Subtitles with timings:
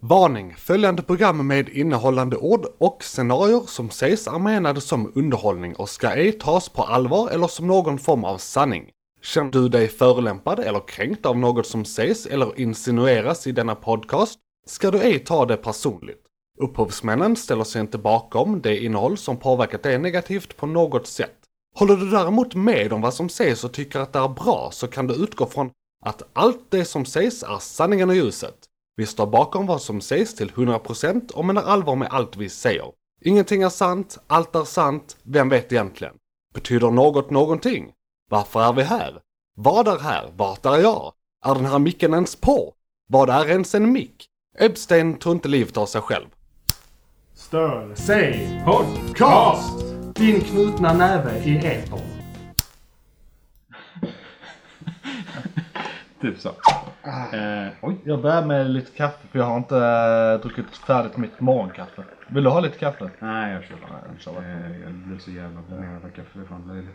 [0.00, 0.54] Varning!
[0.56, 6.08] Följande program med innehållande ord och scenarier som sägs är menade som underhållning och ska
[6.08, 8.90] ej tas på allvar eller som någon form av sanning.
[9.22, 14.38] Känner du dig förolämpad eller kränkt av något som sägs eller insinueras i denna podcast
[14.66, 16.22] ska du ej ta det personligt.
[16.58, 21.36] Upphovsmännen ställer sig inte bakom det innehåll som påverkat dig negativt på något sätt.
[21.78, 24.86] Håller du däremot med om vad som sägs och tycker att det är bra så
[24.86, 25.70] kan du utgå från
[26.04, 28.65] att allt det som sägs är sanningen och ljuset.
[28.98, 32.92] Vi står bakom vad som sägs till 100% och menar allvar med allt vi säger.
[33.20, 36.14] Ingenting är sant, allt är sant, vem vet egentligen?
[36.54, 37.92] Betyder något någonting?
[38.30, 39.20] Varför är vi här?
[39.56, 40.30] Vad är här?
[40.36, 41.12] Vart är jag?
[41.44, 42.74] Är den här micken ens på?
[43.08, 44.26] Vad är ens en mick?
[44.58, 46.26] Epstein tog inte livet av sig själv.
[47.34, 49.84] Stör sig podcast!
[50.14, 52.15] Din knutna näve i etern.
[56.20, 56.48] Typ så.
[56.48, 57.96] Eh, oj.
[58.04, 62.02] Jag börjar med lite kaffe för jag har inte äh, druckit färdigt mitt morgonkaffe.
[62.28, 63.10] Vill du ha lite kaffe?
[63.18, 64.00] Nej, jag kör bara.
[64.12, 64.44] jag kör bara.
[64.44, 66.28] Eh, jag blir så jävla bländ av kaffe.
[66.32, 66.94] Det är fan löjligt.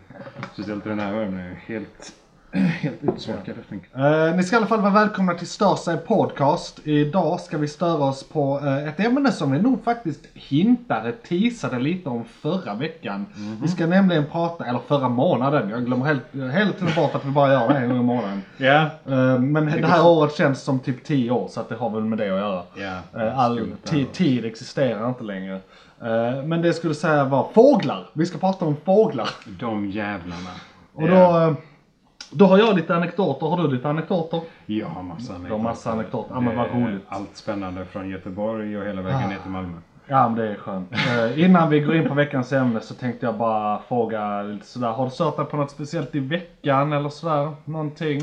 [0.54, 2.14] Speciellt i den här värmen är helt,
[2.82, 5.98] helt utsvalkad efter en Eh, ni ska i alla fall vara välkomna till Stör sig
[5.98, 6.80] podcast.
[6.84, 11.80] Idag ska vi störa oss på eh, ett ämne som vi nog faktiskt hintade, teasade
[11.80, 13.26] lite om förra veckan.
[13.62, 17.32] Vi ska nämligen prata, eller förra månaden, jag glömmer helt, helt tiden bort att vi
[17.32, 18.42] bara gör det en gång i månaden.
[18.58, 18.82] Ja.
[19.08, 22.04] Eh, men det här året känns som typ 10 år så att det har väl
[22.04, 22.64] med det att göra.
[23.28, 23.72] Eh, All
[24.14, 25.56] tid existerar inte längre.
[26.02, 28.10] Eh, Men det jag skulle säga var fåglar.
[28.14, 29.30] Vi ska prata om fåglar.
[29.60, 30.50] De jävlarna.
[30.94, 31.54] Och då, eh,
[32.32, 33.48] då har jag lite anekdoter.
[33.48, 34.42] Har du lite anekdoter?
[34.66, 36.34] Jag har massa Du har massa anekdoter.
[36.36, 37.04] Ja, men vad roligt.
[37.08, 39.28] Allt spännande från Göteborg och hela vägen Ah.
[39.28, 39.78] ner till Malmö.
[40.08, 40.92] Ja men det är skönt.
[40.94, 44.88] Eh, innan vi går in på veckans ämne så tänkte jag bara fråga lite sådär.
[44.92, 47.52] Har du dig på något speciellt i veckan eller sådär?
[47.66, 48.22] Någonting?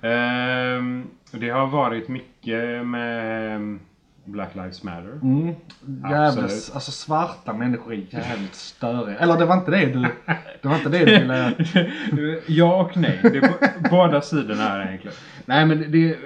[0.00, 3.78] Ehm, det har varit mycket med
[4.24, 5.18] Black Lives Matter.
[5.22, 5.54] Mm.
[6.10, 9.18] Jävligt, alltså svarta människor är jävligt störiga.
[9.18, 10.00] Eller det var inte det du,
[10.62, 11.04] det var inte det du
[12.16, 12.40] ville...
[12.46, 13.18] ja och nej.
[13.22, 15.16] Det är båda sidorna här egentligen.
[15.46, 16.16] Nej men det,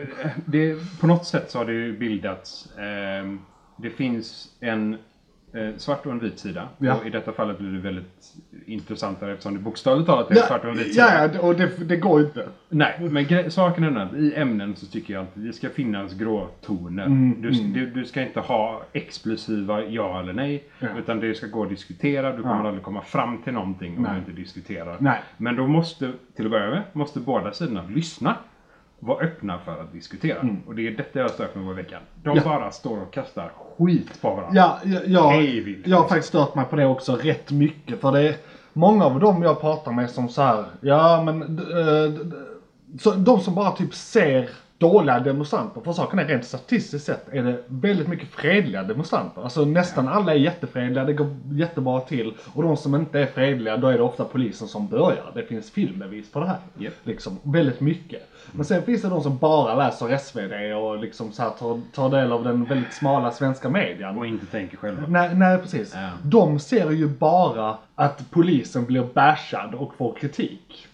[0.45, 2.69] det, på något sätt så har det ju bildats.
[2.79, 3.41] ehm,
[3.77, 4.99] det finns en eh,
[5.77, 6.69] svart och en vit sida.
[6.79, 6.95] Ja.
[6.95, 8.35] Och i detta fallet blir det väldigt
[8.67, 11.27] intressantare eftersom det bokstavligt talat är en svart och en vit sida.
[11.27, 12.49] ja, ja, och det, det går inte.
[12.69, 16.15] Nej, men saken är den att i ämnen så tycker jag alltid det ska finnas
[16.15, 17.07] gråtoner.
[17.07, 20.65] Mm, du, du, du ska inte ha explosiva ja eller nej.
[20.79, 20.89] Ja.
[20.99, 22.37] Utan det ska gå att diskutera.
[22.37, 22.67] Du kommer Ja.
[22.69, 24.13] aldrig komma fram till någonting om Nej.
[24.13, 24.97] du inte diskuterar.
[25.01, 25.21] Nej.
[25.37, 28.35] Men då måste, till att börja med, måste båda sidorna lyssna.
[29.01, 30.39] Vara öppna för att diskutera.
[30.67, 32.01] Och det är detta jag stört mig på i veckan.
[32.23, 32.43] De Mm.
[32.47, 32.59] Ja.
[32.59, 34.51] bara står och kastar skit på varandra.
[34.55, 35.87] Ja, jag, jag, Hej, vilt.
[35.87, 38.01] jag har faktiskt stört mig på det också rätt mycket.
[38.01, 38.37] För det är
[38.73, 41.63] många av dem jag pratar med som så här, ja men, d-
[43.07, 45.81] eh, de som bara typ ser dåliga demonstranter.
[45.81, 49.43] För saken är rent statistiskt sett är det väldigt mycket fredliga demonstranter.
[49.43, 52.35] Alltså nästan alla är jättefredliga, det går jättebra till.
[52.55, 55.33] Och de som inte är fredliga, då är det ofta polisen som börjar.
[55.35, 56.59] Det finns filmbevis på det här.
[56.79, 56.95] Japp.
[57.05, 58.29] Liksom, väldigt mycket.
[58.53, 62.11] Men sen finns det de som bara läser SvD och liksom så här tar, tar
[62.11, 64.19] del av den väldigt smala svenska median.
[64.19, 65.03] Och inte tänker själva.
[65.09, 65.95] Nej, nej precis.
[65.95, 66.09] Ja.
[66.23, 70.87] De ser ju bara att polisen blir bashad och får kritik.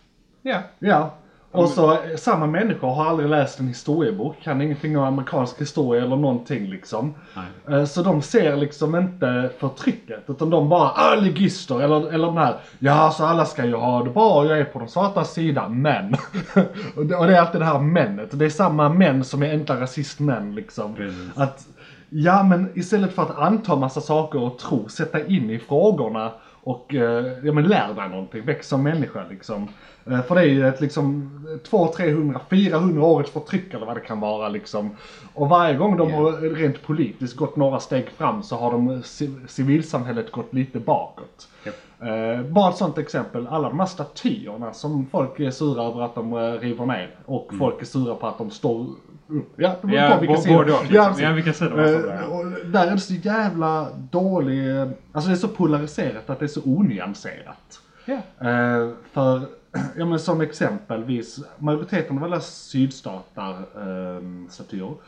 [0.42, 0.58] Ja.
[0.78, 1.10] Ja.
[1.54, 6.02] Och så eh, samma människor har aldrig läst en historiebok, kan ingenting om amerikansk historia
[6.02, 7.14] eller någonting liksom.
[7.34, 7.78] Nej.
[7.78, 12.36] Eh, Så de ser liksom inte förtrycket, utan de bara ah, ligister eller, eller den
[12.36, 15.82] här ja så alla ska ju ha det bra jag är på den svarta sidan,
[15.82, 16.14] men.
[16.96, 18.38] och, det, och det är alltid det här männet.
[18.38, 20.94] Det är samma män som är enkla rasistmän liksom.
[20.94, 21.30] Precis.
[21.38, 21.66] Att,
[22.08, 26.32] ja men istället för att anta massa saker och tro, sätta in i frågorna
[26.64, 29.68] och eh, ja, men lär dig någonting, väx som människa liksom.
[30.06, 31.30] Eh, För det är ju ett liksom
[31.70, 34.96] 200, 300, 400 årets förtryck eller vad det kan vara liksom.
[35.34, 36.16] Och varje gång de Ja.
[36.16, 41.48] har rent politiskt gått några steg fram så har de ci- civilsamhället gått lite bakåt.
[41.64, 41.74] Japp.
[42.00, 46.14] Eh, bara ett sånt exempel, alla de här statyerna som folk är sura över att
[46.14, 48.86] de river ner och folk är sura på att de står
[49.28, 49.52] upp.
[49.56, 49.96] Ja, det Mm.
[50.10, 50.64] Ja, på vilka sidor.
[50.64, 51.22] liksom.
[51.24, 52.26] Ja, vilka sidor man står där.
[52.32, 54.70] Och där är det så jävla dålig,
[55.12, 57.80] alltså det är så polariserat att det är så onyanserat.
[58.06, 59.42] Eh, för,
[59.96, 64.48] ja men som exempelvis, majoriteten av alla sydstater eh,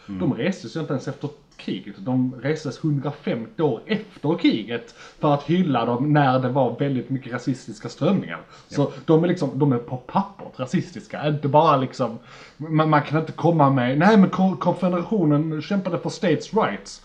[0.08, 0.20] Mm.
[0.20, 1.94] de restes ju inte ens efter kriget.
[1.98, 7.32] De restes 150 år efter kriget för att hylla dem när det var väldigt mycket
[7.32, 8.40] rasistiska strömningar.
[8.68, 12.18] Så de är liksom, de är på pappret rasistiska, inte bara liksom,
[12.56, 17.02] man, man kan inte komma med, nej men kon- konfederationen kämpade för states rights.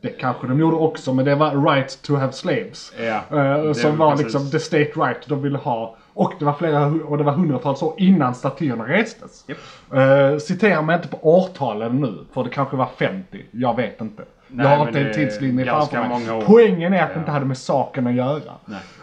[0.00, 2.92] Det kanske de gjorde också, men det var right to have slaves.
[2.98, 4.24] Ja, det som var precis.
[4.26, 5.96] liksom the state right de ville ha.
[6.14, 9.44] Och det var flera, och det var hundratals år innan statyerna restes.
[9.48, 9.58] Japp.
[9.94, 13.44] Uh, citera mig inte på årtalen nu, för det kanske var 50.
[13.50, 14.22] Jag vet inte.
[14.48, 16.42] Nej, jag har inte en det tidslinje framför mig.
[16.46, 17.20] Poängen är att det Ja.
[17.20, 18.52] inte hade med saken att göra.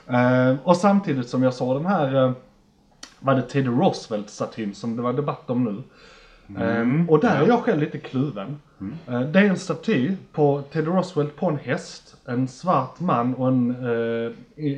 [0.07, 2.31] Eh, och samtidigt som jag såg den här, uh,
[3.19, 5.83] var det Teddy Roosevelt-statyn som det var debatt om nu.
[6.55, 7.01] Mm.
[7.01, 8.59] Eh, och där är jag själv lite kluven.
[9.07, 13.47] Eh, det är en staty på Teddy Roosevelt på en häst, en svart man och
[13.47, 14.31] en eh,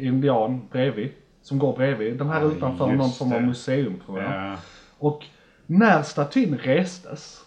[0.07, 1.10] indian bredvid.
[1.41, 2.17] Som går bredvid.
[2.17, 4.31] Den här Ja, utanför någon form av museum tror jag.
[4.31, 4.55] Ja.
[4.99, 5.25] Och
[5.65, 7.41] när statyn restes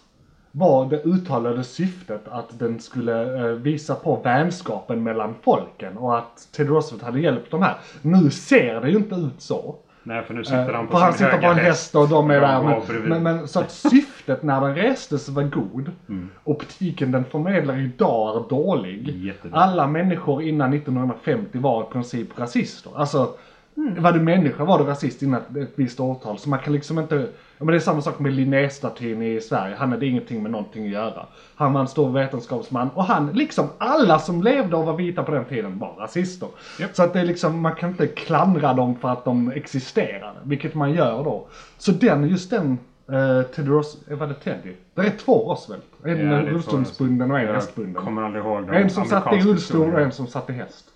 [0.57, 6.49] var det uttalade syftet att den skulle eh, visa på vänskapen mellan folken och att
[6.57, 7.77] Teddy Roosevelt hade hjälpt de här.
[8.03, 9.77] Nu ser det ju inte ut så.
[10.03, 12.31] Nej, för nu sitter Eh, han på för han sitter på en häst och de
[12.31, 12.63] är där.
[12.63, 15.91] Men, men, men så att syftet när den restes var god.
[16.09, 16.31] Mm.
[16.45, 19.09] Optiken den förmedlar idag är dålig.
[19.09, 19.57] Jättedålig.
[19.57, 22.91] Alla människor innan 1950 var i princip rasister.
[22.95, 23.35] Alltså,
[23.77, 24.03] Mm.
[24.03, 26.39] var du människa var du rasist innan ett, ett visst årtal.
[26.39, 27.17] Så man kan liksom inte...
[27.59, 29.77] Ja, men det är samma sak med Linnéstatyn i Sverige.
[29.79, 31.27] Han hade ingenting med någonting att göra.
[31.55, 35.33] Han var en stor vetenskapsman och han, liksom alla som levde och var vita på
[35.33, 36.49] den tiden var rasister.
[36.81, 36.97] Japp.
[36.97, 40.39] Så att det är liksom, man kan inte klandra dem för att de existerade.
[40.43, 41.47] Vilket man gör då.
[41.79, 42.79] Så den, just den
[43.13, 44.73] Uh, Teddy Ross, eh, var det Teddy?
[44.95, 45.85] Det är två Roosevelt.
[46.05, 48.03] En Ja, det är två rullstolsbunden och en hästbunden.
[48.03, 50.94] kommer aldrig ihåg En som satt i rullstol och en som satt i häst.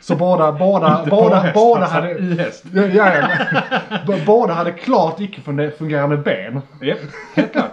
[0.00, 2.18] Så båda, båda, båda, häst, båda satt hade...
[2.18, 2.64] i häst.
[2.74, 3.12] Ja, ja,
[4.06, 4.16] ja.
[4.26, 5.40] Båda hade klart icke
[5.78, 6.60] fungerande ben.
[6.82, 6.98] Japp,
[7.34, 7.70] helt klart.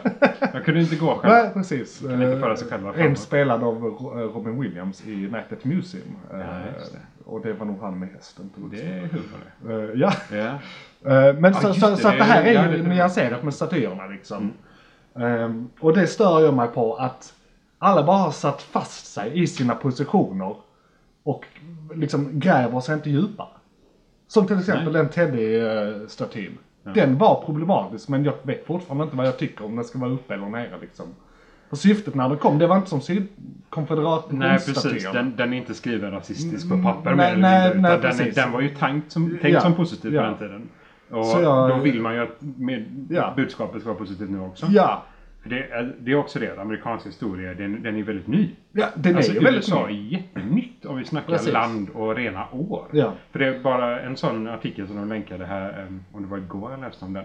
[0.53, 1.33] Jag kunde inte gå själv.
[1.33, 1.99] Nej, precis.
[1.99, 3.05] Kan inte föra sig själva Eh.
[3.05, 6.03] En spelad av Ro- Robin Williams i Night at Museum.
[6.33, 6.45] Eh, Ja,
[6.79, 6.99] just det.
[7.25, 8.49] Och det var nog han med hästen.
[8.71, 10.11] Det är humor Eh, Ja.
[10.31, 10.51] Ja.
[11.11, 14.53] Eh, Men så, så, det, så det här är- ja, ju nyanserat med statyerna liksom.
[15.19, 17.33] Ehm, och det stör jag mig på att
[17.79, 20.55] alla bara har satt fast sig i sina positioner
[21.25, 21.45] och
[21.95, 23.47] liksom gräver sig inte djupare.
[24.27, 26.57] Som till exempel den Teddy-statyn.
[26.93, 30.11] Den var problematisk men jag vet fortfarande inte vad jag tycker om den ska vara
[30.11, 31.05] uppe eller nere liksom.
[31.69, 33.01] För syftet när den kom, det var inte som
[34.29, 35.11] Nej, precis.
[35.11, 38.35] Den, den är inte skriven rasistiskt på papper nej, nej, mindre, nej, den, precis.
[38.35, 40.21] den var ju tänkt som, tänkt Ja, som positiv ja.
[40.21, 40.69] på den tiden.
[41.09, 43.33] Och jag- då vill man ju att med, Ja.
[43.35, 44.65] budskapet ska vara positivt nu också.
[44.69, 45.03] Ja,
[45.49, 48.49] det, är, det är också det, amerikansk historia, den, den är väldigt ny.
[48.71, 49.93] ja den alltså är ju väldigt USA ny.
[49.93, 51.53] är jättenytt om vi snackar Precis.
[51.53, 52.87] land och rena år.
[52.91, 53.13] Ja.
[53.31, 56.37] För det är bara en sån artikel som de länkade här, um, om det var
[56.37, 57.23] igår jag läste om den.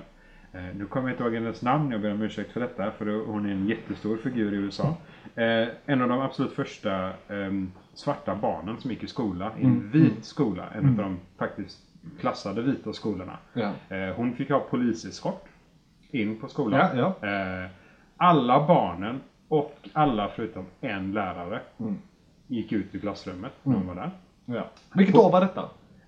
[0.53, 3.27] Eh, nu kommer jag inte ihåg hennes namn, jag ber om ursäkt för detta, för
[3.27, 4.97] hon är en jättestor figur i USA.
[5.35, 9.71] Eh, en av de absolut första ehm, svarta barnen som gick i skola, i en
[9.71, 9.91] Mm.
[9.91, 11.79] vit skola, en av de faktiskt
[12.21, 13.39] klassade vita skolorna.
[13.53, 13.73] Ja.
[13.97, 15.45] Eh, hon fick ha poliseskort
[16.11, 16.99] in på skolan.
[16.99, 17.29] Ja, ja.
[18.21, 21.97] Eh, alla barnen och alla förutom en lärare Mm.
[22.47, 24.11] gick ut ur klassrummet när hon var där.
[24.45, 24.65] Ja.
[24.95, 25.61] Vilket år var detta?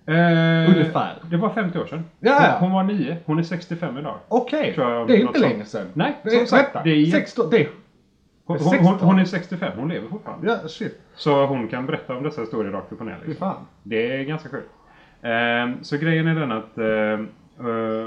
[0.05, 1.13] Eh, Ungefär.
[1.29, 2.03] Det var 50 år sedan.
[2.19, 2.57] Ja.
[2.59, 3.17] Hon, hon var 9.
[3.25, 4.15] Hon är 65 idag.
[4.27, 5.87] Okej, jag det är inte länge sedan.
[5.93, 7.67] Nej, det som är, sagt, det är- 16, det är,
[8.45, 8.99] Hon, hon, 16.
[8.99, 9.71] hon, är 65.
[9.79, 10.47] Hon lever fortfarande.
[10.61, 13.19] ja shit, Så hon kan berätta om dessa historier rakt upp och ner.
[13.25, 13.53] Liksom.
[13.83, 14.69] Det är ganska sjukt.
[15.21, 17.25] Ehm, så grejen är den att eh,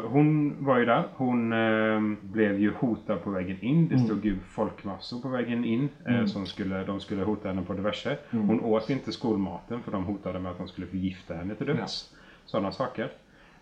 [0.08, 1.05] hon var ju där.
[1.17, 3.88] Hon ehm, blev ju hotad på vägen in.
[3.88, 5.88] Det stod ju folkmassor på vägen in.
[6.06, 8.17] eh, som skulle, de skulle hota henne på diverse.
[8.31, 12.14] Hon åt inte skolmaten för de hotade med att de skulle förgifta henne till döds.
[12.44, 13.11] Sådana saker.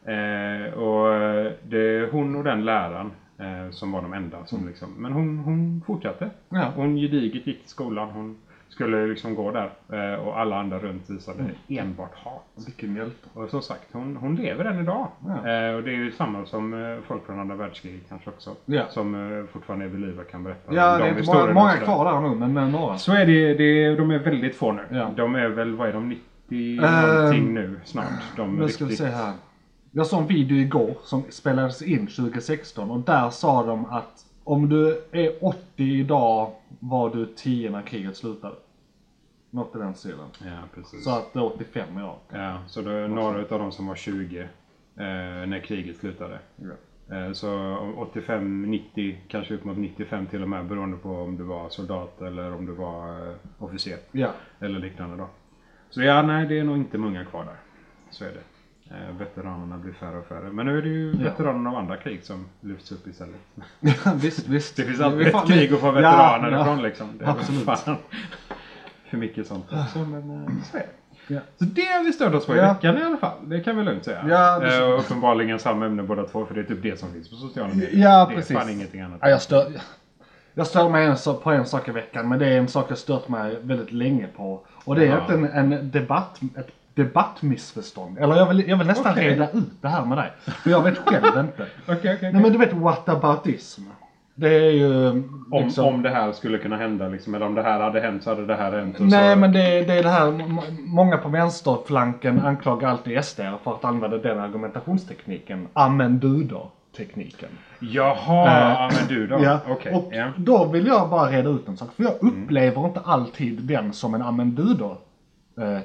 [0.04, 4.88] Eh, och eh, det, hon och den läraren eh, som var de enda som liksom,
[4.98, 6.30] men hon, hon fortsatte.
[6.48, 6.72] Ja.
[6.76, 8.10] Hon gediget gick till skolan.
[8.10, 8.36] Hon
[8.74, 9.70] skulle liksom gå där.
[9.92, 12.42] Eh, och alla andra runt visade enbart hat.
[12.66, 13.28] Vilken hjälte.
[13.34, 15.06] Och som sagt, hon, hon lever än idag.
[15.26, 15.32] Ja.
[15.34, 18.50] Eh, och det är ju samma som eh, folk från andra världskriget kanske också.
[18.66, 18.82] Ja.
[18.88, 21.76] Som fortfarande är vid liv och kan berätta Ja, om det är de inte många,
[21.76, 22.98] kvar där nu, men några.
[22.98, 24.82] Så är det, det, de är väldigt få nu.
[24.90, 25.10] Ja.
[25.16, 28.04] De är väl, vad är de, 90 Ehm, någonting nu snart.
[28.36, 29.32] De Nu ska vi riktigt- se här.
[29.90, 34.68] Jag såg en video igår som spelades in 2016 och där sa de att om
[34.68, 36.50] du är 80 idag
[36.80, 38.54] var du 10 när kriget slutade.
[39.54, 40.26] Något i den stilen.
[40.44, 41.04] Ja, precis.
[41.04, 42.16] Så att det är 85 idag.
[42.32, 44.48] Ja, så det är några av dem som var 20 eh,
[44.96, 46.38] när kriget slutade.
[47.10, 51.44] Eh, så 85, 90, kanske upp mot 95 till och med beroende på om du
[51.44, 53.98] var soldat eller om du var eh, officer.
[54.12, 54.28] Ja.
[54.60, 55.28] Eller liknande då.
[55.90, 57.56] Så ja, nej det är nog inte många kvar där.
[58.10, 58.42] Så är det.
[58.90, 60.52] Eh, veteranerna blir färre och färre.
[60.52, 63.40] Men nu är det ju veteranerna av andra krig som lyfts upp istället.
[64.14, 64.76] visst, visst.
[64.76, 66.62] Det finns alltid ett krig att få Ja, veteraner ja.
[66.62, 67.18] ifrån liksom.
[67.18, 67.64] Det är Absolut.
[67.64, 67.96] fan
[69.10, 71.34] för mycket sånt också, men så är det.
[71.34, 71.40] Ja.
[71.58, 72.72] Så det har vi stört oss på i Ja.
[72.72, 73.36] veckan i alla fall.
[73.48, 74.24] Det kan vi lugnt säga.
[74.28, 77.30] Ja, det- Eh, uppenbarligen samma ämne båda två, för det är typ det som finns
[77.30, 77.90] på sociala medier.
[78.04, 78.56] Ja, det är precis.
[78.56, 79.18] fan ingenting annat.
[79.22, 79.72] Ja, jag stör,
[80.54, 82.98] jag stör mig en, på en sak i veckan, men det är en sak jag
[82.98, 84.60] stört mig väldigt länge på.
[84.84, 85.16] Och det är Ja.
[85.16, 88.18] att en, en debatt, ett debattmissförstånd.
[88.18, 89.28] Eller jag vill, jag vill nästan Okej.
[89.28, 90.32] reda ut det här med dig.
[90.44, 91.66] För jag vet själv inte.
[91.88, 93.82] Okej, okej, Nej men du vet whataboutism.
[94.34, 95.08] Det är ju
[95.50, 95.86] Om, liksom...
[95.86, 98.46] om det här skulle kunna hända liksom, eller om det här hade hänt så hade
[98.46, 98.96] det här hänt.
[98.98, 99.40] Nej så...
[99.40, 100.44] men det, det är det här,
[100.86, 105.68] många på vänsterflanken anklagar alltid SD för att använda den argumentationstekniken.
[105.72, 106.18] Amen
[106.96, 107.48] tekniken
[107.78, 109.38] Jaha, ja, men du då?
[109.42, 110.26] Ja, Okej, och ja.
[110.36, 111.88] då vill jag bara reda ut en sak.
[111.96, 114.54] För jag upplever inte alltid den som en amen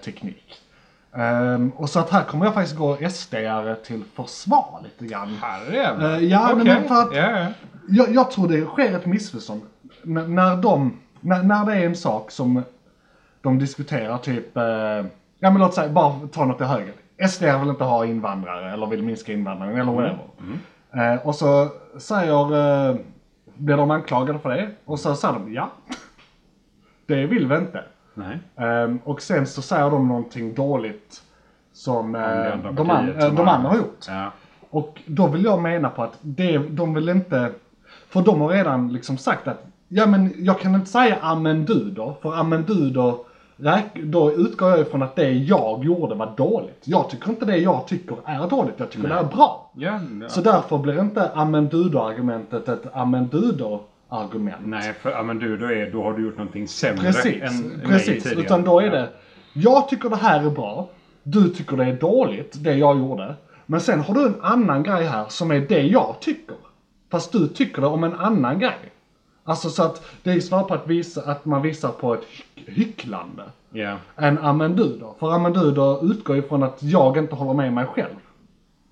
[0.03, 0.61] teknik
[1.13, 5.37] Ehm, och så att här kommer jag faktiskt gå SD-are till försvar lite grann.
[5.41, 6.13] Herrejävlar.
[6.13, 7.45] Eh, ja, men Okej, för att- ja.
[7.89, 9.61] Jag, jag tror det sker ett missförstånd.
[10.05, 12.63] N- när, de, när, när det är en sak som
[13.41, 14.63] de diskuterar typ, eh,
[15.39, 16.93] ja men låt säga, bara ta något till höger.
[17.29, 21.13] SD vill inte ha invandrare eller vill minska invandringen eller whatever.
[21.13, 21.67] Eh, och så
[21.97, 22.95] säger, eh,
[23.55, 25.69] blir de anklagade för det och så säger de ja.
[27.05, 27.83] Det vill vi inte.
[28.13, 28.39] Nej.
[28.57, 31.21] Ehm, och sen så säger de någonting dåligt
[31.73, 34.05] som andra de, an, som de andra har gjort.
[34.07, 34.31] Ja.
[34.69, 37.51] Och då vill jag mena på att det, de vill inte,
[38.09, 41.91] för de har redan liksom sagt att ja men jag kan inte säga amen du
[41.91, 43.25] då, för amen du då,
[44.03, 46.81] då utgår jag ifrån att det jag gjorde var dåligt.
[46.83, 49.71] Jag tycker inte det jag tycker är dåligt, jag tycker det är bra.
[49.75, 50.29] Ja, ja.
[50.29, 54.61] Så därför blir inte amen du då argumentet ett amen du då argument.
[54.65, 57.61] Nej, för ja, men du, då, är, då har du gjort någonting sämre Precis, än
[57.61, 58.23] mig precis.
[58.23, 58.45] tidigare.
[58.45, 59.09] Utan då är det,
[59.53, 60.89] jag tycker det här är bra,
[61.23, 63.35] du tycker det är dåligt, det jag gjorde.
[63.65, 66.55] Men sen har du en annan grej här som är det jag tycker.
[67.09, 68.91] Fast du tycker det om en annan grej.
[69.43, 72.69] Alltså så att det är snarare på att, visa, att man visar på ett hyck,
[72.69, 73.43] hycklande.
[73.71, 73.97] Ja.
[74.15, 75.15] Än då.
[75.19, 78.15] För amen du då utgår ifrån att jag inte håller med mig själv.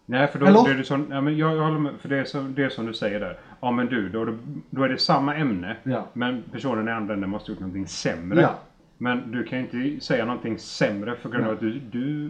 [0.06, 2.18] Nej, för då, det är det som, ja, men jag, jag håller med, för det
[2.18, 3.38] är, som, det är som du säger där.
[3.60, 4.38] Ja, men du, då,
[4.70, 5.78] då är det samma ämne.
[5.84, 6.08] Ja.
[6.14, 8.42] Men personen i andra änden måste ha gjort någonting sämre.
[8.42, 8.56] Ja.
[8.98, 12.30] Men du kan ju inte säga någonting sämre för grund av att du, du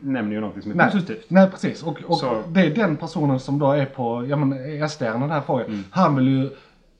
[0.00, 1.24] nämner ju någonting som är Nej, positivt.
[1.28, 1.82] nej precis.
[1.82, 5.04] Och, och Så- det är den personen som då är på, ja men SD i
[5.04, 5.66] den här frågan.
[5.66, 5.84] Mm.
[5.90, 6.50] Han vill ju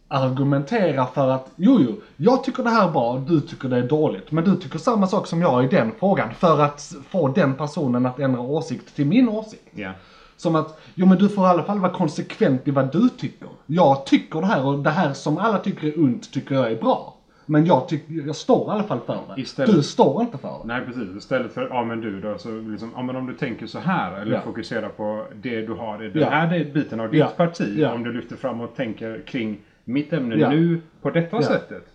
[0.09, 3.89] argumentera för att, jo jo, jag tycker det här är bra, du tycker det är
[3.89, 4.31] dåligt.
[4.33, 6.35] Men du tycker samma sak som jag i den frågan.
[6.35, 9.63] För att få den personen att ändra åsikt till min åsikt.
[9.75, 9.91] Ja.
[10.37, 13.49] Som att, jo men du får i alla fall vara konsekvent i vad du tycker.
[13.67, 16.77] Jag tycker det här och det här som alla tycker är ont tycker jag är
[16.77, 17.15] bra.
[17.51, 19.41] Men jag, tycker, jag står i alla fall för det.
[19.43, 20.65] Istället- Du står inte för det.
[20.65, 21.17] Nej, precis.
[21.17, 22.39] Istället för ja, men du då.
[22.39, 24.41] Så liksom, ja, men om du tänker så här eller Ja.
[24.41, 26.29] fokuserar på det du har i den Ja.
[26.31, 27.33] här biten av ditt Ja.
[27.37, 27.85] parti.
[27.95, 31.87] Om du lyfter fram och tänker kring mitt ämne nu på detta sättet.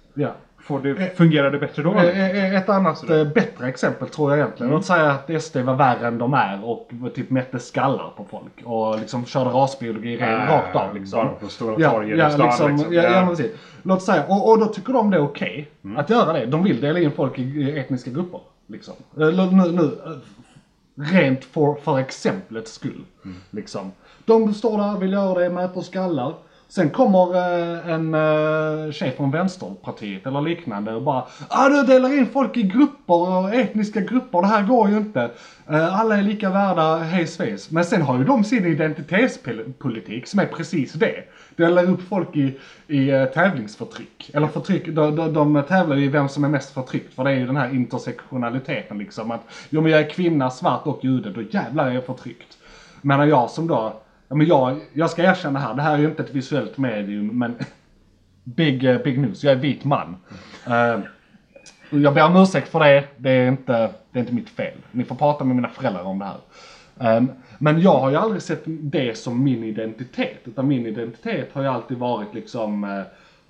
[0.65, 1.93] Får det, fungerar det bättre då?
[1.93, 4.71] Eh, eh, Ett annat eh, bättre exempel tror jag egentligen.
[4.71, 8.51] Låt säga att SD var värre än de är och typ mätte skallar på folk.
[8.63, 11.17] Och liksom körde rasbiologi Äh, rakt av liksom.
[11.17, 12.93] bara på Stora ja, torget i ja, stan, liksom, liksom.
[12.93, 13.35] Ja, ja.
[13.39, 13.45] Ja.
[13.83, 15.97] Låt säga, och, och då tycker de det är okej Mm.
[15.97, 16.45] att göra det.
[16.45, 18.39] De vill dela in folk i i etniska grupper.
[18.67, 18.93] Liksom.
[19.19, 20.11] Eh, Nu, nu, eh,
[21.13, 23.03] rent för, för exemplets skull.
[23.25, 23.37] Mm.
[23.51, 23.91] Liksom.
[24.25, 26.33] De står där, vill göra det, mäter skallar.
[26.67, 32.17] Sen kommer eh, en eh, tjej från Vänsterpartiet eller liknande och bara ah, du delar
[32.17, 35.29] in folk i grupper och etniska grupper, det här går ju inte.
[35.69, 37.71] Eh, alla är lika värda, hej svejs.
[37.71, 41.23] Men sen har ju de sin identitetspolitik som är precis det.
[41.55, 44.31] Delar upp folk i, i tävlingsförtryck.
[44.33, 47.13] Eller förtryck, de, de, de tävlar ju i vem som är mest förtryckt.
[47.13, 49.31] För det är ju den här intersektionaliteten liksom.
[49.31, 52.57] Att jo men jag är kvinna, svart och jude, då jävlar är jag förtryckt.
[53.01, 53.93] Medan jag som då,
[54.27, 57.27] ja men jag, jag ska erkänna här, det här är ju inte ett visuellt medium
[57.39, 57.55] men
[58.43, 60.15] big, eh, big news, jag är vit man.
[60.67, 60.99] Uh,
[61.89, 64.77] jag ber om ursäkt för det, det är, inte, det är inte mitt fel.
[64.91, 67.17] Ni får prata med mina föräldrar om det här.
[67.17, 71.61] Um, men jag har ju aldrig sett det som min identitet, utan min identitet har
[71.61, 73.03] ju alltid varit liksom uh,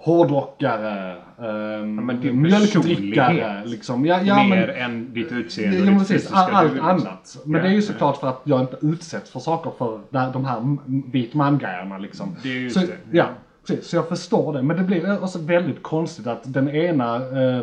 [0.06, 4.06] hårdrockare, um, din mjölkdrickare, liksom.
[4.06, 6.32] Ja, ja, Mer men, än ditt utseende Ja, och ditt precis.
[6.34, 6.90] allt du, liksom.
[6.90, 7.38] annat.
[7.46, 7.82] Men Ja, det är ju ja.
[7.82, 10.78] såklart för att jag inte utsätts för saker för där- de här
[11.12, 12.36] vit man-grejerna liksom.
[12.44, 13.18] Det är just så, det.
[13.18, 13.28] Ja,
[13.68, 13.88] precis.
[13.88, 14.62] Så jag förstår det.
[14.64, 17.60] Men det blir också väldigt konstigt att den ena eh,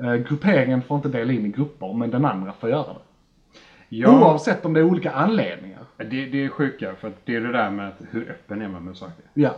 [0.00, 2.98] eh, grupperingen får inte dela in i grupper, men den andra får göra det.
[3.88, 5.80] Ja, Oavsett om det är olika anledningar.
[5.96, 6.94] det, det är sjuka.
[7.00, 9.24] För att det är det där med att hur öppen är man med saker.
[9.34, 9.50] Ja.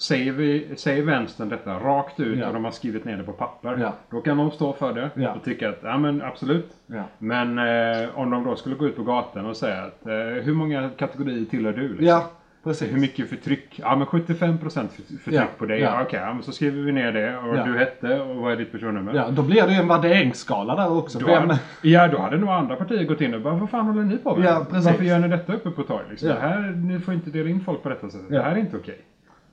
[0.00, 2.46] Säger, vi, säger vänstern detta rakt ut Ja.
[2.48, 3.76] och de har skrivit ner det på papper.
[3.80, 3.92] Ja.
[4.10, 5.34] Då kan de stå för det Ja.
[5.34, 6.70] och tycka att ja men absolut.
[7.18, 10.12] Men eh, om de då skulle gå ut på gatan och säga att eh,
[10.44, 11.88] hur många kategorier tillhör du?
[11.88, 12.06] Liksom?
[12.06, 12.30] Ja,
[12.64, 12.92] precis.
[12.92, 13.68] Hur mycket förtryck?
[13.82, 15.80] Ja men 75% för- förtryck på dig.
[15.80, 16.02] Ja.
[16.02, 17.36] Okej, men så skriver vi ner det.
[17.38, 19.14] Och du hette och vad är ditt personnummer?
[19.14, 21.18] Ja, då blir det ju en värderingsskala där också.
[21.18, 24.02] Då hade, ja, då hade nog andra partier gått in och bara, vad fan håller
[24.02, 24.46] ni på med?
[24.48, 24.86] Ja, precis.
[24.86, 26.04] Varför gör ni detta uppe på torg?
[26.10, 26.28] Liksom?
[26.40, 28.28] Här, ni får inte dela in folk på detta sättet.
[28.30, 28.98] Det här är inte okej.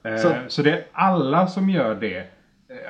[0.03, 0.62] Eh, Så- så.
[0.62, 2.24] det är alla som gör det, eh,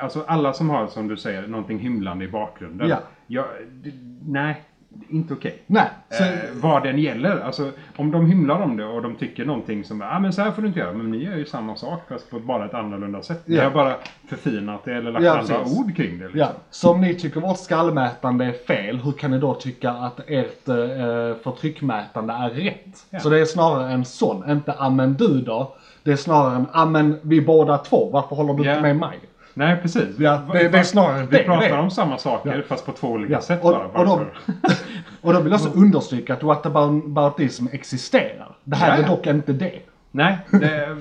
[0.03, 2.89] alltså alla som har, som du säger, någonting hymlande i bakgrunden.
[2.89, 2.97] Ja.
[3.27, 3.45] Ja,
[3.83, 3.91] det,
[4.27, 4.61] nej,
[5.09, 5.57] inte okej.
[5.67, 7.39] Nej, så, Eh, vad den gäller.
[7.39, 10.51] Alltså, om de hymlar om det och de tycker någonting som ah, men så här
[10.51, 10.93] får du inte göra.
[10.93, 13.41] Men ni gör ju samma sak fast på bara ett annorlunda sätt.
[13.47, 13.63] Ni Ja.
[13.63, 13.95] har bara
[14.27, 15.79] förfinat det eller lagt Ja, andra precis.
[15.79, 16.23] ord kring det.
[16.23, 16.39] Liksom.
[16.39, 16.47] ja.
[16.69, 20.67] så om ni tycker vårt skallmätande är fel, hur kan ni då tycka att ert
[20.67, 23.05] eh, förtryckmätande är rätt?
[23.09, 23.19] Ja.
[23.19, 25.75] Så det är snarare en sån, inte amen du då.
[26.03, 28.71] Det är snarare en amen vi båda två, varför håller du Ja.
[28.71, 29.19] inte med mig?
[29.53, 30.19] Nej, precis.
[30.19, 31.73] Ja, det- det är snarare Vi det, pratar det.
[31.79, 32.61] om samma saker Ja.
[32.67, 33.85] fast på två olika Ja, sätt och- bara.
[34.01, 34.25] och då-?
[35.21, 38.55] Och då vill jag också understryka att whataboutism existerar.
[38.63, 39.79] Det här Ja, är dock inte det.
[40.11, 40.97] Nej, det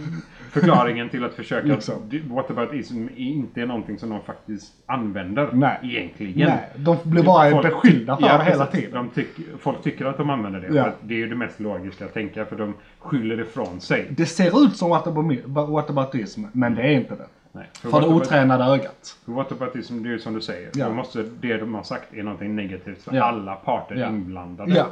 [0.52, 1.94] förklaringen till att försöka Liksom.
[2.24, 5.78] whataboutism inte är någonting som de faktiskt använder Nej.
[5.82, 6.48] egentligen.
[6.48, 8.90] Nej, de blir bara Folk- beskyllda för Ja, det hela tiden.
[8.92, 9.28] De tyck,
[9.58, 10.66] folk tycker att de använder det.
[10.74, 10.84] Ja.
[10.84, 14.06] För det är ju det mest logiska att tänka för de skyller ifrån sig.
[14.10, 17.26] Det ser ut som whatabou- whataboutism, men det är inte det.
[17.52, 17.66] Nej.
[17.80, 19.16] För det whatabout- otränade ögat.
[19.24, 20.70] för Whataboutism, det är ju som du säger.
[20.74, 20.88] Ja.
[20.88, 23.24] Då måste det de har sagt är någonting negativt för Ja.
[23.24, 24.08] alla parter Ja.
[24.08, 24.84] inblandade.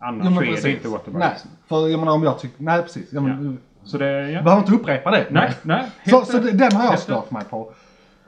[0.00, 1.48] Annars Ja, är det inte Nej, whataboutism.
[1.68, 2.62] för jag menar om jag tycker...
[2.62, 3.12] Nej, precis.
[3.12, 4.42] Jag menar, Så det, ja.
[4.42, 5.26] behöver inte upprepa det.
[5.30, 5.90] Nej, nej.
[6.06, 7.72] Så, så det- den har jag stört mig på.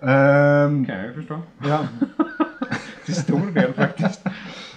[0.02, 1.40] Ehm, kan jag förstå.
[1.68, 1.78] ja.
[3.04, 4.24] Till stor del faktiskt.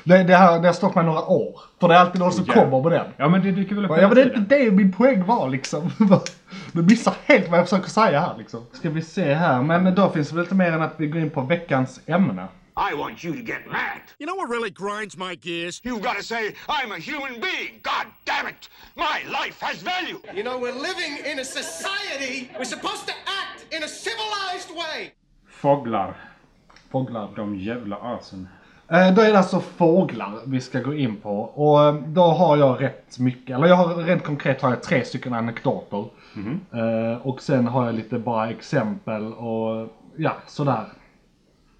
[0.04, 1.60] det, det, har, det har stått mig några år.
[1.80, 2.54] För det är alltid någon som Ja.
[2.54, 3.06] kommer med den.
[3.18, 5.50] Ja men det dyker väl upp Ja men det är inte det min poäng var
[5.50, 5.92] liksom.
[6.72, 8.60] Du missar helt vad jag försöker säga här liksom.
[8.74, 11.22] Ska vi se här, men då finns det väl lite mer än att vi går
[11.22, 12.48] in på veckans ämne.
[12.78, 14.02] I want you to get mad.
[14.20, 15.82] You know what really grinds my gears?
[15.84, 17.80] You gotta say, I'm a human being.
[17.84, 18.70] God damn it.
[18.96, 20.20] My life has value.
[20.36, 22.52] You know, we're living in a society.
[22.58, 25.12] We're supposed to act in a civilized way.
[25.62, 26.14] Fåglar.
[26.92, 27.30] Fåglar.
[27.36, 28.48] De jävla asen.
[28.92, 31.40] Eh, Då är det alltså fåglar vi ska gå in på.
[31.40, 35.06] Och eh, då har jag rätt mycket, eller jag har rent konkret har jag tre
[35.06, 36.06] stycken anekdoter.
[36.74, 40.86] Eh, Och sen har jag lite bara exempel och ja, sådär.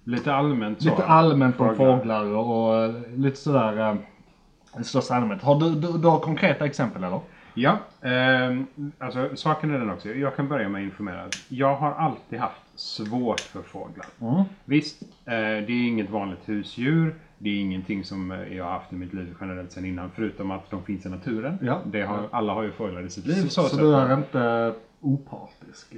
[0.08, 0.90] Lite allmänt så.
[0.90, 5.42] Lite allmänt om fåglar och eh, lite sådär eh, i största allmänhet.
[5.42, 7.20] Har du, du, du har konkreta exempel eller?
[7.54, 8.66] Ja, ehm,
[8.98, 10.08] alltså saken är den också.
[10.08, 11.24] Jag kan börja med att informera.
[11.48, 14.06] Jag har alltid haft svårt för fåglar.
[14.20, 14.44] Mm.
[14.64, 17.14] Visst, eh, det är inget vanligt husdjur.
[17.38, 20.10] Det är ingenting som eh, jag har haft i mitt liv generellt sedan innan.
[20.14, 21.58] Förutom att de finns i naturen.
[21.62, 21.80] Ja.
[21.84, 23.42] Det har, alla har ju fåglar i sitt liv.
[23.42, 23.78] Så, så sett.
[23.78, 25.94] du är inte opartisk?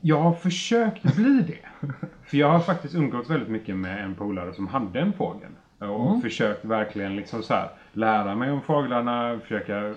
[0.00, 1.69] Jag har försökt bli det.
[2.24, 5.50] För jag har faktiskt umgåtts väldigt mycket med en polare som hade en fågel.
[5.78, 6.20] Och Mm.
[6.22, 9.94] försökt verkligen liksom så här, lära mig om fåglarna, försöka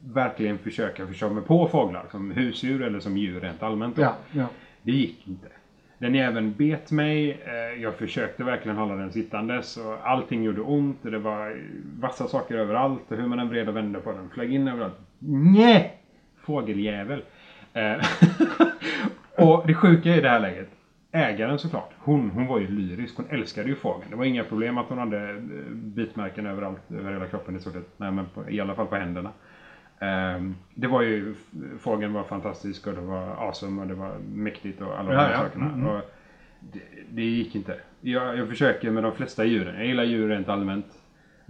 [0.00, 2.04] verkligen försöka förstå mig på fåglar.
[2.10, 3.98] Som husdjur eller som djur rent allmänt.
[3.98, 4.46] Ja, ja.
[4.82, 5.46] Det gick inte.
[5.98, 7.30] Den även bet mig.
[7.46, 9.76] eh, Jag försökte verkligen hålla den sittandes.
[9.76, 11.04] Och allting gjorde ont.
[11.04, 11.60] Och det var
[12.00, 13.02] vassa saker överallt.
[13.08, 14.28] Och hur man än vred och vände på den.
[14.34, 14.98] Flög in överallt.
[15.54, 15.98] Nej!
[16.40, 17.22] Fågeljävel.
[17.72, 17.96] Eh,
[19.46, 20.68] och det sjuka i det här läget.
[21.12, 21.90] Ägaren såklart.
[21.98, 23.16] Hon, hon var ju lyrisk.
[23.16, 24.10] Hon älskade ju fågeln.
[24.10, 25.36] Det var inga problem att hon hade eh,
[25.72, 26.90] bitmärken överallt.
[26.90, 27.88] Över hela kroppen i stort sett.
[27.98, 29.30] Nej, men på, i alla fall på händerna.
[29.98, 31.34] Ehm, det var ju,
[31.80, 35.20] fågeln var fantastisk och det var awesome och det var mäktigt och alla de Ja,
[35.20, 35.38] här ja.
[35.38, 35.64] sakerna.
[35.66, 35.94] Mm, mm.
[35.94, 36.02] Och
[36.60, 37.76] det, det gick inte.
[38.00, 39.74] Jag, jag försöker med de flesta djuren.
[39.76, 40.86] Jag gillar djur rent allmänt.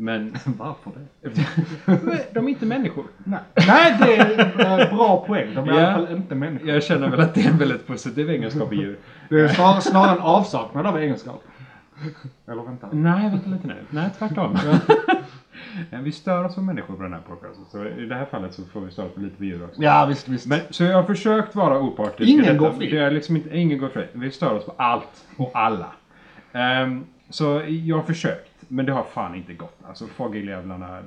[0.00, 2.34] Men Varför det?
[2.34, 3.04] de är inte människor.
[3.24, 5.54] Nej, Nej det är en bra poäng.
[5.54, 5.86] De är i Ja.
[5.86, 6.68] alla fall inte människor.
[6.68, 8.98] Jag känner väl att det är en väldigt positiv egenskap i djur.
[9.28, 11.42] Det är snarare, snarare en avsaknad av egenskap.
[12.48, 12.88] Eller vänta.
[12.92, 13.74] Nej, vänta lite nu.
[13.90, 14.56] Nej, tvärtom.
[15.90, 17.64] Ja, vi stör oss som människor på den här podcasten.
[17.70, 19.82] Så i det här fallet så får vi störa på lite på djur också.
[19.82, 20.46] Ja, visst, visst.
[20.46, 22.20] Men, så jag har försökt vara opartisk.
[22.30, 22.90] i Ingen går fri.
[22.90, 24.06] Det är liksom inte, ingen går fri.
[24.12, 25.86] Vi stör oss på allt och alla.
[26.52, 28.47] Ehm, så jag har försökt.
[28.68, 29.78] Men det har fan inte gått.
[29.88, 31.02] Alltså fågeljävlarna.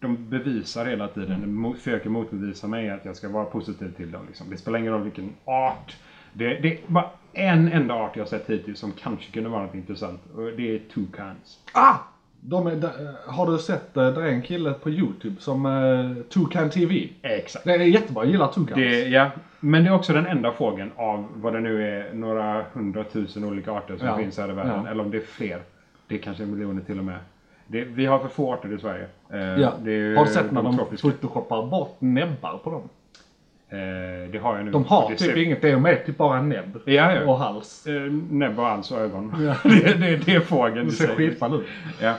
[0.00, 1.40] De bevisar hela tiden.
[1.40, 4.22] De mo- försöker motbevisa mig att jag ska vara positiv till dem.
[4.26, 4.50] Liksom.
[4.50, 5.96] Det spelar ingen roll vilken art.
[6.32, 9.74] Det, det är bara en enda art jag sett hittills som kanske kunde vara något
[9.74, 10.20] intressant.
[10.36, 11.58] Och det är toucans.
[11.72, 11.94] Ah!
[12.40, 12.88] De är, de,
[13.26, 17.08] har du sett, eh, det är en kille på YouTube som uh, Toucan TV.
[17.22, 17.64] Exakt.
[17.64, 18.74] Det är jättebra, jag gillar Toucans.
[18.76, 22.64] Det, ja, men det är också den enda fågeln av vad det nu är, några
[22.72, 24.16] hundratusen olika arter som Ja.
[24.16, 24.82] finns här i världen.
[24.84, 24.90] Ja.
[24.90, 25.60] Eller om det är fler.
[26.08, 27.18] Det är kanske miljoner till och med.
[27.66, 29.06] Det, vi har för få arter i Sverige.
[29.32, 29.70] Eh, Ja.
[30.18, 32.82] Har du sett när de photoshoppar bort näbbar på dem?
[33.70, 34.70] Eh, det har jag nu.
[34.70, 36.78] De har det typ ser- inget, det är med typ bara näbb.
[36.84, 37.24] Ja, ja.
[37.30, 37.86] Och hals.
[37.86, 37.94] Eh,
[38.30, 39.34] näbb och hals och ögon.
[39.38, 39.54] Ja.
[39.70, 41.16] det, det, det är fågeln Det ser sig.
[41.16, 41.66] skitball ut.
[42.00, 42.14] Ja.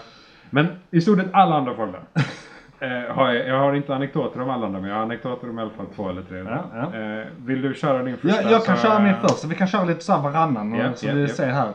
[0.49, 2.02] Men i stort sett alla andra fåglar.
[2.80, 5.60] eh, har jag, jag har inte anekdoter om alla andra, men jag har anekdoter om
[5.60, 6.38] i alla fall två eller tre.
[6.38, 6.99] Ja, ja.
[7.19, 8.41] Eh, vill du köra din första?
[8.41, 10.73] Jag, jag kan så- köra min först, så vi kan köra lite så här varannan.
[10.75, 11.28] Ja, så ja, vi ja.
[11.28, 11.69] ser här.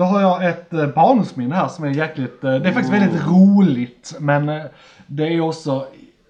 [0.00, 3.26] Då har jag ett eh, barndomsminne här som är jäkligt, eh, det är faktiskt väldigt
[3.26, 4.16] roligt.
[4.20, 4.62] Men eh,
[5.06, 5.86] det är också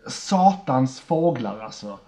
[0.06, 1.98] satans fåglar alltså.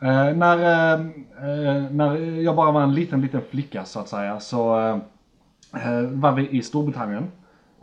[0.00, 0.56] Eh, när,
[0.92, 4.78] eh, när jag bara var en liten, liten flicka så att säga så
[5.74, 7.30] eh, var vi i Storbritannien.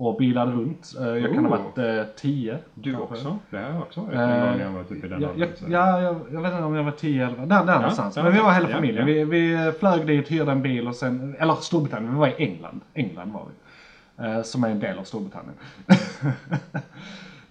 [0.01, 0.93] Och bilade runt.
[0.99, 1.61] Eh, Jag kan ha Oh.
[1.75, 2.57] varit eh, 10.
[2.73, 3.13] Du kanske.
[3.13, 3.37] också?
[3.49, 6.41] Det jag också varit Eh, jag var typ i den Ja, jag, ja jag, jag
[6.41, 8.15] vet inte om jag var 10 eller där, där någonstans.
[8.17, 9.07] ja, Men vi var hela ja, familjen.
[9.07, 9.13] ja.
[9.13, 12.81] Vi, vi flög dit, hyrde en bil och sen, eller Storbritannien, vi var i England.
[12.93, 14.25] England var vi.
[14.25, 15.53] Eh, som är en del av Storbritannien.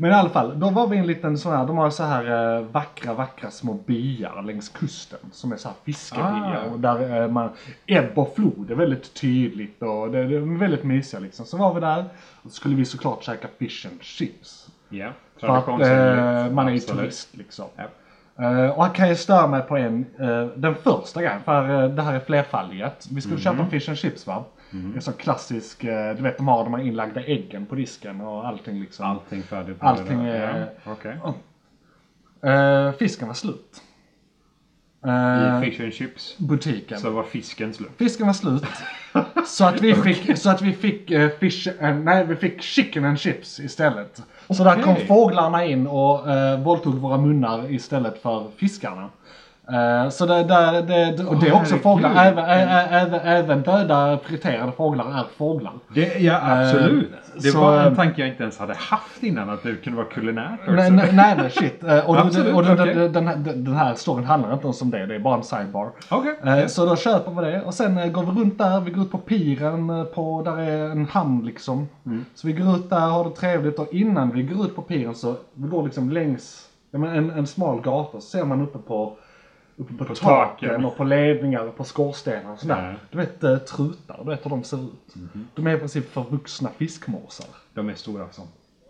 [0.00, 2.02] Men i alla fall, då var vi i en liten sån här, de har så
[2.02, 5.18] här eh, vackra, vackra små byar längs kusten.
[5.32, 6.64] Som är så här fiskebyar.
[6.68, 6.72] Ah.
[6.72, 7.50] Och där eh, man,
[7.86, 11.46] ebb och flod är väldigt tydligt och det, det är väldigt mysiga liksom.
[11.46, 12.04] Så var vi där
[12.42, 14.68] och så skulle vi såklart käka fish and chips.
[14.88, 15.08] Ja,
[15.40, 16.46] För att traditionsenligt.
[16.50, 17.64] eh, man är ju turist liksom.
[17.76, 17.84] Ja.
[18.44, 21.88] Eh, och han kan ju störa mig på en, eh, den första grejen, för eh,
[21.90, 23.08] det här är flerfaldigat.
[23.12, 23.70] Vi skulle köpa Mhm.
[23.70, 24.44] fish and chips va?
[24.72, 28.46] En sån klassisk, eh, du vet de har de här inlagda äggen på disken och
[28.48, 29.06] allting liksom.
[29.06, 29.76] Allting färdigt.
[29.80, 31.16] Allting det är- Ja, Okej.
[32.52, 33.82] Eh, fisken var slut.
[35.06, 36.98] Eh, I fish and chips butiken.
[36.98, 37.90] så var fisken slut.
[37.96, 38.64] Fisken var slut.
[39.46, 43.04] så att vi fick, så att vi fick eh, fish, eh, nej vi fick chicken
[43.04, 44.22] and chips istället.
[44.50, 49.10] Så där kom fåglarna in och eh, våldtog våra munnar istället för fiskarna.
[49.72, 50.82] Eh, så det, det,
[51.16, 51.82] det, och det är också herregud.
[51.82, 52.44] fåglar, även,
[52.90, 55.72] även, även döda friterade fåglar är fåglar.
[55.94, 57.10] Det, ja, absolut.
[57.34, 59.96] det så, var en eh, tanke jag inte ens hade haft innan, att det kunde
[59.96, 61.84] vara kulinär Nej, nej, nej men shit.
[61.84, 62.94] Eh, Och, Absolut, och den, okej.
[62.94, 65.42] den, den, här- den här storyn handlar inte ens om det, det är bara en
[65.42, 65.90] sidebar.
[66.10, 66.34] Okej.
[66.44, 69.04] Eh, Så då köper vi det och sen eh, går vi runt där, vi går
[69.04, 71.88] ut på piren, eh, på, där är en hamn liksom.
[72.06, 72.24] Mm.
[72.34, 75.14] Så vi går ut där, har det trevligt och innan vi går ut på piren
[75.14, 78.78] så vi går liksom längs ja, men en, en smal gata så ser man uppe
[78.78, 79.16] på,
[79.78, 80.84] uppe på, På taken taken.
[80.84, 82.90] och på ledningar och på skorstenar och sådär.
[82.90, 83.06] Ja.
[83.10, 85.14] Du vet eh, trutar, du vet hur de ser ut.
[85.16, 85.48] Mhm.
[85.54, 87.46] De är i princip förvuxna fiskmåsar.
[87.74, 88.42] De är stora alltså.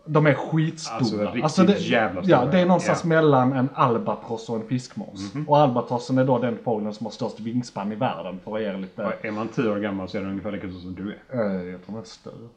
[0.05, 1.31] De är skitstora.
[1.43, 2.37] Alltså, riktigt jävla stora.
[2.37, 3.07] Ja, det är någonstans Ja.
[3.07, 3.15] Mhm.
[3.15, 5.31] mellan en albatross och en fiskmås.
[5.47, 8.67] Och albatrossen är då den fågeln som har störst vingspann i världen för att ge
[8.67, 9.03] er lite...
[9.05, 11.39] Och Är man tio år gammal så är den ungefär lika stor som du är.
[11.39, 12.47] Eh, jag tror den är större.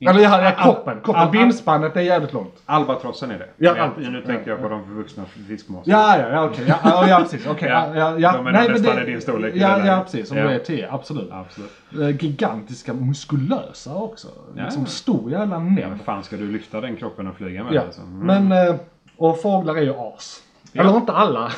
[0.00, 1.00] Eller ja, ja koppen.
[1.00, 1.22] koppen.
[1.22, 2.54] Al- Vingspannet är jävligt långt.
[2.66, 3.48] Albatrossen är det.
[3.56, 4.12] Ja, Men.
[4.12, 5.92] Nu tänkte jag på de förvuxna fiskmåsar.
[5.92, 6.64] Ja, ja, ja okej.
[6.68, 7.46] Ja, ja, ja, precis.
[7.46, 7.68] Okej.
[7.68, 8.32] Ja, Ja, ja, ja.
[8.32, 10.30] de är nog nästan i din storlek det Ja, ja, precis.
[10.30, 10.50] Om Ja.
[10.50, 11.30] är 10, absolut.
[11.32, 11.70] Absolut.
[12.00, 14.28] Eh, gigantiska, muskulösa också.
[14.56, 14.64] Ja.
[14.64, 15.88] Liksom stor jävla Ja, näbb.
[15.90, 18.00] men fan ska du lyfta den kroppen och flyga med Ja, alltså?
[18.02, 18.46] Mm.
[18.48, 18.68] men...
[18.68, 18.74] eh,
[19.16, 20.42] Och fåglar är ju as.
[20.74, 21.52] Eller inte alla.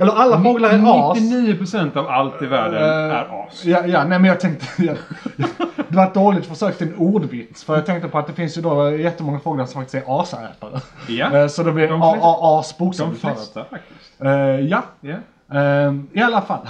[0.00, 1.18] Eller alla fåglar är as.
[1.18, 3.64] 99% av allt i världen Eh, är as.
[3.64, 4.66] Ja, ja, nej men jag tänkte...
[5.88, 7.64] Det var ett dåligt försök till en ordvits.
[7.64, 10.80] För jag tänkte på att det finns ju då jättemånga fåglar som faktiskt är asätare.
[11.08, 13.36] Ja, Eh, Så det blir De as de bokstavligt talat.
[13.36, 14.20] flesta faktiskt.
[14.22, 14.82] Eh, Ja.
[15.52, 16.68] Eh, i alla fall.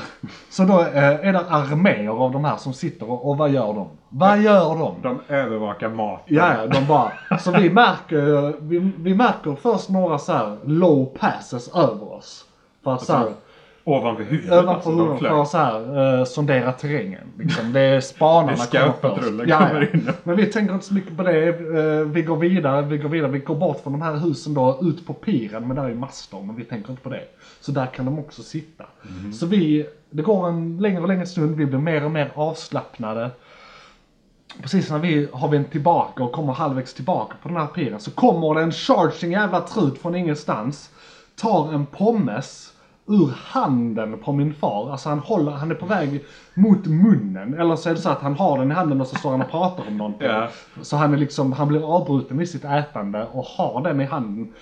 [0.51, 3.88] Så då är det arméer av de här som sitter och, och vad gör de?
[4.09, 4.94] Vad gör de?
[5.03, 6.37] De övervakar maten.
[6.37, 7.12] Ja, de bara...
[7.38, 12.44] Så vi märker, vi, vi märker först några så här low passes över oss.
[12.94, 13.33] Att så här,
[13.85, 14.53] Ovanför huvudet.
[14.53, 15.33] ovanför alltså, de huvudet flög.
[15.33, 17.20] för att så här, uh, sondera terrängen.
[17.38, 17.72] Liksom.
[17.72, 19.29] Det är spanarna Det är kommer först.
[19.59, 20.11] kommer in.
[20.22, 21.48] Men vi tänker inte så mycket på det.
[21.48, 23.31] Eh, vi går vidare, vi går vidare.
[23.31, 25.66] Vi går bort från de här husen då, ut på piren.
[25.68, 27.22] Men där är master, men vi tänker inte på det.
[27.61, 28.85] Så där kan de också sitta.
[29.03, 29.33] Mhm.
[29.33, 31.57] Så vi, det går en längre och längre stund.
[31.57, 33.31] Vi blir mer och mer avslappnade.
[34.62, 38.11] Precis när vi har vänt tillbaka och kommer halvvägs tillbaka på den här piren så
[38.11, 40.90] kommer det en charging jävla trut från ingenstans.
[41.40, 42.69] Tar en pommes
[43.11, 44.90] ur handen på min far.
[44.92, 47.55] Alltså han håller, han är på väg mot munnen.
[47.61, 49.42] Eller så är det så att han har den i handen och så står han
[49.42, 50.29] och pratar om någonting.
[50.29, 50.49] Ja.
[50.83, 54.53] Så han är liksom, han blir avbruten i sitt ätande och har den i handen.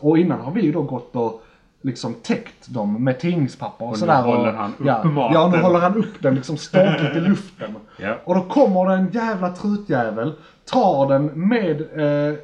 [0.00, 1.42] Och innan har vi ju då gått och
[1.82, 4.22] liksom täckt dem med tidningspapper och, Och nu sådär.
[4.22, 5.32] håller han upp ja, maten.
[5.34, 7.74] Ja, nu håller han upp den liksom ståtligt i luften.
[7.96, 8.14] Ja.
[8.24, 10.32] Och då kommer det en jävla trutjävel,
[10.72, 12.34] tar den med, eh,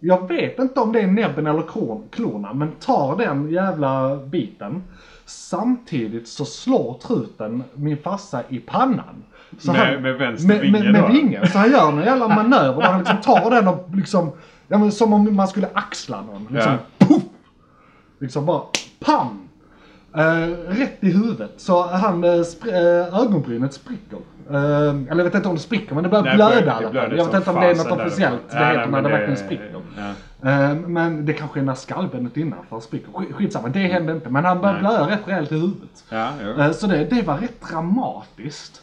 [0.00, 1.64] jag vet inte om det är näbben eller
[2.10, 4.82] klorna, men tar den jävla biten.
[5.26, 9.22] Samtidigt så slår truten min farsa i pannan.
[9.58, 11.08] Så Med- med vänster med, vinge med, med då?
[11.08, 11.46] vingen.
[11.48, 14.30] Så han gör en jävla manöver där han liksom tar den och liksom,
[14.68, 16.46] ja men som om man skulle axla någon.
[16.50, 17.22] Liksom, puff!
[18.18, 18.62] Liksom bara,
[19.00, 19.48] pam!
[20.16, 21.52] Eh, rätt i huvudet.
[21.56, 22.68] Så han, uh, spr-
[23.08, 24.18] eh, ögonbrynet spricker.
[24.50, 27.34] Eller jag vet inte om det spricker, men det börjar Nej, blöda blöder Jag vet
[27.34, 29.36] inte om det är något officiellt det Ja, nej, heter när men det det- verkligen
[29.46, 29.79] spricker.
[29.96, 30.50] Ja.
[30.50, 33.12] Eh, men det kanske är när skallbenet innanför spricker.
[33.12, 34.30] Sk- Skitsamma, det hände inte.
[34.30, 36.04] Men han började blöda rätt rejält i huvudet.
[36.08, 36.62] Ja, jo.
[36.62, 38.82] Eh, Så det, det var rätt dramatiskt.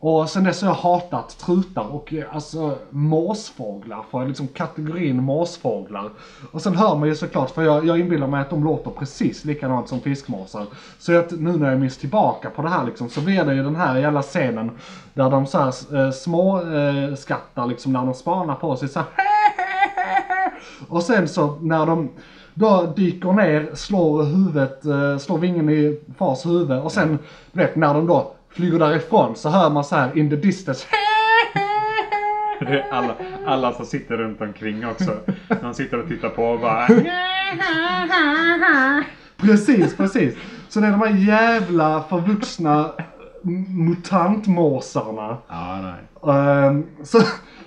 [0.00, 6.10] Och sen dess har jag hatat trutar och eh, alltså måsfåglar för liksom kategorin måsfåglar.
[6.52, 9.44] Och sen hör man ju såklart, för jag, jag inbillar mig att de låter precis
[9.44, 10.66] likadant som fiskmåsar.
[10.98, 13.62] Så att nu när jag minns tillbaka på det här liksom, så blir det ju
[13.62, 14.70] den här jävla scenen
[15.14, 18.98] där de så här, eh, små eh, skattar liksom när de spanar på sig så
[18.98, 19.08] här,
[20.88, 22.08] Och sen så när de
[22.54, 27.18] då dyker ner, slår huvudet, eh, slår vingen i fars huvud och sen,
[27.52, 30.86] du vet, när de då flyger därifrån så hör man så här in the distance
[32.60, 33.14] Det alla,
[33.46, 35.10] alla som sitter runt omkring också.
[35.60, 36.86] De sitter och tittar på och bara...
[39.36, 40.34] Precis, precis.
[40.68, 42.90] Så det är de här jävla förvuxna
[43.68, 45.36] mutantmåsarna.
[45.48, 46.34] Ja, nej.
[46.34, 47.18] Ehm, så,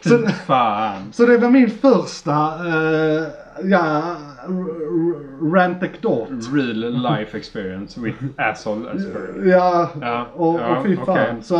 [0.01, 1.13] så, Fan.
[1.13, 2.31] så det var min första,
[2.65, 3.23] uh,
[3.63, 4.15] ja,
[5.53, 6.29] rantekdot.
[6.53, 9.49] Real life experience with asshole experience.
[9.49, 11.03] Ja, Ja, och, ja, och fy fan.
[11.09, 11.35] okej.
[11.41, 11.57] Så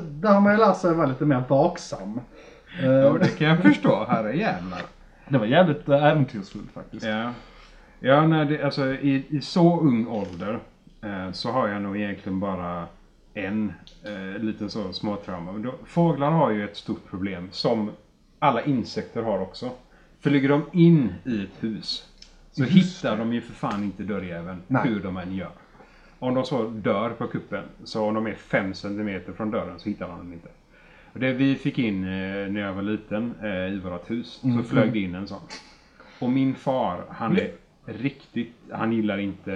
[0.00, 2.20] där har man ju lärt sig att vara lite mer vaksam.
[2.82, 4.04] Ehm, Ja, det kan jag förstå.
[4.08, 4.80] Herrejävlar.
[5.28, 7.06] det var jävligt äh, äventyrsfullt faktiskt.
[7.06, 7.30] Ja,
[8.00, 10.58] ja nej, det, alltså, i, i så ung ålder
[11.02, 12.84] eh, så har jag nog egentligen bara
[13.46, 13.72] en
[14.04, 15.52] eh, liten så småtrauma.
[15.52, 17.90] Men då- Fåglar har ju ett stort problem som
[18.38, 19.70] alla insekter har också.
[20.20, 22.08] Flyger de in i ett hus
[22.52, 24.88] så hittar de ju för fan inte dörrjäveln Nej.
[24.88, 25.50] hur de än gör.
[26.18, 29.88] Om de så dör på kuppen, så om de är 5 cm från dörren så
[29.88, 30.48] hittar de den inte.
[31.12, 32.08] Och det vi fick in eh,
[32.50, 35.40] när jag var liten eh, i vårt hus, så flög det in en sån.
[36.18, 37.50] Och min far, han är
[37.88, 39.52] riktigt, han gillar inte,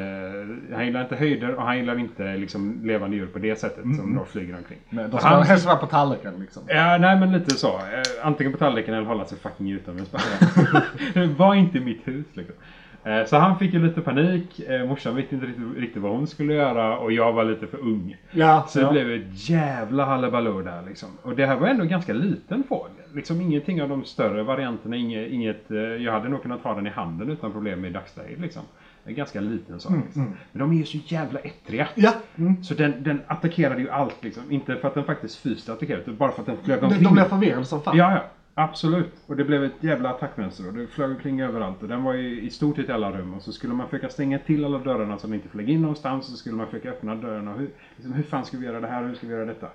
[0.75, 4.15] han gillar inte höjder och han gillar inte liksom levande djur på det sättet som
[4.15, 4.79] de flyger omkring.
[4.91, 6.63] Då Och ska han, helst vara på tallriken liksom.
[6.69, 7.69] ja, nej men lite så.
[7.79, 7.83] Eh,
[8.27, 11.27] Antingen på tallriken eller hålla sig fucking utomhus bara.
[11.37, 12.57] Var inte mitt hus liksom.
[13.05, 14.61] Eh, Så han fick ju lite panik.
[14.61, 17.79] Eh, Morsan visste inte riktigt, riktigt vad hon skulle göra och jag var lite för
[17.81, 18.17] ung.
[18.31, 18.87] Ja, Så ja.
[18.87, 21.09] det blev ett jävla halabaloo där liksom.
[21.23, 22.93] Och det här var ändå en ganska liten fågel.
[23.15, 24.97] Liksom ingenting av de större varianterna.
[24.97, 28.41] Inget, inget, eh, jag hade nog kunnat ha den i handen utan problem i dagsläget
[28.41, 28.63] liksom.
[29.05, 29.93] En ganska liten sak.
[30.05, 30.35] liksom.
[30.53, 31.89] Men de är ju så jävla ettriga.
[31.95, 32.65] Ja, mm.
[32.65, 34.43] Så den, den attackerade ju allt liksom.
[34.51, 37.05] Inte för att den faktiskt fysiskt attackerade utan bara för att den flög de, omkring.
[37.05, 37.97] de blev förvirrade som fan.
[37.97, 38.25] Ja, ja.
[38.55, 39.13] Absolut.
[39.27, 41.83] Och det blev ett jävla attackmönster och det flög omkring överallt.
[41.83, 43.35] Och den var ju i stort sett i alla rum.
[43.35, 46.27] Och så skulle man försöka stänga till alla dörrarna så den inte flög in någonstans.
[46.27, 47.53] Och så skulle man försöka öppna dörrarna.
[47.55, 49.05] Hur, liksom, hur fan ska vi göra det här?
[49.05, 49.69] Hur ska vi göra detta?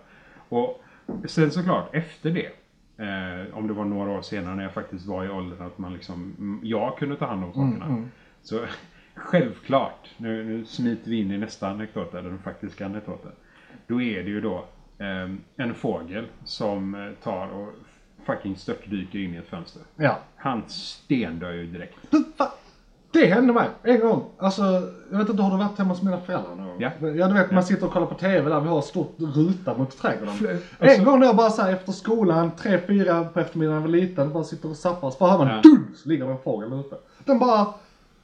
[0.49, 0.83] Och
[1.25, 2.51] sen såklart, efter det.
[2.99, 5.93] Eh, om det var några år senare när jag faktiskt var i åldern att man
[5.93, 7.85] liksom, mm, jag kunde ta hand om sakerna.
[8.41, 8.59] Så
[9.15, 13.31] självklart, nu, nu smiter vi in i nästa anekdot, eller den faktiska anekdoten.
[13.87, 14.65] Då är det ju då
[14.97, 17.73] eh, en fågel som eh, tar och
[18.27, 19.81] fucking störtdyker in i ett fönster.
[19.95, 20.19] Ja.
[20.35, 21.95] Han stendör ju direkt.
[22.09, 22.23] Du,
[23.11, 24.23] Det hände mig en gång.
[24.37, 24.61] Alltså,
[25.11, 26.75] jag vet inte, har du varit hemma hos mina föräldrar någon gång?
[26.81, 26.91] Ja.
[27.01, 29.77] Ja, du vet man sitter och kollar på TV där vi har ett stort ruta
[29.77, 30.33] mot trädgården.
[30.35, 33.81] Flö- En alltså- gång när jag bara så här efter skolan, tre fyra på eftermiddagen
[33.81, 35.11] när jag var liten, bara sitter och zappar.
[35.11, 35.61] Så bara hör man Ja.
[35.61, 36.95] dum, så ligger det en fågel ute.
[37.25, 37.65] Den bara...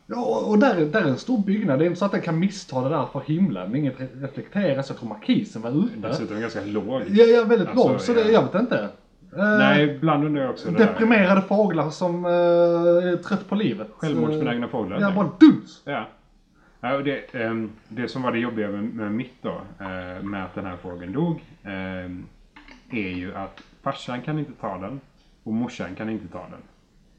[0.07, 1.79] Ja, och- där, är- där är en stor byggnad.
[1.79, 3.75] Det är inte så att den kan missta det där för himlen.
[3.75, 4.89] Inget re- reflekteras.
[4.89, 6.07] Jag tror markisen var ute.
[6.07, 6.85] Dessutom ganska låg.
[7.09, 8.01] Ja, ja väldigt Alltså, låg.
[8.01, 8.27] Så det, ja.
[8.31, 8.89] jag vet inte.
[9.37, 10.87] Eh, Nej, ibland undrar jag också det där.
[10.87, 13.87] Deprimerade fåglar som eh, är trött på livet.
[13.97, 14.99] Självmordsbenägna fåglar.
[15.01, 15.81] Ja, bara duns.
[15.85, 16.07] Ja.
[16.79, 20.55] ja det, ehm, det som var det jobbiga med, med mitt då, eh, med att
[20.55, 22.25] den här fågeln dog, ehm,
[22.91, 24.99] är ju att farsan kan inte ta den
[25.43, 26.61] och morsan kan inte ta den.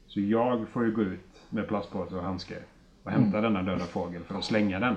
[0.07, 2.55] Så jag får ju gå ut med plastpåse och handske
[3.03, 4.95] och hämta denna döda fågel för att slänga den.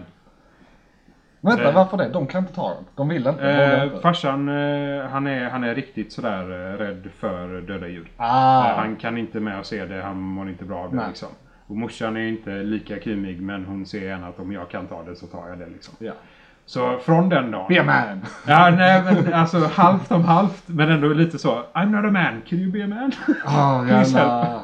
[1.49, 1.75] Vänta, Eh.
[1.75, 2.09] varför det?
[2.09, 2.85] De kan inte ta den.
[2.95, 3.51] De vill inte.
[3.51, 4.01] Eh, inte.
[4.01, 8.11] farsan, eh, han, är, han är riktigt sådär eh, rädd för döda djur.
[8.17, 8.71] Ah.
[8.71, 11.05] Eh, Han kan inte med att se det, han mår inte bra av det Nej.
[11.09, 11.29] liksom.
[11.67, 15.03] Och morsan är inte lika kymig men hon ser gärna att om jag kan ta
[15.03, 15.95] det så tar jag det liksom.
[15.99, 16.13] Ja.
[16.69, 17.67] Så från den dagen.
[17.69, 18.21] Be a man.
[18.47, 21.63] Ja, nej men alltså halvt om halvt men ändå lite så.
[21.75, 23.13] I'm not a man, can you be a man?
[23.45, 24.61] Ah, Please jävla...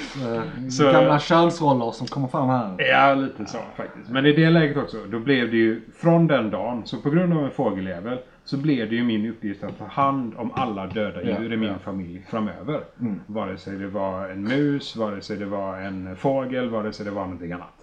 [0.00, 0.92] Så- Så...
[0.92, 2.74] Gamla könsroller som kommer fram här.
[2.78, 4.10] Ja, lite så faktiskt.
[4.10, 7.32] Men i det läget också, då blev det ju från den dagen, så på grund
[7.32, 11.22] av en fågeljävel, så blev det ju min uppgift att ta hand om alla döda
[11.22, 11.78] Ja, djur i min ja.
[11.84, 12.80] familj framöver.
[13.26, 17.10] Vare sig det var en mus, vare sig det var en fågel, vare sig det
[17.12, 17.77] var någonting annat.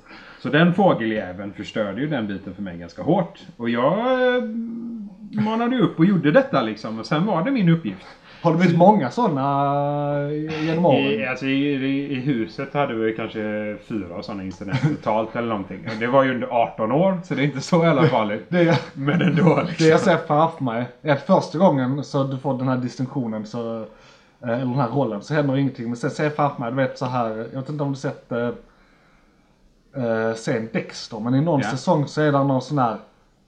[0.45, 3.39] Så den fågeljäveln förstörde ju den biten för mig ganska hårt.
[3.57, 3.97] Och jag
[4.37, 4.43] eh,
[5.43, 6.99] manade upp och gjorde detta liksom.
[6.99, 8.05] Och sen var det min uppgift.
[8.41, 10.99] Har det blivit många sådana genom åren?
[10.99, 11.73] I, alltså i,
[12.11, 15.87] i, huset hade vi kanske fyra sådana incidenter totalt eller någonting.
[15.99, 18.45] Det var ju under 18 år, så det är inte så jävla farligt.
[18.49, 19.85] Det, Men ändå liksom.
[19.85, 23.79] det jag ser framför mig är första gången så du får den här distinktionen så,
[23.79, 23.85] eh,
[24.41, 25.85] eller den här rollen så händer ingenting.
[25.85, 27.97] Men sen ser jag framför mig, du vet så här, jag vet inte om du
[27.97, 28.31] sett
[29.95, 31.71] eh, serien Dexter, men i någon Ja.
[31.71, 32.97] säsong så är det någon sån här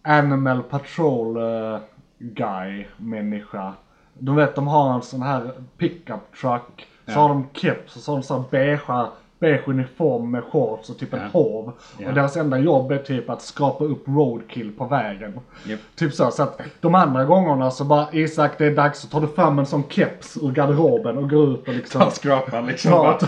[0.02, 1.80] Animal Patrol eh,
[2.20, 3.74] guy, människa.
[4.14, 7.20] Du vet de har en sån här pickup truck, så Ja.
[7.20, 9.08] har de keps och så har de sån här beigea,
[9.40, 11.40] beige uniform med shorts och typ ett Ja.
[11.40, 11.74] hov.
[12.00, 12.08] Ja.
[12.08, 15.40] Och deras enda jobb är typ att skrapa upp roadkill på vägen.
[15.66, 15.80] Japp.
[15.96, 16.32] Typ så.
[16.32, 19.60] Så att de andra gångerna så bara Isak det är dags så tar du fram
[19.60, 22.02] en sån keps ur garderoben och går ut och liksom.
[22.02, 22.92] Ta skrapan liksom.
[22.92, 23.20] Ja,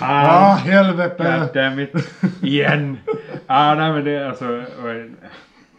[0.00, 1.38] Ah helvete!
[1.40, 1.94] God damn it.
[2.42, 2.98] Igen.
[3.46, 4.64] ah, nej men det alltså.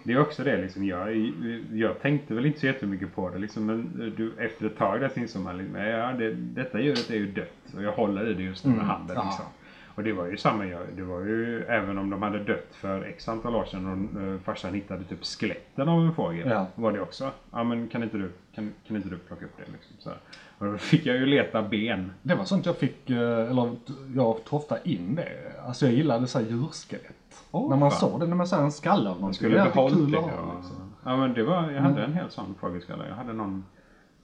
[0.03, 0.85] Det är också det liksom.
[0.85, 1.31] Jag,
[1.71, 3.65] jag tänkte väl inte så jättemycket på det liksom.
[3.65, 7.15] Men du, efter ett tag där så insåg man liksom, ja, det, detta djuret är
[7.15, 7.73] ju dött.
[7.75, 9.23] Och jag håller i det just nu med handen ja.
[9.23, 9.45] liksom.
[9.95, 13.01] Och det var ju samma, jag- det var ju även om de hade dött för
[13.03, 16.49] x antal år sedan och uh, farsan hittade typ skeletten av en fågel.
[16.49, 16.67] Ja.
[16.75, 17.31] Var det också.
[17.51, 19.95] Ja men kan inte du, kan, kan inte du plocka upp det liksom.
[19.99, 20.17] Så här.
[20.57, 22.11] Och då fick jag ju leta ben.
[22.21, 23.17] Det var sånt jag fick, eh,
[23.49, 23.75] eller
[24.15, 25.29] jag toftade in det.
[25.67, 27.45] Alltså jag gillade så här djurskelett.
[27.51, 27.99] Åh, när man fan.
[27.99, 29.33] såg det, när man såg en skalle av någonting.
[29.37, 30.17] Skulle det kul det.
[30.19, 30.93] att ha, liksom.
[31.03, 33.07] ja men det var, jag hade en hel sån fågelskalle.
[33.09, 33.65] Jag hade någon,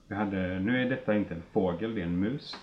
[0.07, 2.55] vi hade, nu är detta inte en fågel, det är en mus.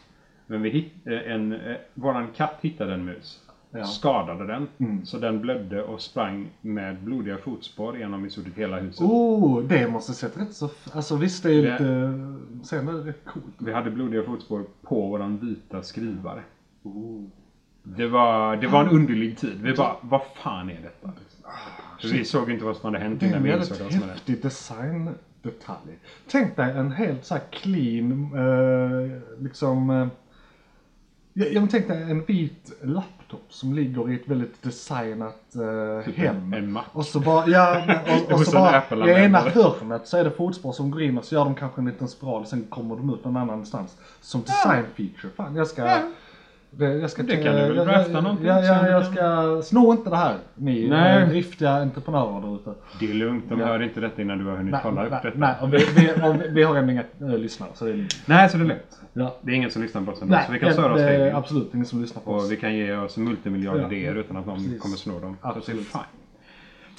[0.47, 3.41] Men vi hitt, eh, en, eh, våran katt hittade en mus.
[3.71, 3.85] Ja.
[3.85, 4.69] Skadade den.
[4.79, 5.07] Mm.
[5.07, 9.01] Så den blödde och sprang med blodiga fotspår genom i stort sett hela huset.
[9.07, 10.71] Oh, det måste sett rätt så...
[10.93, 12.67] Alltså visst, det är Det- lite...
[12.69, 13.45] Sen är det rätt coolt.
[13.59, 16.43] Vi hade blodiga fotspår på våran vita skrivare.
[16.83, 17.25] Oh.
[17.83, 19.59] Det var, det var en underlig tid.
[19.63, 21.13] Vi bara, vad fan är detta?
[22.01, 23.77] För vi såg inte vad som hade hänt Det är innan en vi insåg vad
[23.79, 24.11] som hade hänt.
[24.13, 25.99] häftig designdetalj.
[26.31, 29.91] Tänk dig en helt så clean, eh, liksom...
[29.91, 30.07] Eh,
[31.38, 36.16] jag, jag tänk dig en vit laptop som ligger i ett väldigt designat eh, Typ
[36.16, 36.53] hem.
[36.53, 36.83] en Mac.
[36.92, 37.83] Och så bara, ja,
[38.29, 41.18] och, och så en bara i ena hörnet så är det fotspår som går in
[41.18, 43.96] och så gör de kanske en liten spiral sen kommer de ut någon annanstans.
[44.20, 45.33] Som design feature.
[45.37, 46.01] Fan, jag ska...
[46.79, 49.62] Det, jag ska Det kan du väl drafta någonting Ja, ja, jag ska...
[49.62, 51.23] Sno inte det här, ni Nej.
[51.23, 52.75] eh, driftiga entreprenörer där ute.
[53.01, 53.67] Det är lugnt, de Ja.
[53.67, 55.39] hör inte detta innan du har hunnit kolla upp nej, detta.
[55.39, 57.95] nej och vi, vi, och vi, vi har ändå inga äh, lyssnare så det är
[57.95, 58.17] lugnt.
[58.27, 59.01] Nej, så det är lugnt.
[59.12, 59.37] Ja.
[59.43, 61.33] Det är ingen som lyssnar på oss ändå, Nej, så vi kan störa oss det
[61.37, 62.51] absolut ingen som lyssnar på Och oss.
[62.53, 64.11] vi kan ge oss multimiljarder Ja.
[64.12, 64.81] utan att någon Precis.
[64.83, 65.37] kommer sno dem.
[65.43, 65.87] Så det är Absolut.
[65.87, 66.01] fine.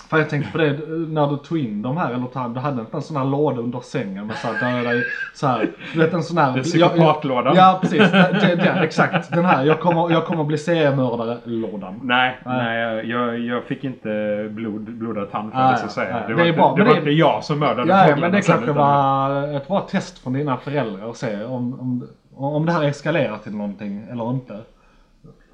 [0.09, 0.71] För jag tänkte på det
[1.07, 3.61] när du tog in de här, eller tog, du hade inte en sån här låda
[3.61, 5.01] under sängen med så här döda,
[5.33, 6.53] så här, du vet en sån här...
[6.53, 7.55] Den psykopatlådan.
[7.55, 8.11] Ja, precis.
[8.11, 9.31] Det, det, det, exakt.
[9.31, 11.99] Den här, jag kommer, jag kommer bli seriemördare-lådan.
[12.03, 12.57] Nej, Nej.
[12.57, 14.09] nej jag, jag fick inte
[14.51, 16.13] blod, blodad tand för Nej, det så att säga.
[16.13, 16.21] nej.
[16.27, 18.21] Det Det var, är inte, bra, det var det- inte jag som mördade Ja, fåglarna
[18.21, 21.79] men det sen, kanske utan- var ett bra test från dina föräldrar att se om,
[21.79, 24.57] om, om det här eskalerar till någonting eller inte.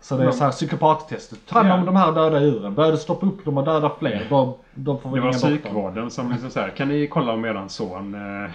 [0.04, 1.40] Så det är så här psykopattestet.
[1.48, 1.86] Ta hand om Ja.
[1.86, 2.74] de här döda djuren.
[2.76, 6.12] Börjar du stoppa upp dem och döda fler, då, då får vi Det var psykvården
[6.12, 8.52] som liksom så här, kan ni kolla om eran son eh,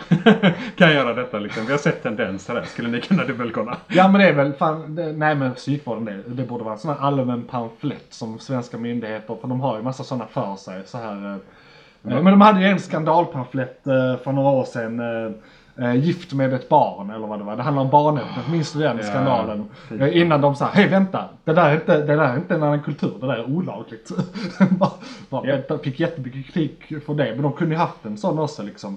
[0.76, 1.66] kan göra detta liksom?
[1.66, 3.76] Vi har sett tendenser här, skulle ni kunna dubbelkolla?
[3.88, 6.80] Ja men det är väl fan, det, nej men psykvården det, det borde vara en
[6.80, 10.82] sån här allmän pamflett som svenska myndigheter, för de har ju massa sådana för sig
[10.86, 11.32] så här.
[11.32, 11.36] eh,
[12.02, 15.00] Men de hade ju en skandalpamflett eh, för några år sedan.
[15.78, 17.56] Eh, Gift med ett barn eller vad det var.
[17.56, 18.48] Det handlar om barnämnet.
[18.50, 19.64] Minns du den Ja, skandalen?
[19.88, 22.54] fy Eh, Innan de sa, hej vänta, det där är inte, det där är inte
[22.54, 24.10] en annan kultur, det där är olagligt.
[24.78, 24.90] bara,
[25.30, 25.78] bara, Ja.
[25.78, 28.96] Fick jättemycket kritik för det, men de kunde ju haft en sån också liksom.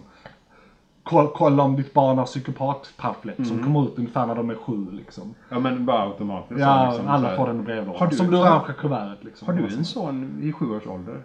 [1.04, 5.34] Kolla, om ditt barn har psykopatpamflett som kommer ut ungefär när de är sju liksom.
[5.50, 6.54] Ja men bara automatiskt.
[6.60, 7.36] så Ja, liksom, så alla här.
[7.38, 8.12] får den i brevlådan.
[8.12, 9.48] Som det orangea kuvertet liksom.
[9.48, 11.24] Har du en son i sju års ålder?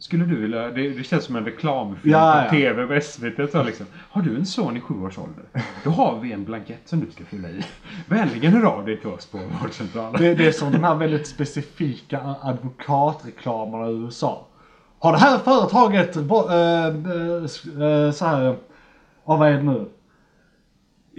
[0.00, 2.54] Skulle du vilja, det, det känns som en reklamfilm Ja, på.
[2.54, 3.52] TV på SVT.
[3.52, 3.86] Så liksom.
[4.10, 5.44] Har du en son i sju års ålder?
[5.84, 7.64] Då har vi en blankett som du ska fylla i.
[8.06, 10.22] Vänligen hör av dig till oss på vårdcentralen.
[10.22, 14.46] Det, det är som de här väldigt specifika advokatreklamerna i USA.
[14.98, 18.56] Har det här företaget äh, äh, så här,
[19.26, 19.88] ja vad är det nu?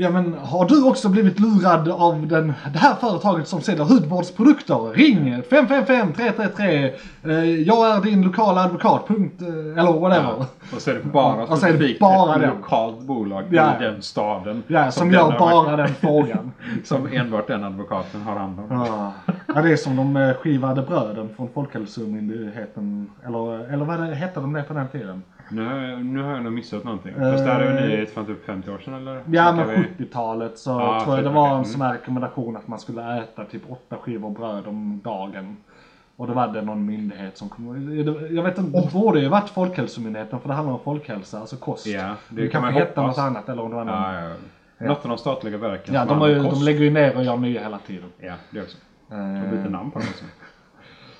[0.02, 4.94] Ja men har du också blivit lurad av den, det här företaget som säljer hudvårdsprodukter?
[4.94, 9.08] Ring 555 333 eh, Jag är din lokala advokat.
[9.08, 9.48] Punkt, eh,
[9.84, 10.34] eller whatever.
[10.40, 10.46] Ja.
[10.76, 12.48] Och så är det bara Och så är det bara ett det.
[12.48, 13.74] lokalt bolag Ja.
[13.80, 14.64] i den staden.
[14.68, 16.52] Ja, som, den gör bara den frågan.
[16.84, 18.66] Som enbart den advokaten har hand om.
[18.70, 19.14] Ja,
[19.56, 23.10] Ja, det är som de eh, skivade bröden från Folkhälsomyndigheten.
[23.26, 25.24] Eller, eller vad det, hette de det på den tiden?
[25.52, 27.14] Nu, har jag- nu har jag nog missat någonting.
[27.14, 29.14] Fast det här är ju nyhet från typ 50 år sedan eller?
[29.14, 32.58] Ja, men Snackar vi- 70-talet så Ja, tror jag det var en sån här rekommendation
[32.58, 35.58] att man skulle äta typ åtta skivor bröd om dagen.
[36.16, 37.66] Och då var det någon myndighet som kom.
[38.32, 41.88] Jag vet inte, det borde ju varit Folkhälsomyndigheten för det handlar om folkhälsa, alltså kost.
[41.88, 44.14] Ja, det det kan man kanske hette något annat eller om det var någon.
[44.14, 44.30] Ja,
[44.78, 44.88] ja.
[44.88, 47.38] Något av de statliga verken Ja, de, har ju, de lägger ju ner och gör
[47.38, 48.10] nya hela tiden.
[48.20, 48.78] Ja, det också.
[49.12, 50.26] Eh, De byter namn på dem också.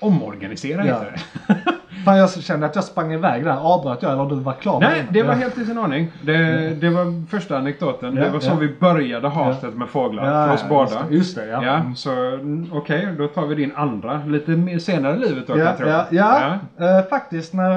[0.00, 0.94] Omorganisera Ja.
[0.98, 1.54] heter det.
[2.04, 3.56] Fan jag kände att jag sprang iväg där.
[3.56, 4.80] Avbröt jag eller du var klar?
[4.80, 6.12] Nej, det var helt i sin ordning.
[6.22, 8.14] Det, det var första anekdoten.
[8.14, 10.26] Det var så vi började hatet med fåglar.
[10.26, 11.04] Ja, för oss båda.
[11.10, 11.64] just det, ja.
[11.64, 14.22] Ja, så mm, okej, då tar vi din andra.
[14.26, 15.86] Lite mer senare i livet då kan Ja, jag tro.
[15.88, 16.98] ja, ja.
[16.98, 17.70] Eh, faktiskt när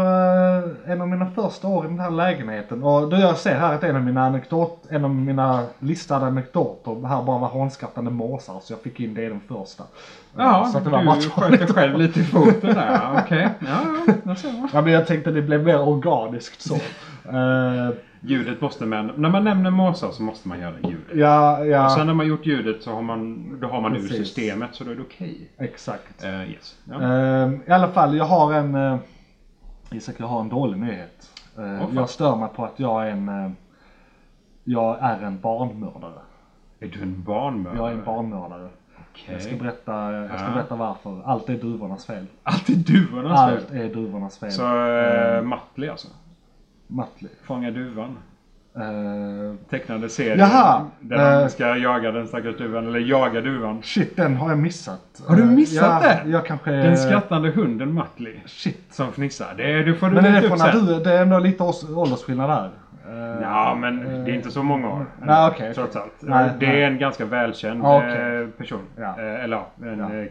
[0.57, 3.73] eh, en av mina första år i den här lägenheten och då jag ser här
[3.73, 8.59] att en av mina anekdot, en av mina listade anekdoter här bara var hånskrattande måsar
[8.61, 9.83] så jag fick in det i den första.
[10.37, 12.91] Ja, så att det var bara du sköt dig själv lite i foten där.
[12.93, 13.79] Ja, Okej, ja,
[14.25, 14.69] ja, ser man.
[14.73, 16.75] Ja, men jag tänkte det blev mer organiskt så.
[17.29, 17.89] Eh,
[18.21, 21.05] Ljudet måste man, när man nämner måsar så måste man göra ljudet.
[21.13, 23.99] ja, ja, Och sen när man gjort ljudet så har man, då har man ur
[23.99, 24.17] Precis.
[24.17, 25.49] systemet så då är det okej.
[25.57, 26.23] exakt.
[26.23, 26.75] Eh, yes.
[26.85, 27.01] Ja.
[27.03, 28.75] Eh, I alla fall, jag har en...
[28.75, 28.97] eh,
[29.91, 31.29] Isak, jag har en dålig nyhet.
[31.55, 31.89] Fan.
[31.95, 33.55] jag stör mig på att jag är en...
[34.63, 36.19] jag är en barnmördare.
[36.79, 37.77] Är du en barnmördare?
[37.77, 38.69] Jag är en barnmördare.
[39.15, 39.33] Okej.
[39.33, 40.53] Jag ska berätta, jag ska Ja.
[40.53, 41.21] berätta varför.
[41.25, 42.25] Allt är duvornas fel.
[42.43, 43.77] Allt är duvornas Allt fel.
[43.81, 44.51] är duvornas fel.
[44.51, 46.07] Så äh, Matley alltså?
[46.87, 47.31] Matley.
[47.43, 48.17] Fånga duvan?
[48.75, 50.39] Eh, Tecknade serien.
[50.39, 51.43] Jaha, Där eh.
[51.43, 53.83] de ska jaga den stackars duvan, eller jaga duvan.
[53.83, 55.21] shit, den har jag missat.
[55.27, 56.31] Har du missat ja, den?
[56.31, 56.71] Jag kanske...
[56.71, 58.35] Den skrattande hunden Matley.
[58.45, 58.93] Shit.
[58.93, 59.53] Som fnissar.
[59.57, 61.63] Det, du får du Men är det från du, det är ändå lite
[61.95, 62.71] åldersskillnad där.
[63.09, 65.05] Eh, Ja, men det är inte så många år.
[65.21, 66.11] Nej, okej, Trots allt.
[66.19, 66.83] Nej, det nej.
[66.83, 68.41] är en ganska välkänd okej.
[68.41, 68.79] eh, person.
[68.97, 69.15] Ja.
[69.19, 70.25] Eh, eller ja, en Ja.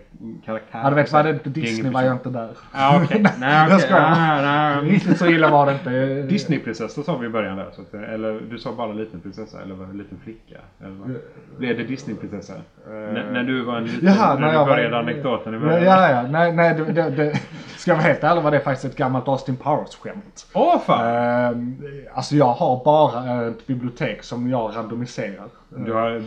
[0.47, 0.81] karaktär.
[0.83, 2.07] Ja, du vet vad, det inte Det är ingen Disney var person.
[2.09, 2.51] jag inte där.
[2.75, 3.25] Ja, okej.
[3.39, 4.11] Nej, Jag skojar.
[4.11, 4.91] Nej, nej.
[4.93, 6.23] Riktigt så illa var det inte.
[6.23, 7.67] Disneyprinsessa sa vi i början där.
[7.73, 10.57] Så att, eller du sa bara liten prinsessa eller var det liten flicka?
[10.81, 11.17] Eller vad?
[11.59, 12.53] Blev det Disneyprinsessa?
[12.91, 15.57] N- när du var en liten, Jaha, när, när du jag var- började anekdoten i
[15.57, 15.83] Ja, början?
[15.85, 16.23] ja, ja.
[16.23, 17.41] Nej, nej det, det, det,
[17.77, 20.47] ska jag vara helt ärlig var det faktiskt ett gammalt Austin Powers-skämt.
[20.55, 21.07] Åh fan!
[21.07, 21.77] Ehm,
[22.15, 25.49] alltså jag har bara ett bibliotek som jag randomiserar.
[25.69, 26.23] Du har eh,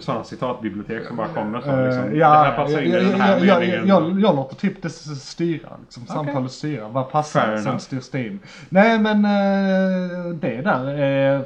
[0.00, 2.18] sådana citatbibliotek som bara kommer så Eh, liksom.
[2.18, 3.86] ja, det här passar in i jag, den här jag, jag, meningen.
[3.88, 6.88] jag, jag låter typ det styra, liksom, samtalet styra.
[6.88, 8.40] Vad passar, sen styrs det in.
[8.68, 11.42] Nej men eh, det där är...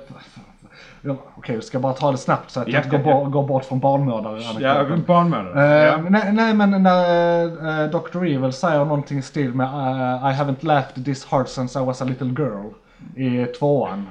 [1.36, 3.24] Okej, jag ska bara ta det snabbt så att Ja, jag inte går, ja, ja.
[3.24, 4.40] bort, går bort från barnmördare.
[4.60, 5.86] Ja, barnmördare.
[5.86, 5.96] Ja.
[6.08, 7.44] nej, nej men när
[7.84, 8.24] uh, Dr.
[8.24, 12.02] Evil säger någonting i stil med eh, I haven't laughed this hard since I was
[12.02, 12.70] a little girl
[13.16, 14.06] i tvåan.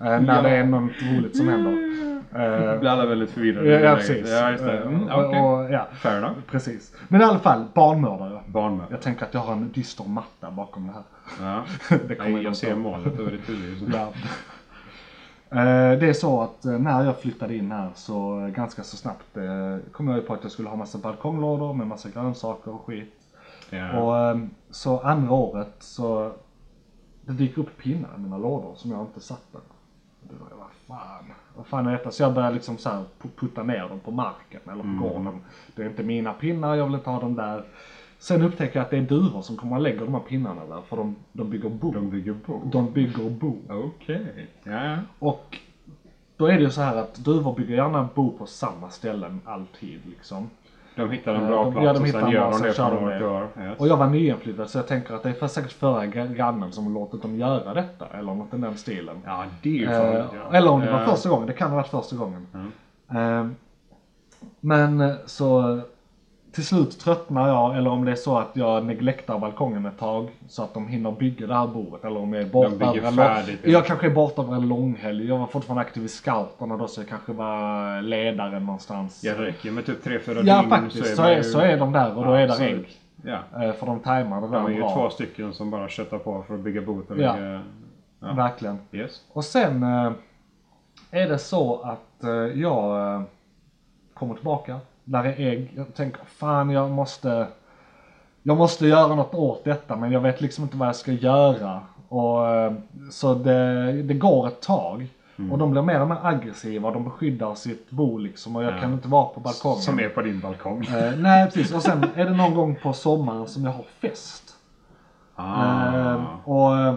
[0.00, 0.42] Eh, när Ja.
[0.42, 1.72] det är något roligt som händer.
[2.34, 3.68] Eh, blir alla väldigt förvirrade.
[3.68, 4.30] ja, det ja, precis.
[4.30, 4.78] Ja, just det.
[4.78, 5.40] Eh, Mm, och- okej.
[5.40, 6.34] och, ja, Fair enough.
[6.50, 6.94] precis.
[7.08, 8.40] Men i alla fall, barnmördare.
[8.46, 8.88] Barnmördare.
[8.90, 11.02] Jag tänker att jag har en dyster matta bakom det här.
[11.46, 11.62] Ja.
[12.08, 13.94] Det kommer Nej, jag ser målet över ditt huvud.
[13.94, 14.08] Ja.
[15.50, 18.96] Eh, Det är så att eh, när jag flyttade in här så eh, ganska så
[18.96, 22.84] snabbt eh, kom jag på att jag skulle ha massa balkonglådor med massa grönsaker och
[22.86, 23.14] skit.
[23.70, 24.00] Ja.
[24.00, 24.38] Och eh,
[24.70, 26.32] så andra året så
[27.26, 29.60] det dyker upp pinnar i mina lådor som jag inte satt där.
[30.38, 31.24] Vad fan,
[31.56, 32.10] vad fan är detta?
[32.10, 33.04] Så jag började liksom så
[33.36, 35.40] putta ner dem på marken eller på gården.
[35.76, 37.64] Det är inte mina pinnar, jag vill inte ha dem där.
[38.18, 40.82] Sen upptäcker jag att det är duvor som kommer och lägger de här pinnarna där
[40.82, 41.92] för de, de bygger bo.
[41.92, 42.60] De bygger bo.
[42.64, 43.56] De bygger bo.
[43.68, 44.48] Okej.
[44.62, 44.98] Ja, ja.
[45.18, 45.58] Och
[46.36, 50.00] då är det ju så här att duvor bygger gärna bo på samma ställen alltid
[50.06, 50.50] liksom.
[50.96, 52.74] De hittar en Ja, bra de- plats ja, de och sen en gör de det
[52.74, 53.48] kör från de år.
[53.60, 53.78] Yes.
[53.80, 56.72] Och jag var nyinflyttad så jag tänker att det är för säkert förra gra- grannen
[56.72, 59.16] som låtit dem göra detta eller något i den stilen.
[59.24, 60.24] Ja, det är ju Eh.
[60.52, 61.06] Eller om det var Ja.
[61.06, 62.46] första gången, det kan ha varit första gången.
[63.10, 63.46] Eh,
[64.60, 65.80] men eh, så
[66.52, 70.28] till slut tröttnar jag, eller om det är så att jag neglektar balkongen ett tag
[70.48, 72.04] så att de hinner bygga det här bordet.
[72.04, 73.60] Eller om jag är borta över en färdigt.
[73.64, 75.28] lång- Jag kanske är borta över en långhelg.
[75.28, 79.24] Jag var fortfarande aktiv i scouterna då så jag kanske var ledare någonstans.
[79.24, 81.16] Ja, det räcker med typ 3-4 Ja, dygn faktiskt.
[81.16, 82.88] Så man är, ju- så är de där och då är det ägg.
[83.24, 83.64] Ja.
[83.64, 84.94] Eh, För de tajmar det De är där ju bra.
[84.94, 87.60] två stycken som bara köttar på för att bygga och Ja.
[88.20, 88.32] Ja.
[88.32, 88.78] Verkligen.
[88.92, 89.24] Yes.
[89.32, 90.12] Och sen eh,
[91.10, 92.30] är det så att eh,
[92.60, 93.22] jag
[94.14, 94.80] kommer tillbaka.
[95.04, 95.72] Där är ägg.
[95.76, 97.46] Jag tänker fan jag måste
[98.42, 101.80] jag måste göra något åt detta men jag vet liksom inte vad jag ska göra.
[102.08, 102.72] Och, eh,
[103.10, 105.06] så det, det går ett tag.
[105.50, 106.90] Och de blir mer och mer aggressiva.
[106.90, 108.80] De beskyddar sitt bo liksom och jag Ja.
[108.80, 109.80] kan inte vara på balkongen.
[109.82, 110.84] Som är på din balkong.
[110.84, 111.74] Eh, nej precis.
[111.74, 114.56] Och sen är det någon gång på sommaren som jag har fest.
[115.34, 115.94] Ah.
[116.12, 116.94] Eh, och,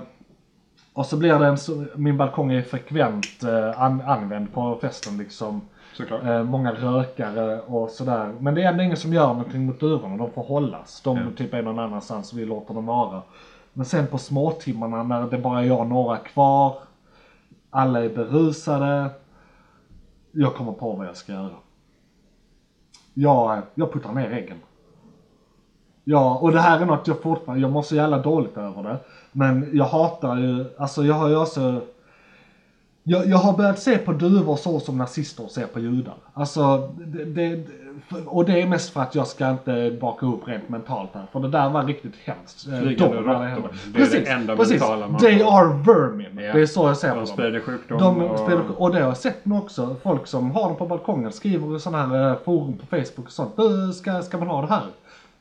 [0.93, 1.58] och så blir det en,
[1.95, 5.62] min balkong är frekvent eh, an, använd på festen liksom.
[5.93, 6.23] Såklart.
[6.23, 8.33] Eh, många rökare och sådär.
[8.39, 10.17] Men det är ändå ingen som gör någonting mot duvorna.
[10.17, 11.01] De får hållas.
[11.01, 11.23] De Ja.
[11.37, 13.21] typ är någon annanstans och vi låter dem vara.
[13.73, 16.75] Men sen på småtimmarna när det bara är jag och några kvar.
[17.69, 19.09] Alla är berusade.
[20.31, 21.49] Jag kommer på vad jag ska göra.
[23.13, 24.57] Jag, jag puttar ner äggen.
[26.03, 28.97] Ja, och det här är något jag fortfarande, jag mår så jävla dåligt över det.
[29.31, 31.81] Men jag hatar ju, alltså jag har ju också
[33.04, 36.14] jag, jag har börjat se på duvor så som nazister ser på judar.
[36.34, 37.64] Alltså, det, det,
[38.26, 41.26] och det är mest för att jag ska inte baka upp rent mentalt här.
[41.32, 42.68] För det där var riktigt hemskt.
[42.68, 43.34] Eh, Flygande de- råttor.
[43.34, 43.60] Det är
[43.93, 44.80] det precis, enda precis.
[44.82, 46.28] mentala man They are vermin.
[46.43, 46.54] Ja.
[46.54, 47.28] Det är så jag ser på De dem.
[47.28, 47.97] sprider sjukdom.
[47.99, 48.39] De och...
[48.39, 49.95] sprider, och det har jag sett nu också.
[50.04, 53.32] Folk som har dem på balkongen skriver i sådana här eh, forum på Facebook och
[53.32, 53.56] sånt.
[53.58, 54.82] "Du, Ska, ska man ha det här?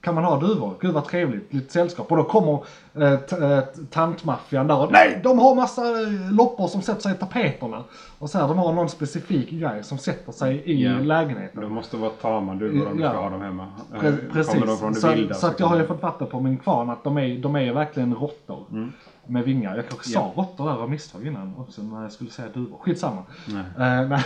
[0.02, 0.74] Kan man ha duvor?
[0.80, 2.10] Gud vad trevligt, lite sällskap.
[2.10, 6.82] Och då kommer eh, eh, tantmaffian där och nej, de har massa eh, loppor som
[6.82, 7.84] sätter sig i tapeterna.
[8.18, 10.92] Och så här, de har någon specifik grej som sätter sig i Ja.
[10.98, 11.60] lägenheten.
[11.62, 13.10] De måste vara tama duvor om du Ja.
[13.10, 13.66] ska ha dem hemma.
[13.92, 16.26] Pre- Kommer de från det så, vilda så att kan jag har ju fått fatta
[16.26, 18.90] på min kvarn att de är, de är verkligen råttor.
[19.26, 19.76] Med vingar.
[19.76, 22.78] Jag kanske sa råttor där av misstag innan också när jag skulle säga duvor.
[22.80, 23.22] Skitsamma.
[23.76, 24.06] Nej.
[24.08, 24.24] Nej.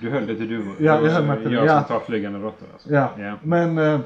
[0.00, 0.74] Du höll det till duvor.
[0.78, 1.84] Ja, jag höll mig till det, Jag ja.
[1.84, 2.90] som tar flygande råttor alltså.
[2.94, 3.34] Ja, Ja.
[3.42, 4.00] men eh,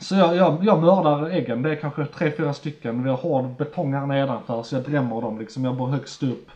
[0.00, 3.02] Så jag, jag, jag mördar äggen, det är kanske tre, fyra stycken.
[3.02, 5.64] Vi har hård betong här nedanför så jag drämmer dem liksom.
[5.64, 6.48] Jag bor högst upp.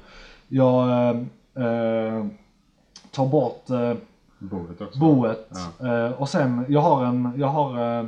[0.49, 1.09] Jag eh,
[1.67, 2.27] eh,
[3.11, 3.93] tar bort eh,
[4.39, 4.99] Boet också.
[4.99, 5.49] boet.
[5.79, 6.07] Ja.
[6.07, 8.07] Eh, och sen, jag har en, jag har, eh,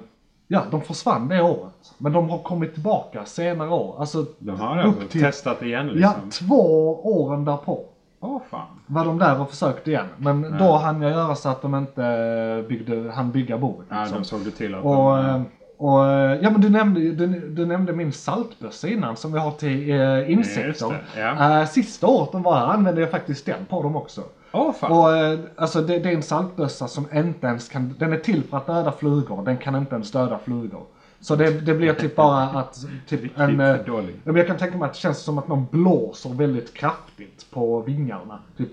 [0.48, 1.94] ja de försvann det året.
[1.98, 3.96] Men de har kommit tillbaka senare år.
[4.00, 6.48] Alltså, De har alltså upp till, testat igen ja, liksom.
[6.48, 7.84] två åren därpå.
[8.20, 8.66] Åh fan.
[8.86, 10.06] Var de där och försökte igen.
[10.16, 13.86] Men då hann jag göra så att de inte byggde, hann bygga boet.
[13.88, 14.18] Ja, liksom.
[14.18, 15.26] de såg det till att Och, de...
[15.26, 15.42] eh,
[15.78, 19.50] och eh, ja men du nämnde, du, du nämnde min saltbössa innan som vi har
[19.50, 21.02] till eh, insekter.
[21.16, 21.60] Ja.
[21.60, 24.22] Eh, sista året de var här använde jag faktiskt den på dem också.
[24.52, 24.92] Åh fan.
[24.92, 28.42] Och eh, alltså det, det är en saltbössa som inte ens kan, den är till
[28.42, 30.82] för att döda flugor, den kan inte ens döda flugor.
[31.20, 33.60] Så det, det blir typ bara att, typ en...
[33.60, 34.14] eh, dålig.
[34.14, 37.46] ja, men jag kan tänka mig att det känns som att någon blåser väldigt kraftigt
[37.50, 38.38] på vingarna.
[38.56, 38.68] Typ.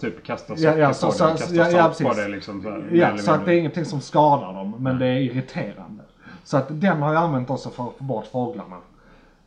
[0.00, 2.24] Typ kasta Ja, socker ja, på så- det, så- kasta ja, ja, salt på precis.
[2.24, 2.62] det liksom.
[2.62, 6.02] Så, här, Ja, så att det är ingenting som skadar dem, men det är irriterande.
[6.44, 8.76] Så att den har jag använt också för att få bort fåglarna.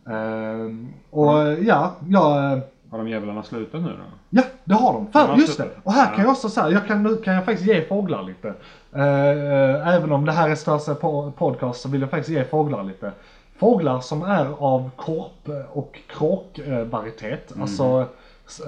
[0.09, 2.61] Ehm, och ja, jag...
[2.91, 4.03] Har de jävlarna slutat nu då?
[4.29, 5.07] Ja, det har de.
[5.11, 5.69] För, De har just det.
[5.83, 6.21] Och här kan Ja.
[6.23, 8.47] jag också säga, jag kan, nu kan jag faktiskt ge fåglar lite.
[8.93, 12.83] Eh, även om det här är största po- podcast så vill jag faktiskt ge fåglar
[12.83, 13.11] lite.
[13.59, 17.51] Fåglar som är av korp och kråkvarietet.
[17.55, 17.61] Mhm.
[17.61, 18.05] Alltså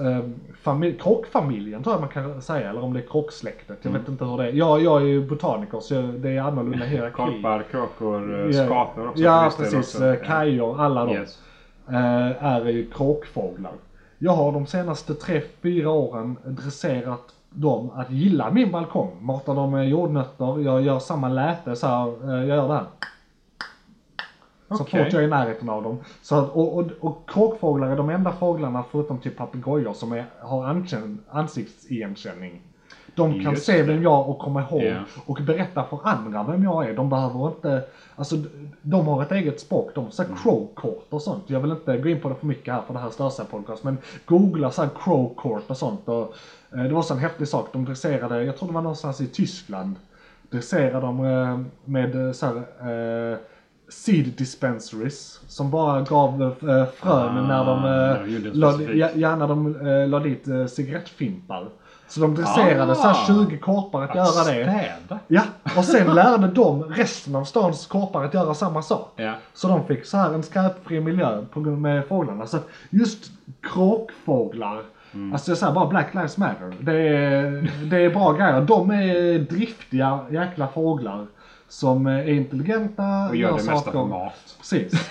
[0.00, 0.18] eh,
[0.62, 2.70] familj, kråkfamiljen tror jag man kan säga.
[2.70, 3.78] Eller om det är kråksläktet.
[3.82, 4.00] Jag Mm.
[4.02, 4.52] vet inte hur det är.
[4.52, 7.16] Jag, jag är ju botaniker så jag, det är annorlunda hierarki.
[7.16, 9.22] Korpar, kråkor, eh, Ja, skapor också.
[9.22, 10.00] Ja, precis.
[10.26, 11.12] Kajor, alla de.
[11.12, 11.38] Yes.
[11.88, 13.72] eh, är ju kråkfåglar.
[14.22, 19.16] Jag har de senaste 3-4 åren dresserat dem att gilla min balkong.
[19.20, 22.86] Matar dem med jordnötter, jag gör samma läte så här, eh, jag gör det här.
[24.68, 25.04] Så Okej.
[25.04, 25.98] fort jag är i närheten av dem.
[26.22, 30.24] Så, att- och, och, och kråkfåglar är de enda fåglarna förutom typ papegojor som är,
[30.40, 30.84] har
[31.30, 32.60] ansiktsigenkänning.
[33.20, 34.96] De kan Just se vem jag och komma ihåg Ja.
[35.26, 36.94] och berätta för andra vem jag är.
[36.94, 37.82] De behöver inte,
[38.16, 38.36] alltså
[38.82, 39.90] de har ett eget språk.
[39.94, 40.42] De säger Mm.
[40.42, 41.44] crow court och sånt.
[41.46, 43.44] Jag vill inte gå in på det för mycket här för det här stör sig
[43.50, 43.84] podcast.
[43.84, 46.08] Men googla så här crow court och sånt.
[46.08, 46.34] Och,
[46.76, 47.68] eh, det var så en häftig sak.
[47.72, 49.94] De dresserade, jag tror det var någonstans i Tyskland.
[50.50, 52.56] Dresserade de eh, med eh, så här,
[53.32, 53.38] eh,
[53.88, 55.40] seed dispensaries.
[55.48, 57.84] Som bara gav eh, frön Ah, när de,
[58.46, 58.82] en la,
[59.14, 59.72] ja, när de
[60.10, 61.68] la dit eh, cigarettfimpar.
[62.10, 62.94] Så de dresserade Ah.
[62.94, 64.64] så här 20 korpar att, göra det.
[65.04, 65.18] Städa.
[65.28, 65.42] Ja,
[65.76, 69.12] och sen lärde de resten av stans korpar att göra samma sak.
[69.16, 69.32] Ja.
[69.54, 72.46] Så de fick så här en skräpfri miljö på grund med fåglarna.
[72.46, 72.58] Så
[72.90, 73.30] just
[73.62, 74.82] kråkfåglar,
[75.14, 75.32] Mm.
[75.32, 76.72] alltså jag säger bara Black Lives Matter.
[76.80, 78.60] Det är, det är bra grejer.
[78.60, 81.26] De är driftiga jäkla fåglar.
[81.70, 84.32] Som är intelligenta, Och gör det mesta för mat.
[84.58, 85.10] Precis.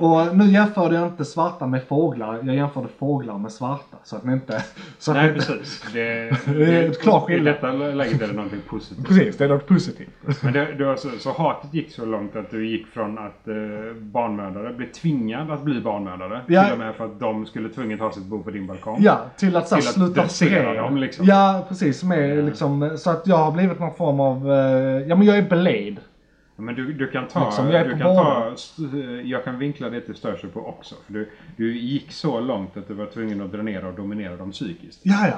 [0.00, 3.96] Och nu jämförde jag inte svarta med fåglar, jag jämförde fåglar med svarta.
[4.04, 4.62] Så att ni inte...
[4.98, 5.84] Så Nej inte- precis.
[5.92, 7.54] Det, Det är ett klart I skillnad.
[7.54, 9.06] detta läget är det någonting positivt.
[9.08, 10.08] Precis, det är något positivt.
[10.42, 13.48] Men det, det var så, så hatet gick så långt att du gick från att
[13.48, 13.54] eh,
[14.00, 16.40] barnmördare blev tvingad att bli barnmördare.
[16.46, 16.64] Ja.
[16.64, 18.98] Till och med för att de skulle tvunget ha sitt bo på din balkong.
[19.00, 20.80] Ja, till att, så Till att sluta dressera se.
[20.80, 21.26] dem, liksom.
[21.26, 22.02] Ja, precis.
[22.02, 24.52] Med, liksom, så att jag har blivit någon form av...
[24.52, 24.58] eh,
[25.08, 25.85] ja, men jag är Blade.
[26.56, 27.44] Men du, du kan ta...
[27.44, 28.54] Liksom, jag är du kan ta
[29.24, 30.94] jag kan vinkla det till Störsö på också.
[31.06, 34.50] För du, du gick så långt att du var tvungen att dränera och dominera dem
[34.52, 35.00] psykiskt.
[35.02, 35.36] Ja, ja.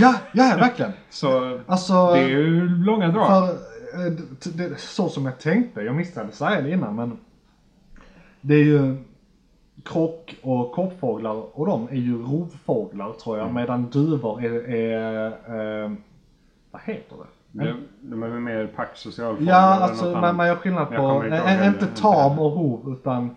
[0.00, 0.92] Ja, ja, verkligen.
[1.10, 3.26] Så Alltså, det är ju långa drag.
[3.26, 3.48] för,
[4.06, 4.12] eh,
[4.44, 7.18] det, det, så som jag tänkte, jag missade säga det innan, men
[8.40, 8.96] det är ju
[9.84, 13.46] krock och korpfåglar och de är ju rovfåglar tror Mm.
[13.46, 15.26] jag, medan duvor är, är
[15.84, 15.92] eh,
[16.70, 17.37] vad heter det?
[17.52, 19.52] De, de är mer packsocialfåglar.
[19.52, 23.36] Ja, eller alltså man, man gör skillnad på, äh, inte tam och hov utan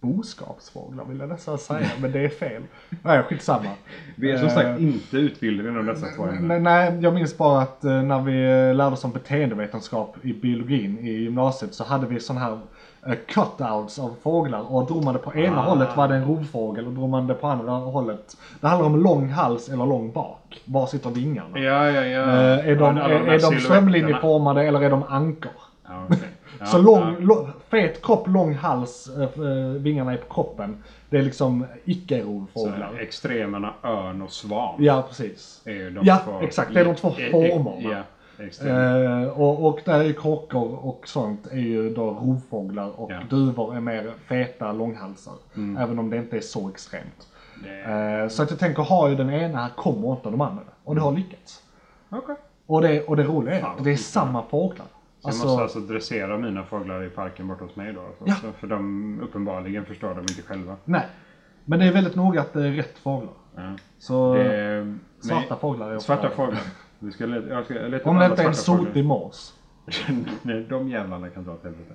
[0.00, 2.62] boskapsfåglar vill jag nästan säga, men det är fel.
[3.02, 3.70] Nej, skitsamma.
[4.16, 6.62] Vi är som Eh, sagt inte utbildade inom dessa två ämnen.
[6.62, 10.98] Nej, jag minns bara att eh, när vi eh, lärde oss om beteendevetenskap i biologin
[10.98, 12.58] i gymnasiet så hade vi sån här eh,
[13.26, 15.64] cutouts av fåglar och drog man det på ena Ah.
[15.68, 18.36] hållet var det en rovfågel och drog man det på andra hållet.
[18.60, 20.60] Det handlar om lång hals eller lång bak.
[20.64, 21.58] Var sitter vingarna?
[21.58, 22.20] Ja, ja, ja.
[22.20, 25.52] Eh, är de, Alla är, är de strömlinjeformade eller är de ankor?
[25.88, 26.18] Ja, okej.
[26.60, 27.14] Ja, Så lång, ja.
[27.18, 29.40] lång, fet kropp, lång hals, äh,
[29.78, 30.82] vingarna är på kroppen.
[31.10, 32.90] Det är liksom icke-rovfåglar.
[33.00, 34.74] extremerna örn och svan.
[34.78, 35.62] Ja, precis.
[35.64, 36.74] Är de Ja, två- exakt.
[36.74, 38.02] Det är de två formerna.
[38.38, 43.20] Eh, och, och där är ju kråkor och sånt är ju då rovfåglar och Ja.
[43.30, 45.34] duvor är mer feta långhalsar.
[45.56, 45.76] Mm.
[45.82, 47.28] Även om det inte är så extremt.
[47.62, 47.84] Det-
[48.22, 50.62] Eh, så att jag tänker, har ju den ena här kommer inte de andra.
[50.84, 51.62] Och det har lyckats.
[52.10, 52.36] Okej.
[52.66, 54.86] Och det, och det roliga är Fan, att det är samma fåglar.
[55.20, 58.00] Så jag måste alltså dressera mina fåglar i parken borta hos mig då?
[58.00, 58.46] Alltså.
[58.46, 58.52] Ja.
[58.60, 60.76] För de uppenbarligen förstår de inte själva.
[60.84, 61.06] Nej.
[61.64, 63.32] Men det är väldigt noga att det är rätt fåglar.
[63.56, 63.62] Ja.
[63.98, 66.60] Så är, svarta nej, fåglar är Svarta fåglar.
[67.04, 69.60] Vi ska leta, jag ska leta inte är en sotig mås.
[70.68, 71.94] De jävlarna kan dra åt helvete.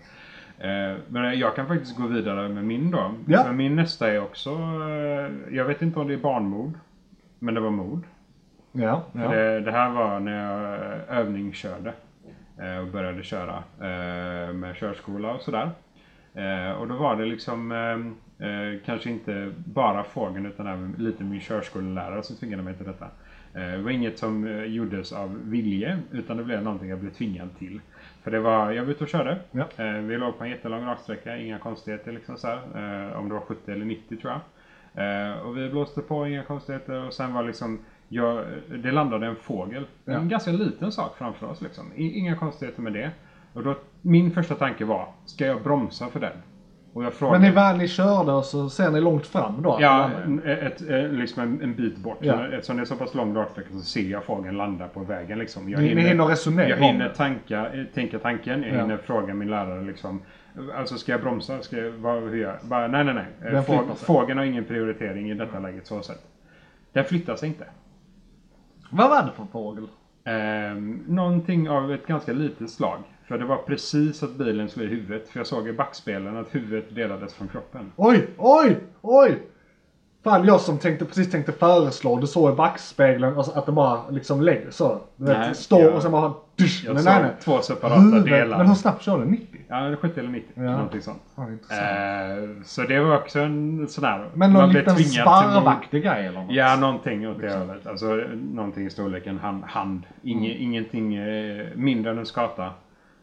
[0.57, 3.12] Eh, Men jag kan faktiskt gå vidare med min då.
[3.28, 3.43] Ja.
[3.43, 6.74] För min nästa är också, eh, jag vet inte om det är barnmord.
[7.39, 8.03] Men det var mord.
[8.72, 9.30] Ja, ja.
[9.30, 10.74] Det, det här var när jag
[11.10, 11.93] eh, övningskörde.
[12.57, 13.64] eh, Och började köra
[14.53, 15.70] med körskola och sådär.
[16.80, 17.70] Och då var det liksom
[18.86, 23.07] kanske inte bara fågeln utan även lite min körskollärare som tvingade mig till detta.
[23.54, 27.12] Eh, Det var inget som eh, gjordes av vilje utan det blev någonting jag blev
[27.12, 27.82] tvingad till.
[28.24, 29.39] För det var, jag var ute och körde.
[29.52, 29.84] Ja.
[29.86, 33.16] Eh, Vi låg på en jättelång raksträcka, inga konstigheter liksom så här.
[33.16, 34.41] Om det var 70 eller 90 tror jag.
[35.45, 37.06] Och vi blåste på, inga konstigheter.
[37.08, 38.45] Och sen var liksom, jag,
[38.84, 39.86] det landade en fågel.
[40.06, 40.14] Ja.
[40.14, 41.86] En ganska liten sak framför oss liksom.
[41.95, 43.12] Inga konstigheter med det.
[43.54, 46.38] Och då, min första tanke var, ska jag bromsa för den?
[46.93, 47.39] Frågade...
[47.39, 49.77] Men ni väl ni körde och så ser ni långt fram då?
[49.81, 50.09] Ja,
[50.45, 52.17] ett, ett, liksom en, en bit bort.
[52.21, 52.45] Ja.
[52.47, 55.39] Eftersom det är så pass lång raksträcka så ser jag fågeln landa på vägen.
[55.39, 55.69] Liksom.
[55.69, 58.63] Jag Ni- ni hinner resonera Jag hinner tanka, eh, tänka tanken.
[58.63, 58.81] Jag Ja.
[58.81, 60.21] hinner fråga min lärare liksom.
[60.77, 61.61] Alltså ska jag bromsa?
[61.61, 62.55] Ska jag, vad, hur jag?
[62.63, 63.53] Bara, nej, nej, nej.
[63.53, 66.21] Eh, Fåg, fågeln har ingen prioritering i detta läget så sett.
[66.93, 67.65] Den flyttar sig inte.
[68.91, 69.87] Vad var det för fågel?
[70.23, 72.99] Ehm, någonting av ett ganska litet slag.
[73.30, 75.30] För det var precis att bilen slog i huvudet.
[75.30, 77.91] För jag såg i backspegeln att huvudet delades från kroppen.
[77.95, 79.39] Oj, oj, oj!
[80.23, 84.09] Fan, jag som tänkte, precis tänkte föreslå, du såg i backspegeln alltså, att det bara
[84.09, 85.01] liksom lägger så.
[85.15, 86.34] Du vet, Nej, står jag- och sen bara...
[86.55, 87.32] Dysch, Jag såg nej, nej.
[87.43, 88.57] två separata Huvudet- delar.
[88.57, 89.25] Men hur snabbt kör du?
[89.25, 89.61] 90?
[89.67, 90.51] Ja, 70 eller 90.
[90.55, 90.61] Ja.
[90.61, 91.21] Någonting sånt.
[91.38, 91.82] Intressant.
[91.82, 94.19] Eh, så det var också en sån här...
[94.34, 96.51] men man någon liten sparvaktig grej eller något?
[96.55, 97.88] Ja, någonting åt det hållet.
[97.88, 98.05] Alltså
[98.53, 99.63] någonting i storleken hand.
[99.63, 100.01] hand.
[100.23, 100.63] Inge, Mm.
[100.63, 102.69] Ingenting eh, mindre än en skata.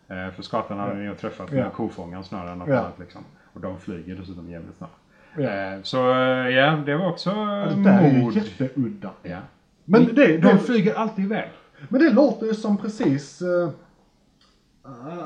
[0.09, 1.71] Eh, för skatan hade ju träffat med Ja.
[1.71, 2.79] kofångaren snarare än något Ja.
[2.79, 2.99] annat.
[2.99, 3.25] Liksom.
[3.53, 4.93] Och de flyger dessutom jävligt snabbt.
[5.37, 5.43] Ja.
[5.51, 9.11] Eh, så eh, ja, det var också Ja, det där är ju jätteudda.
[9.23, 9.39] Ja.
[9.85, 11.49] Men De- det, de det, flyger alltid iväg.
[11.89, 13.43] men det låter ju som precis...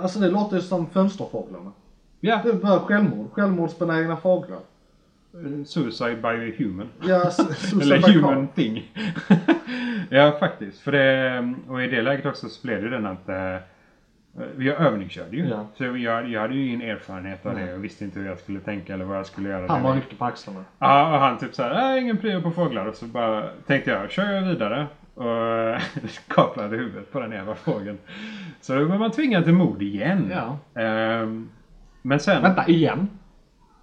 [0.02, 1.72] Alltså det låter ju som fönsterfåglarna.
[2.20, 3.32] Ja, Det är bara självmord.
[3.32, 4.58] Självmordsbenägna fåglar.
[5.66, 6.88] suicide by a human.
[7.02, 8.92] Ja, s- Susan Eller human thing.
[10.10, 10.80] ja, faktiskt.
[10.80, 13.28] För det, och i det läget också så blev det den att
[14.58, 15.48] jag övningskörde ju.
[15.48, 15.66] Ja.
[15.76, 18.60] Så jag, jag hade ju ingen erfarenhet av det och visste inte hur jag skulle
[18.60, 19.66] tänka eller vad jag skulle göra.
[19.68, 20.64] Han var ryckte på axlarna.
[20.78, 22.86] Ja, och han typ såhär, äh, ingen prio på fåglar.
[22.86, 24.86] Och så bara tänkte jag, kör jag vidare.
[25.14, 25.80] Och
[26.34, 27.98] kaplade huvudet på den jävla fågeln.
[28.60, 30.32] Så då var man tvingad till mod igen.
[30.32, 30.80] Ja.
[30.82, 31.48] Ehm,
[32.02, 32.42] men sen...
[32.42, 33.08] Vänta, igen?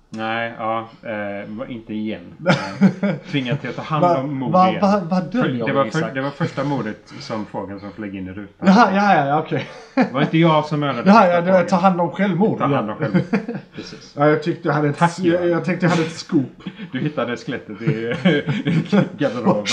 [0.09, 0.89] Nej, ja.
[1.03, 2.21] Eh, inte igen.
[3.31, 4.81] Tvingad till att ta hand Va- om mord va- igen.
[4.81, 6.01] va- vad För döljer det, var Isak?
[6.07, 8.67] för, det var första mordet som fågeln som flög in i rutan.
[8.67, 9.67] Jaha, ja, ja, okej.
[9.95, 12.57] Det var inte jag som mördade Jaha, ja, det var ta hand om självmord.
[12.57, 13.21] Ta hand om själv.
[13.75, 14.13] Precis.
[14.17, 16.63] Ja, jag tyckte jag hade ett, Tack, jag, jag tänkte jag hade ett scoop.
[16.91, 17.85] Du hittade skelettet i,
[18.65, 18.83] i
[19.17, 19.63] garderoben.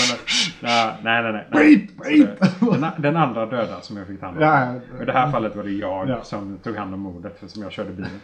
[0.59, 1.47] nej, nej, nej.
[1.51, 1.87] nej.
[1.97, 2.71] Beep, beep.
[2.81, 4.43] Den, den andra döda som jag fick ta hand om.
[4.43, 4.59] Ja,
[4.97, 5.01] ja.
[5.01, 6.23] I det här fallet var det jag Ja.
[6.23, 8.19] som tog hand om mordet för som jag körde bilen.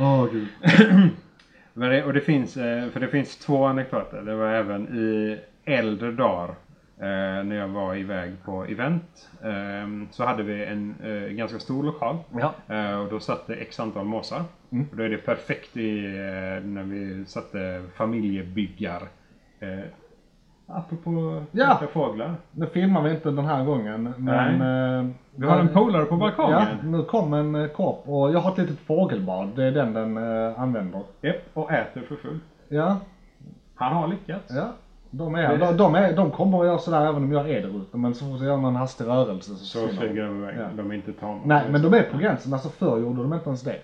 [0.00, 0.48] Åh gud.
[1.76, 4.22] Men det, och det finns, eh, för det finns två anekdoter.
[4.22, 6.48] Det var även i äldre dagar
[6.98, 9.28] eh, när jag var iväg på event.
[9.42, 10.94] Eh, så hade vi en
[11.36, 12.16] ganska stor lokal.
[12.32, 12.98] Ja.
[12.98, 14.42] Och då satt det x antal måsar.
[14.72, 14.86] Mm.
[14.90, 16.00] Och då är det perfekt i,
[16.64, 19.02] när vi satte familjebyggar.
[20.66, 21.80] Apropå Ja.
[21.92, 22.34] fåglar.
[22.50, 25.14] Nu filmar vi inte den här gången, men...
[25.36, 26.58] Vi har en polare på balkongen.
[26.60, 29.48] Ja, nu kom en eh, kopp och jag har ett litet fågelbad.
[29.56, 31.00] Det är den den eh, använder.
[31.20, 32.42] Japp, och äter för fullt.
[32.68, 32.96] Ja,
[33.74, 34.52] Han har lyckats.
[34.56, 34.68] ja.
[35.10, 37.76] De, är, de, de, är, de kommer att göra sådär även om jag är där
[37.80, 37.96] ute.
[37.96, 40.08] Men så fort jag gör någon hastig rörelse så Så försvinner de.
[40.08, 40.56] flyger de iväg.
[40.58, 40.64] Ja.
[40.76, 41.40] De är inte tama.
[41.44, 42.52] Nej, men de är på gränsen.
[42.52, 43.76] Alltså förr gjorde de inte ens det.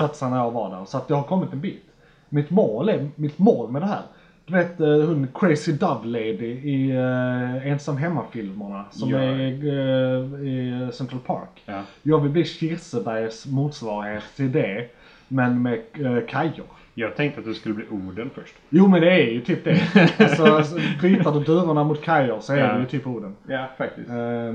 [0.00, 0.84] Satsade när jag var där.
[0.84, 1.84] Så att jag har kommit en bit.
[2.28, 4.02] Mitt mål är, mitt mål med det här.
[4.46, 9.18] Du vet eh, hon Crazy Dove Lady i uh, Ensam Hemma-filmerna som Ja.
[9.18, 11.62] är eh, i Central Park.
[11.64, 11.82] Ja.
[12.02, 14.86] Jag vill bli Kirsebergs motsvarighet till det.
[15.28, 16.66] Men med uh, kajor.
[16.94, 18.54] Jag tänkte att du skulle bli Oden först.
[18.70, 19.80] Jo men det är ju typ det.
[20.18, 22.72] alltså, alltså byter du dörrarna mot kajor så är Ja.
[22.72, 23.36] det ju typ orden.
[23.48, 24.10] Ja, faktiskt.
[24.10, 24.54] Uh,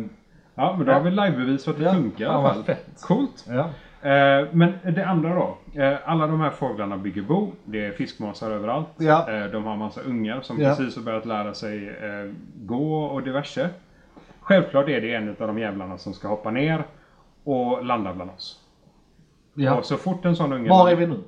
[0.55, 2.63] Ja, men då har vi livebevis för att det Ja, funkar i fan alla fall.
[2.63, 3.01] fett.
[3.01, 3.45] Coolt.
[3.49, 3.69] ja.
[4.01, 5.57] Eh, men det andra då.
[5.81, 7.51] Eh, alla de här fåglarna bygger bo.
[7.65, 8.87] Det är fiskmåsar överallt.
[8.97, 9.29] Ja.
[9.31, 10.69] Eh, de har massa ungar som Ja.
[10.75, 11.95] precis har börjat lära sig
[12.55, 13.69] gå och diverse.
[14.39, 16.83] Självklart är det en av de jävlarna som ska hoppa ner
[17.43, 18.59] och landa bland oss.
[19.53, 19.75] ja.
[19.75, 20.69] Och så fort en sån unge...
[20.69, 21.19] Var är vi nu?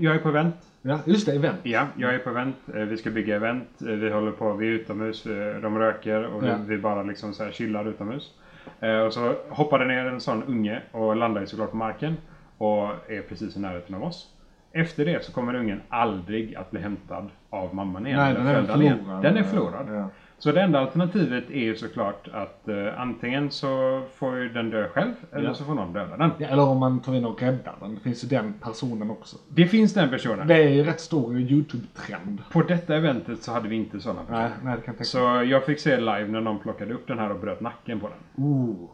[0.00, 0.54] Jag är på event.
[0.82, 1.58] Ja, just det, event.
[1.62, 2.56] Ja, jag är på event.
[2.66, 3.68] Vi ska bygga event.
[3.78, 5.22] Vi håller på, vi är utomhus.
[5.62, 6.56] De röker och Ja.
[6.66, 8.34] vi, vi bara liksom så här chillar utomhus.
[8.80, 12.16] Eh, Och så hoppar det ner en sån unge och landar ju såklart på marken.
[12.58, 14.28] Och är precis i närheten av oss.
[14.72, 18.18] Efter det så kommer ungen aldrig att bli hämtad av mamman igen.
[18.18, 19.22] Nej, den är förlorad.
[19.22, 19.86] Den är förlorad.
[19.88, 20.08] Ja.
[20.42, 24.88] Så det enda alternativet är ju såklart att eh, antingen så får ju den dö
[24.88, 25.54] själv eller Ja.
[25.54, 26.30] så får någon döda den.
[26.38, 27.94] Ja, eller om man tar in och räddar den.
[27.94, 29.36] Det finns ju den personen också.
[29.48, 30.46] Det finns den personen.
[30.46, 32.38] Det är ju rätt stor YouTube-trend.
[32.52, 34.40] På detta eventet så hade vi inte sådana personer.
[34.40, 35.18] Nej, nej, det kan jag tänka Så
[35.50, 38.44] jag fick se live när någon plockade upp den här och bröt nacken på den.
[38.44, 38.88] Ooh.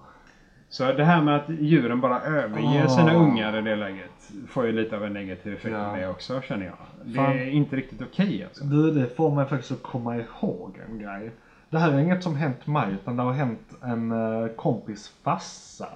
[0.71, 2.89] Så det här med att djuren bara överger Ah.
[2.89, 4.11] sina ungar i det läget
[4.49, 5.93] får ju lite av en negativ effekt Ja.
[5.93, 6.75] med också känner jag.
[7.05, 7.33] Det Fan.
[7.33, 8.65] är inte riktigt okej alltså.
[8.65, 11.31] Du, det får mig faktiskt att komma ihåg en grej.
[11.71, 15.89] Det här är inget som hänt mig, utan det har hänt en eh, kompis farsa.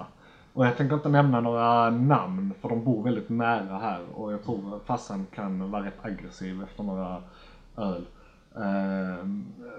[0.53, 3.99] Och jag tänker inte nämna några namn, för de bor väldigt nära här.
[4.15, 7.17] Och jag tror farsan kan vara rätt aggressiv efter några
[7.77, 8.05] öl.
[8.55, 9.25] Eh,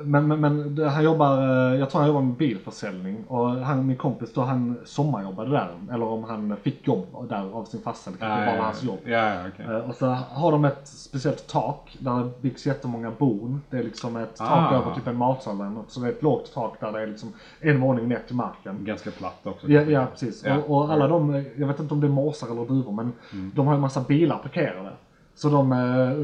[0.04, 3.24] Men, men, men han jobbar, eh, jag tror han jobbar med bilförsäljning.
[3.28, 5.68] Och han, min kompis då, han sommarjobbade där.
[5.92, 8.10] Eller om han fick jobb där av sin farsa.
[8.10, 8.98] Det kanske bara var hans jobb.
[9.04, 9.66] Ja, ja, okej.
[9.66, 13.60] Eh, Och så har de ett speciellt tak där det byggs jättemånga bon.
[13.70, 14.74] Det är liksom ett tak Ah.
[14.74, 15.90] över typ en matsal eller något.
[15.90, 18.84] Så det är ett lågt tak där det är liksom en våning ner till marken.
[18.84, 19.68] Ganska platt också.
[19.68, 20.44] Ja, ja precis.
[20.44, 20.56] Ja.
[20.58, 23.12] Och, och alla de, jag vet inte om det är måsar eller duvor, men
[23.54, 24.90] de har en massa bilar parkerade.
[25.36, 25.78] Så de eh,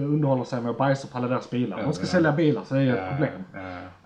[0.04, 1.82] underhåller sig med att bajsa på alla deras bilar.
[1.82, 2.12] De ska Ja, ja.
[2.12, 3.44] sälja bilar så det är ju ett problem.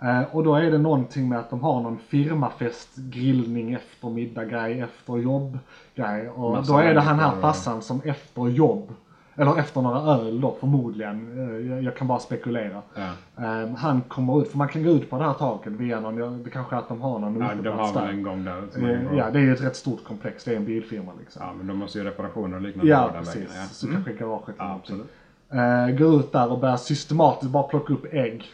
[0.02, 4.80] Eh, och då är det någonting med att de har någon firmafest, grillning, eftermiddag grej,
[4.80, 5.58] efter jobb
[5.94, 6.28] grej.
[6.30, 8.92] Och Massa då är det han här farsan som efter jobb,
[9.36, 12.82] eller efter några öl då förmodligen, eh, jag, jag kan bara spekulera.
[12.94, 13.02] Ja.
[13.44, 16.42] Eh, han kommer ut, för man kan gå ut på det här taket via någon,
[16.42, 18.60] det kanske är att de har någon Ja, de har väl en gång där.
[18.80, 21.42] går- Ja, det är ju ett rätt stort komplex, det är en bilfirma liksom.
[21.46, 23.36] ja, men de måste ju reparationer och liknande Ja, precis.
[23.36, 23.64] vägen, ja.
[23.72, 24.04] Så Mm.
[24.04, 25.06] kanske garaget Ja, absolut.
[25.52, 28.44] Eh, går ut där och börjar systematiskt bara plocka upp ägg.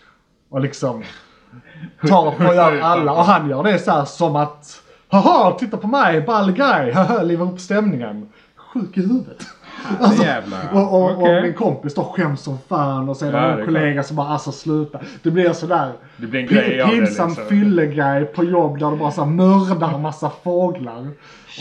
[0.48, 1.02] Och liksom
[2.08, 3.12] tar på gör alla.
[3.12, 7.22] Och han gör det så här som att Haha, titta på mig, ball guy, haha,
[7.22, 8.28] livar upp stämningen.
[8.56, 9.46] Sjuk i huvudet.
[10.00, 10.24] Alltså,
[10.72, 11.36] och, och, Okej.
[11.36, 14.52] och min kompis då skäms som fan och det Ja, är kollega som bara alltså
[14.52, 15.00] sluta.
[15.22, 17.46] Det blir sådär Det blir en grej pinsam liksom.
[17.46, 21.08] fyllegrej på jobb där du bara så här mördar massa fåglar.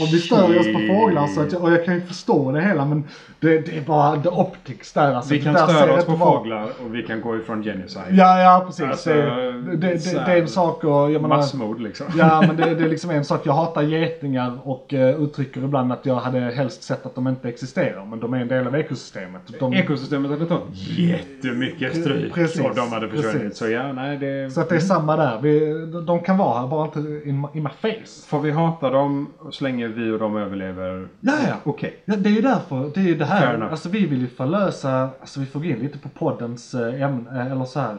[0.02, 2.62] Och vi stör oss på fåglar så att jag, och jag kan ju förstå det
[2.62, 3.04] hela men
[3.40, 5.34] det, det är bara the optics där alltså.
[5.34, 8.06] Vi kan störa oss på vara- fåglar och vi kan gå ifrån genocide.
[8.12, 8.86] Ja, ja precis.
[8.86, 12.06] Alltså, det, det, det, det, är en sak och jag menar, Massmord liksom.
[12.18, 13.42] Ja men det, det är liksom en sak.
[13.44, 17.50] Jag hatar getingar och uh, uttrycker ibland att jag hade helst sett att de inte
[17.50, 18.06] existerar.
[18.06, 19.42] Men de är en del av ekosystemet.
[19.60, 20.64] De, Ekosystemet hade tagit
[20.98, 23.42] jättemycket stryk Precis, och de hade försvunnit.
[23.42, 23.58] precis.
[23.58, 24.52] Så ja, nej det...
[24.54, 25.40] så att det är samma där.
[25.42, 25.60] Vi,
[26.06, 28.28] de- kan vara här, bara inte in, my- in my face.
[28.28, 31.08] Får vi hata dem så länge vi och de överlever?
[31.20, 31.54] Ja, ja.
[31.64, 31.96] Okej.
[32.06, 33.62] Ja, det är ju därför, det är ju det här.
[33.72, 37.42] Alltså vi vill ju förlösa, alltså vi får gå in lite på poddens eh, ämne,
[37.42, 37.96] eh, eller så här.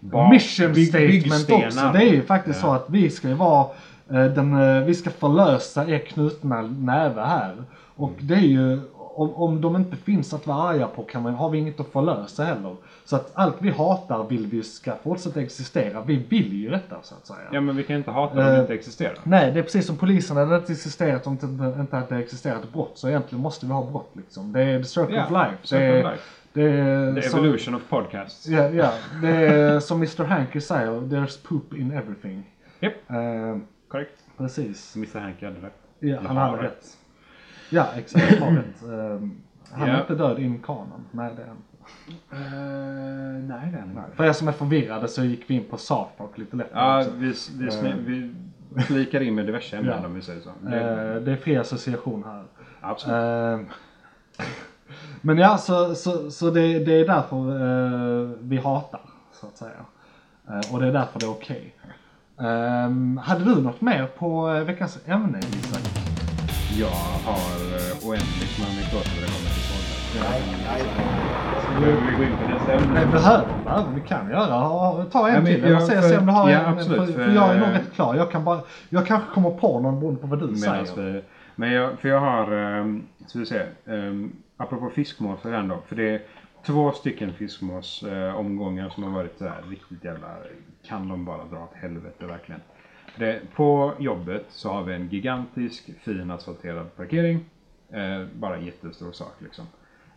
[0.00, 1.66] Ba- mission bygg- statement byggstenar.
[1.66, 1.90] också.
[1.98, 3.66] Det är ju faktiskt så att vi ska ju vara
[4.10, 7.54] eh, den, eh, vi ska förlösa er knutna näve här.
[7.96, 8.80] Och det är ju,
[9.20, 11.88] om, om de inte finns att vara arga på kan man, har vi inget att
[11.92, 12.76] förlösa heller.
[13.04, 16.02] Så att allt vi hatar vill vi ska fortsätta existera.
[16.02, 17.38] Vi vill ju detta så att säga.
[17.52, 19.14] Ja men vi kan inte hata dem Eh, de inte existerar.
[19.24, 22.92] Nej, det är precis som polisen hade inte existerat om det inte, hade existerat brott.
[22.94, 24.52] Så egentligen måste vi ha brott liksom.
[24.52, 25.56] Det är the circle Ja, of life.
[25.62, 26.24] circle det, är, of life.
[26.52, 28.46] det är The som- evolution of podcasts.
[28.48, 28.90] Ja, ja.
[29.22, 32.42] Det är som Mr Hanky säger, there's poop in everything.
[32.80, 33.56] Japp, Eh,
[33.88, 34.20] korrekt.
[34.36, 34.96] precis.
[34.96, 35.78] Mr Hanky hade rätt.
[36.00, 36.97] Ja, han hade rätt.
[37.70, 38.38] Ja, exakt.
[38.40, 38.82] Har rätt.
[38.82, 39.28] Eh,
[39.72, 41.04] han är inte död in kanon.
[41.10, 41.68] Nej, det är han inte.
[42.34, 43.92] Uh, nej den.
[43.94, 44.04] Nej.
[44.16, 46.70] För er som är förvirrade så gick vi in på South Park lite lätt.
[46.72, 47.10] Ja, också.
[47.16, 48.32] vi, vi, smi-
[48.74, 50.06] vi flikar in med diverse ämnen Ja.
[50.06, 50.50] om vi säger så.
[50.62, 52.44] Det, Eh, det är fri association här.
[52.80, 53.16] absolut.
[54.38, 54.46] Eh,
[55.20, 57.36] Men ja, så, så, så det, det är därför
[58.22, 59.00] eh, vi hatar,
[59.32, 59.70] så att säga.
[60.48, 61.74] Eh, och det är därför det är okej.
[62.40, 65.97] Ehm, hade du något mer på eh, veckans ämne, Isak?
[66.78, 66.88] Jag
[67.28, 71.80] har uh, oändligt med anekdoter när det kommer till sådär.
[71.80, 73.06] Behöver vi gå in på nästa Nej, ämne?
[73.06, 75.04] behöver behöver vi kan göra.
[75.04, 76.66] Ta en Ja, till eller jag- se, se om du har ja, en.
[76.66, 78.14] absolut, för, för- jag är nog rätt klar.
[78.14, 81.12] Jag kan bara, jag kanske kommer på någon beroende på vad du säger.
[81.12, 81.22] vi,
[81.56, 85.78] men jag, för jag har, um, ska vi se, um, apropå fiskmås för den då.
[85.86, 86.22] För det är
[86.66, 90.28] två stycken fiskmås eh, omgångar som har varit så här riktigt jävla,
[90.88, 92.60] kan de bara dra åt helvete verkligen.
[93.18, 97.44] Det, på jobbet så har vi en gigantisk fin asfalterad parkering.
[97.90, 99.64] Eh, bara jättestor sak liksom.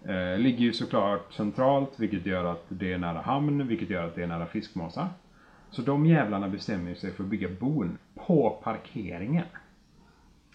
[0.06, 4.16] Eh, ligger ju såklart centralt vilket gör att det är nära hamn, vilket gör att
[4.16, 5.08] det är nära fiskmåsar.
[5.72, 9.46] Så de jävlarna bestämmer sig för att bygga bon på parkeringen.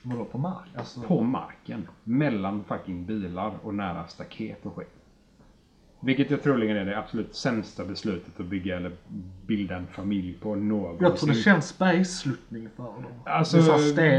[0.02, 0.68] Vadå på mark?
[0.76, 1.88] Alltså, På marken.
[2.04, 5.05] Mellan fucking bilar och nära staket och skit.
[6.06, 8.90] Vilket jag troligen är det absolut sämsta beslutet att bygga eller
[9.46, 11.06] bilda en familj på någonsin.
[11.06, 13.04] Jag tror det känns bergsluttning för dem.
[13.24, 13.56] Alltså,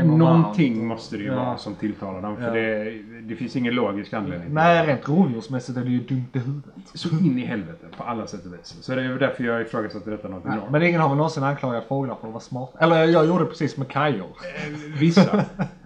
[0.03, 1.35] någonting måste det ju Ja.
[1.35, 2.35] vara som tilltalar dem.
[2.38, 2.83] För Ja.
[2.83, 4.53] det, det finns ingen logisk anledning.
[4.53, 6.73] Nej, rent rovdjursmässigt är det ju dumt i huvudet.
[6.93, 8.77] Så in i helvete på alla sätt och vis.
[8.81, 10.71] Så det är därför jag ifrågasätter detta något enormt.
[10.71, 12.79] men ingen har väl någonsin anklagat fåglar för att vara smarta.
[12.79, 14.27] Eller jag gjorde precis med kajor.
[14.27, 15.45] Eh, Vissa.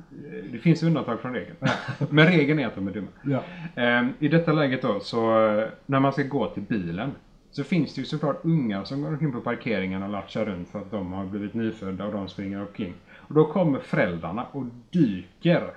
[0.51, 1.55] Det finns undantag från regeln.
[2.09, 3.07] Men regeln är att de är dumma.
[3.23, 3.43] Ja.
[3.75, 7.11] Ehm, I detta läget då, så eh, när man ska gå till bilen
[7.51, 10.79] så finns det ju såklart ungar som går omkring på parkeringen och latchar runt för
[10.79, 12.93] att de har blivit nyfödda och de springer omkring.
[13.15, 15.71] Och då kommer föräldrarna och dyker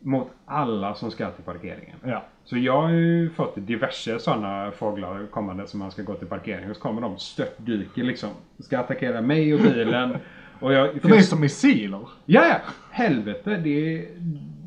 [0.00, 1.96] mot alla som ska till parkeringen.
[2.04, 2.24] Ja.
[2.44, 6.70] Så jag har ju fått diverse sådana fåglar kommande som man ska gå till parkeringen
[6.70, 8.30] och så kommer de störtdyker liksom.
[8.58, 10.16] Ska attackera mig och bilen.
[10.60, 12.08] Och jag, De är som missiler.
[12.24, 12.56] Ja, ja!
[12.98, 14.06] Helvete, det är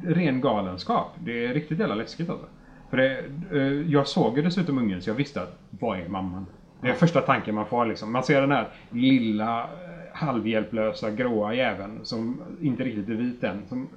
[0.03, 1.07] ren galenskap.
[1.19, 2.45] Det är riktigt jävla läskigt alltså.
[2.89, 6.45] För det, eh, jag såg ju dessutom ungen så jag visste att vad är mamman?
[6.81, 8.11] Det är första tanken man får liksom.
[8.11, 9.67] Man ser den här lilla eh,
[10.13, 13.61] halvhjälplösa gråa jäveln som inte riktigt är vit än.
[13.69, 13.87] Som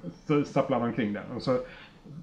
[0.45, 1.23] stapplar omkring där.
[1.35, 1.57] Och så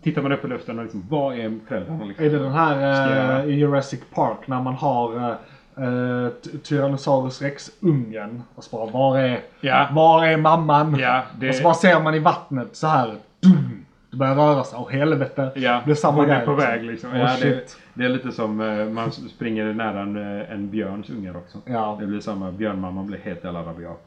[0.03, 2.05] tittar man upp i luften och liksom, vad är föräldrarna?
[2.05, 2.27] Liksom?
[2.27, 5.37] Är det den här eh, Jurassic Park när man har eh,
[5.77, 9.89] eh, Ty- Tyrannosaurus rex-ungen och så bara var är, Ja.
[9.93, 10.97] var är mamman?
[10.99, 13.15] Ja, det- Och så bara ser man i vattnet så här.
[13.41, 14.79] Dum, det börjar röra sig.
[14.83, 15.51] Åh helvete.
[15.55, 16.71] Ja, det är samma hon är grej, på liksom.
[16.71, 17.11] väg liksom.
[17.17, 17.79] Ja, det, shit.
[17.95, 21.59] det är lite som eh, man springer nära en, eh, en björns ungar också.
[21.65, 21.97] Ja.
[22.01, 24.03] Det blir samma, björnmamman blir helt jävla rabiat.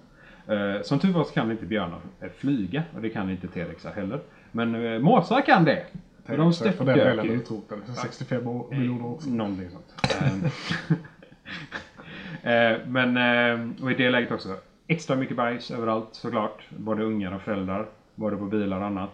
[0.48, 2.00] Eh, som tur var så kan inte björnar
[2.38, 4.20] flyga och det kan inte T-rexar heller.
[4.52, 5.84] Men eh, måsar kan det.
[6.26, 7.82] För de För den delen utrotade.
[8.02, 9.38] 65 år- miljoner år sedan.
[9.38, 9.94] Någonting sånt.
[12.44, 14.58] Eh, Men, eh, och i det läget också.
[14.88, 16.64] Extra mycket bajs överallt såklart.
[16.78, 17.88] Både ungar och föräldrar.
[18.16, 19.10] Både på bilar och annat.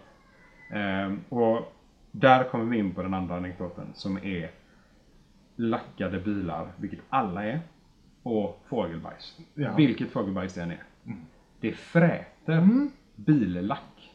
[0.73, 1.73] Ehm, Och
[2.11, 4.51] där kommer vi in på den andra anekdoten som är
[5.55, 7.59] lackade bilar, vilket alla är.
[8.23, 9.37] Och fågelbajs.
[9.53, 9.75] Ja.
[9.75, 10.83] Vilket fågelbajs det än är.
[11.59, 12.67] Det fräter
[13.15, 14.11] billack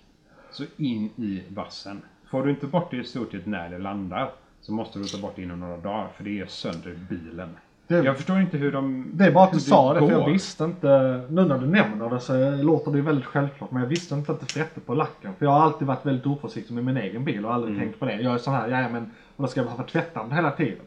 [0.51, 2.03] så in i vassen.
[2.31, 5.19] Får du inte bort det i stort sett när det landar så måste du ta
[5.19, 7.57] bort det inom några dagar för det är sönder bilen.
[7.89, 9.11] Det- Jag förstår inte hur de...
[9.13, 10.31] Det är bara att du sa det, för jag går.
[10.33, 11.21] visste inte.
[11.31, 13.71] Nu när du nämner det så låter det ju väldigt självklart.
[13.71, 15.33] Men jag visste inte att det frätte på lacken.
[15.39, 17.87] För jag har alltid varit väldigt oförsiktig med min egen bil och aldrig Mm.
[17.87, 18.15] tänkt på det.
[18.21, 20.79] Jag är sån här, ja men då ska jag behöva tvätta den hela tiden?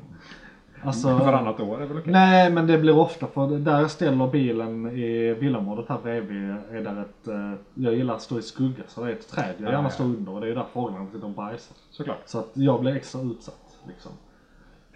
[0.84, 2.12] Alltså, Varannat år är väl okej?
[2.14, 6.82] Nej men det blir ofta för där jag ställer bilen i villaområdet här bredvid är
[6.84, 9.68] där ett, eh, jag gillar att stå i skugga så det är ett träd jag
[9.68, 11.76] Ja, gärna står under och det är där fåglarna sitter och bajsar.
[11.92, 12.22] Såklart.
[12.26, 14.12] Så att jag blir extra utsatt liksom.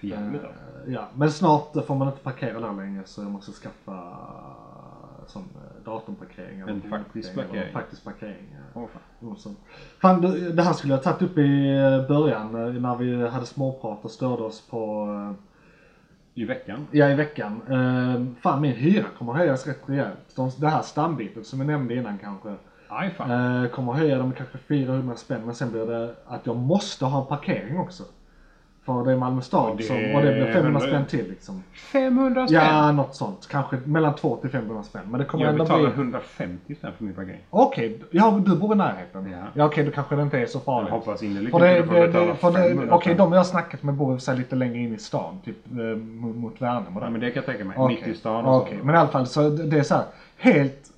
[0.08, 0.50] Jävligt Eh.
[0.94, 5.42] Ja, men snart får man inte parkera där längre så jag måste skaffa eh, sån
[5.56, 6.60] eh, datumparkering.
[6.60, 7.74] En faktisk parkering.
[7.74, 8.56] Faktisk parkering.
[8.74, 9.56] Åh, fan.
[10.02, 11.76] Fan, det det här skulle jag tagit upp i
[12.08, 12.52] början
[12.82, 15.08] när vi hade småprat och störde oss på,
[16.34, 16.88] I veckan.
[16.92, 17.62] ja i veckan.
[18.42, 20.36] Fan min hyra kommer höjas rätt rejält.
[20.36, 22.56] De- Det här stambytet som jag nämnde innan kanske.
[22.88, 23.64] Aj fan.
[23.64, 27.22] Eh, kommer höja dem kanske 400 spänn men sen blir det att jag måste ha
[27.22, 28.04] en parkering också.
[28.86, 31.30] För det är Malmö stad Och det som, och det blir 500 100 spänn till
[31.30, 31.64] liksom.
[31.74, 32.62] 500 spänn!
[32.64, 33.48] Ja, något sånt.
[33.52, 35.02] Kanske mellan 200 till 500 spänn.
[35.10, 35.94] Men det kommer jag ändå betalar bli...
[35.94, 37.40] 150 spänn för min parkering.
[37.50, 39.32] Okej, ja du bor i närheten.
[39.32, 39.38] Ja.
[39.54, 40.92] Ja, okej, då kanske det inte är så Jag farligt.
[40.92, 43.18] hoppas innerligt För det, inte du det, får det, för det, 500 okej, spänn.
[43.18, 45.40] de jag har snackat med bor sig lite längre in i stan.
[45.46, 47.00] Typ eh, mot, mot Värnamo.
[47.02, 47.78] Ja, men det kan jag tänka mig.
[47.78, 47.96] Okej.
[47.96, 48.86] Mitt i stan och Okej, så.
[48.86, 50.06] men i alla fall så det är så här
[50.38, 50.90] helt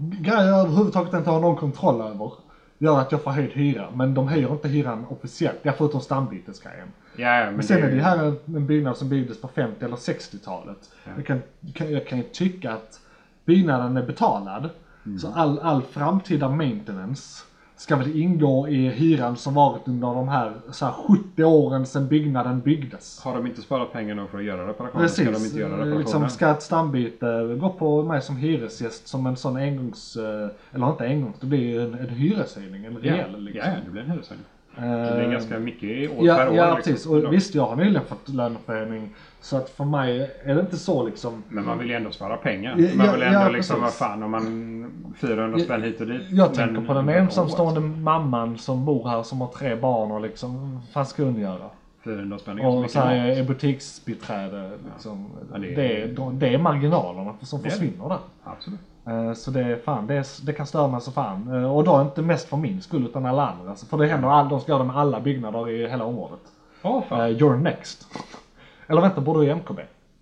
[0.00, 2.32] grejer jag överhuvudtaget inte har någon kontroll över.
[2.78, 3.86] Gör att jag får höjd hyra.
[3.94, 5.58] Men de höjer inte hyran officiellt.
[5.78, 6.88] Förutom stambytesgrejen.
[7.16, 9.48] Ja, ja, men Men sen det, är det här en, en byggnad som byggdes på
[9.48, 10.90] 50 eller 60-talet.
[11.04, 11.10] Ja.
[11.16, 11.42] Jag, kan,
[11.74, 13.00] kan, jag kan ju tycka att
[13.44, 14.70] byggnaden är betalad.
[15.06, 15.18] Mm.
[15.18, 17.44] Så all, all framtida maintenance
[17.76, 22.08] ska väl ingå i hyran som varit under de här, så här 70 åren sedan
[22.08, 23.20] byggnaden byggdes.
[23.24, 25.46] Har de inte sparat pengar nog för att göra reparationer ska de Precis.
[25.46, 25.98] inte göra reparationer.
[25.98, 30.90] Liksom ska ett stambyte gå på mig som hyresgäst som en sån engångs, eh, eller
[30.90, 33.12] inte engångs, det blir ju en, en hyreshöjning, en ja.
[33.12, 33.70] rejäl liksom.
[33.70, 34.46] ja, det blir en hyreshöjning.
[34.76, 36.54] Det blir Eh, ganska mycket i år Ja, per år.
[36.56, 36.92] ja liksom.
[36.92, 37.06] precis.
[37.06, 39.10] Och visst, jag har nyligen fått löneförhöjning.
[39.40, 41.42] Så att för mig är det inte så liksom.
[41.48, 42.74] Men man vill ju ändå spara pengar.
[42.78, 46.22] Ja, man vill ändå ja, liksom, vad fan om man 400 spänn hit och dit.
[46.30, 50.20] Jag men- tänker på den ensamstående mamman som bor här som har tre barn och
[50.20, 51.70] liksom, vad fan ska hon göra?
[52.04, 55.30] 400 spänn är Och så här är butiksbiträde liksom.
[55.52, 57.76] Ja, det det, är- är, de- det är marginalerna som Det är det.
[57.76, 58.18] försvinner där.
[58.44, 58.80] Absolut.
[59.06, 61.54] Eh, Så det är fan, det, är, det kan störa mig så fan.
[61.62, 63.70] Eh, Och då inte mest för min skull utan alla andra.
[63.70, 66.40] Alltså, För det händer, all, de ska göra det med alla byggnader i hela området.
[66.82, 67.02] Fan.
[67.10, 68.06] Uh, you're next.
[68.86, 69.78] Eller vänta, bor du i MKB?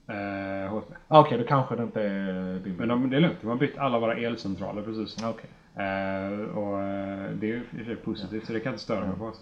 [0.09, 0.95] Eh, HSB.
[1.09, 3.57] Ah, Okej, då kanske det inte är din Men de, det är lugnt, de har
[3.57, 5.25] bytt alla våra elcentraler precis.
[5.25, 5.51] Okej.
[5.77, 8.85] Eh, och eh, det är ju i och för sig positivt så det kan inte
[8.85, 9.33] störa mig på.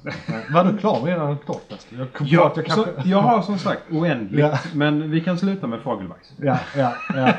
[0.53, 1.99] Var du klar med den kortfesten?
[1.99, 3.09] Jag Ja, jag så, kanske...
[3.09, 4.41] jag har som sagt oändligt.
[4.41, 4.59] Ja.
[4.75, 6.33] Men vi kan sluta med fågelbajs.
[6.37, 7.33] Ja, ja, ja.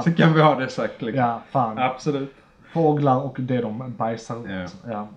[0.04, 1.02] Så kan vi ha det sagt.
[1.02, 1.24] Liksom.
[1.24, 1.78] Ja, fan.
[1.78, 2.34] Absolut.
[2.72, 4.74] Fåglar och det de bajsar ut.
[4.84, 4.90] Ja.
[4.92, 5.08] Ja.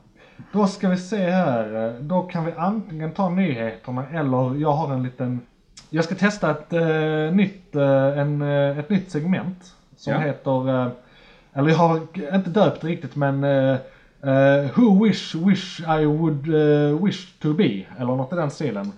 [0.51, 1.97] Då ska vi se här.
[2.01, 5.41] Då kan vi antingen ta nyheterna eller jag har en liten...
[5.89, 9.73] Jag ska testa ett, eh, nytt, eh, en, ett nytt segment.
[9.95, 10.19] Som Ja.
[10.19, 10.91] heter...
[11.54, 11.99] Eller jag har
[12.36, 13.43] inte döpt riktigt men...
[13.43, 13.78] Eh,
[14.24, 17.86] eh, who wish, wish I would eh, wish to be.
[17.97, 18.91] Eller något i den stilen.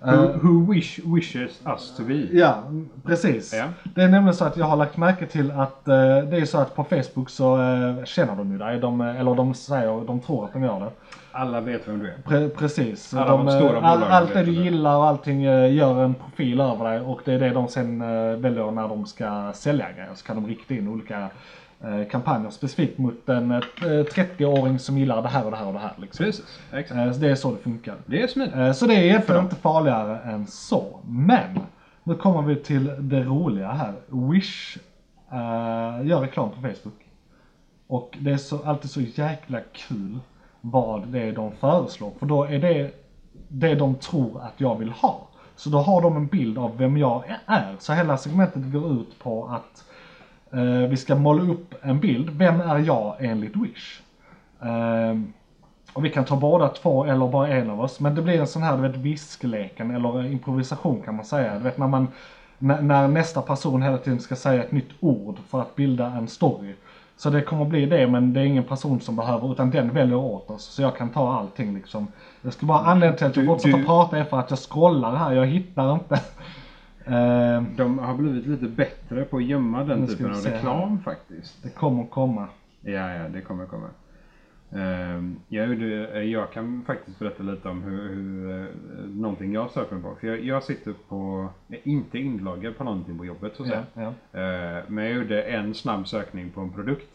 [0.00, 2.26] Who, who wish, wishes us to be.
[2.32, 2.62] Ja,
[3.04, 3.54] precis.
[3.54, 3.64] Ja.
[3.94, 6.74] Det är nämligen så att jag har lagt märke till att det är så att
[6.74, 7.56] på Facebook så
[8.04, 8.80] känner de ju dig.
[8.80, 10.90] De, eller de säger, de tror att de gör det.
[11.32, 12.16] Alla vet vem du är.
[12.24, 13.14] Pre precis.
[13.14, 15.42] Alla de, de stora all, allt det du gillar och allting
[15.74, 17.98] gör en profil över dig och det är det de sen
[18.42, 20.10] väljer när de ska sälja grejer.
[20.14, 21.30] Så kan de rikta in olika
[22.10, 25.78] kampanjer specifikt mot en eh, 30-åring som gillar det här och det här och det
[25.78, 25.92] här.
[25.96, 26.24] Liksom.
[26.26, 26.58] Precis.
[26.72, 26.98] Exakt.
[27.00, 27.94] Eh, så det är så det funkar.
[28.06, 28.54] Det är smidigt.
[28.56, 31.00] Eh, Så det är egentligen inte farligare än så.
[31.08, 31.60] Men
[32.04, 33.92] nu kommer vi till det roliga här.
[34.08, 34.78] Wish
[35.32, 37.06] eh, gör reklam på Facebook.
[37.86, 40.18] Och det är så, alltid så jäkla kul
[40.60, 42.10] vad det är de föreslår.
[42.18, 42.90] För då är det
[43.48, 45.28] det de tror att jag vill ha.
[45.56, 47.76] Så då har de en bild av vem jag är.
[47.78, 49.84] Så hela segmentet går ut på att
[50.56, 52.30] eh, vi ska måla upp en bild.
[52.30, 54.00] Vem är jag enligt Wish?
[54.62, 55.32] Ehm,
[55.92, 58.00] och vi kan ta båda två eller bara en av oss.
[58.00, 61.54] Men det blir en sån här, du vet, viskleken eller improvisation kan man säga.
[61.54, 62.08] Du vet när man,
[62.58, 66.74] när, nästa person hela tiden ska säga ett nytt ord för att bilda en story.
[67.16, 70.16] Så det kommer bli det, men det är ingen person som behöver, utan den väljer
[70.16, 70.64] åt oss.
[70.64, 72.08] Så jag kan ta allting liksom.
[72.42, 75.16] Jag ska bara anledningen till att jag fortsätter du- prata är för att jag scrollar
[75.16, 76.20] här, jag hittar inte.
[77.06, 81.62] Ehm, De har blivit lite bättre på att gömma den typen av reklam faktiskt.
[81.62, 82.48] det kommer komma.
[82.80, 83.86] Ja, ja, det kommer komma.
[84.72, 88.66] Ehm, jag, eh, jag kan faktiskt berätta lite om hur, hur eh,
[89.14, 90.14] någonting jag söker på.
[90.20, 91.48] För jag, jag sitter på,
[91.84, 94.40] inte inloggad på någonting på jobbet så Ja, ja.
[94.40, 97.10] Eh, Men jag gjorde en snabb sökning på en produkt.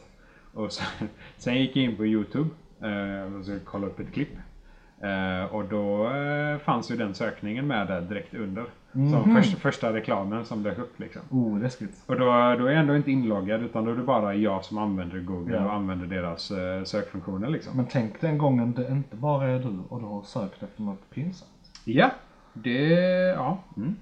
[0.54, 2.50] Och sen, sen gick jag in på Youtube
[2.82, 4.34] eh, och så kolla upp ett klipp.
[5.02, 8.66] Eh, och då eh, fanns ju den sökningen med där direkt under.
[8.94, 11.22] Som första, första reklamen som dök upp liksom.
[11.30, 12.04] Oh, läskigt.
[12.06, 12.32] Och då, då
[12.66, 15.66] är jag ändå inte inloggad utan då är det bara jag som använder Google Ja.
[15.66, 17.78] och använder deras eh, sökfunktioner liksom.
[17.78, 21.10] Men tänk den gången det inte bara är du och du har sökt efter något
[21.10, 21.52] pinsamt.
[21.86, 22.12] Ja,
[22.54, 22.89] det...
[23.36, 23.58] Ja.
[23.78, 23.96] Mm.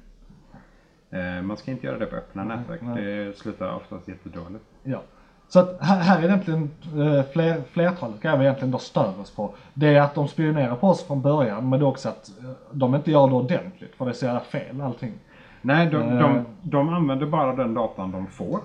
[1.10, 2.82] Eh, man ska inte göra det på öppna nätverk.
[2.82, 3.04] nej.
[3.06, 4.66] Det slutar oftast jättedåligt.
[4.84, 5.04] Ja.
[5.50, 9.54] Så att här, är egentligen eh, fler, flertalet grejer vi egentligen då stör oss på.
[9.74, 12.50] Det är att de spionerar på oss från början men det är också att eh,
[12.72, 15.14] de inte gör det ordentligt för det är så jävla fel allting.
[15.62, 16.20] Nej, de, Eh.
[16.20, 18.60] de, de använder bara den datan de får.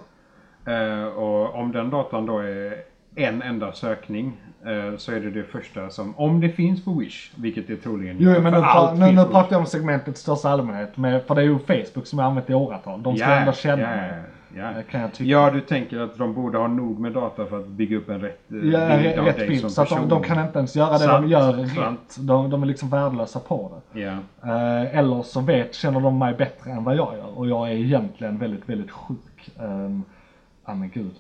[1.17, 2.75] Och om den datan då är
[3.15, 4.33] en enda sökning
[4.99, 8.31] så är det det första som, om det finns på Wish, vilket det troligen Jo
[8.31, 10.97] gör, men nu, allt nu, nu pratar jag om segmentet största allmänhet.
[10.97, 13.03] Med, för det är ju Facebook som jag använt i åratal.
[13.03, 14.13] De ska Ja, ändå känna ja, mig.
[14.57, 14.79] Ja, ja.
[14.79, 15.31] eh, Kan jag tycka.
[15.31, 18.21] Ja, du tänker att de borde ha nog med data för att bygga upp en
[18.21, 19.61] rätt eh, Ja, bild av rätt dig bild.
[19.61, 20.09] som Så att de, person.
[20.09, 22.17] de kan inte ens göra det Sant, de gör rätt.
[22.21, 24.01] De, de är liksom värdelösa på det.
[24.01, 24.13] Ja.
[24.43, 27.39] Eh, eller så vet, känner de mig bättre än vad jag gör.
[27.39, 29.51] Och jag är egentligen väldigt, väldigt sjuk.
[29.61, 30.05] Um,
[30.67, 31.15] ja men gud.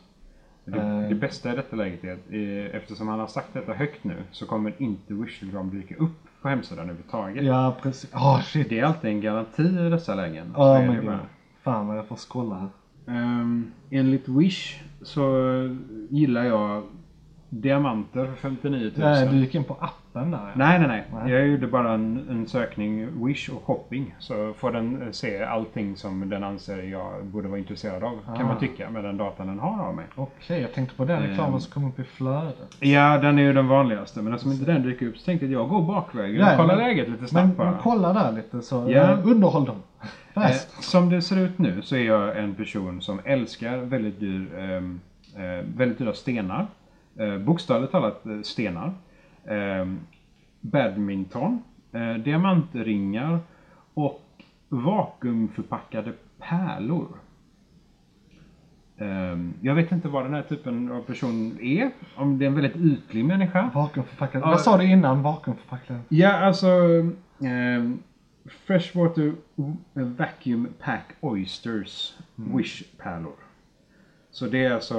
[0.66, 1.00] Det, Eh.
[1.08, 4.16] det bästa i detta läget är att eh, eftersom han har sagt detta högt nu
[4.30, 6.10] så kommer inte Wish-reklam dyka upp
[6.42, 7.44] på hemsidan överhuvudtaget.
[7.44, 8.10] Ja precis.
[8.14, 8.68] Åh shit.
[8.68, 10.52] Det är alltid en garanti i dessa lägen.
[10.54, 11.18] Så Oh är det bara.
[11.62, 12.68] Fan vad jag får scrolla här.
[13.06, 15.24] Ehm, enligt Wish så
[16.10, 16.82] gillar jag
[17.50, 18.92] diamanter för 59 000.
[18.96, 20.52] Nej, du gick in på appen där.
[20.54, 21.04] Nej, nej, nej.
[21.12, 21.32] Nej.
[21.32, 24.14] Jag gjorde bara en, en sökning Wish och shopping.
[24.18, 28.18] Så får den eh, se allting som den anser jag borde vara intresserad av.
[28.36, 28.48] Kan Ah.
[28.48, 30.04] man tycka med den datan den har av mig.
[30.14, 31.60] Okej, jag tänkte på den reklamen Ehm.
[31.60, 32.76] som kom upp i flödet.
[32.80, 34.22] Ja, den är ju den vanligaste.
[34.22, 36.76] Men eftersom inte den dyker upp så tänkte jag att jag går bakvägen och kollar
[36.76, 37.70] men- läget lite Men, snabbt bara.
[37.70, 38.84] men kolla där lite så.
[38.88, 39.00] Ja.
[39.12, 39.76] eh, underhåll dem.
[40.36, 40.82] Eh, Fast.
[40.82, 45.00] som det ser ut nu så är jag en person som älskar väldigt, dyr, ehm,
[45.36, 46.66] eh, väldigt dyra stenar.
[47.18, 48.92] Eh, bokstavligt talat stenar.
[49.48, 50.00] Ehm,
[50.60, 51.62] badminton.
[52.24, 53.38] Diamantringar.
[53.94, 54.22] Och
[54.68, 57.08] vakuumförpackade pärlor.
[58.98, 61.90] Ehm, jag vet inte vad den här typen av person är.
[62.16, 63.70] Om det är en väldigt ytlig människa.
[63.74, 64.42] Vakuumförpackad.
[64.42, 64.46] Ja.
[64.46, 65.96] Vad sa du innan vakuumförpackad?
[66.08, 66.68] Ja, alltså...
[68.48, 69.32] freshwater
[69.94, 73.32] Vacuum Pack Oysters Wish-pärlor.
[74.30, 74.94] Så det är alltså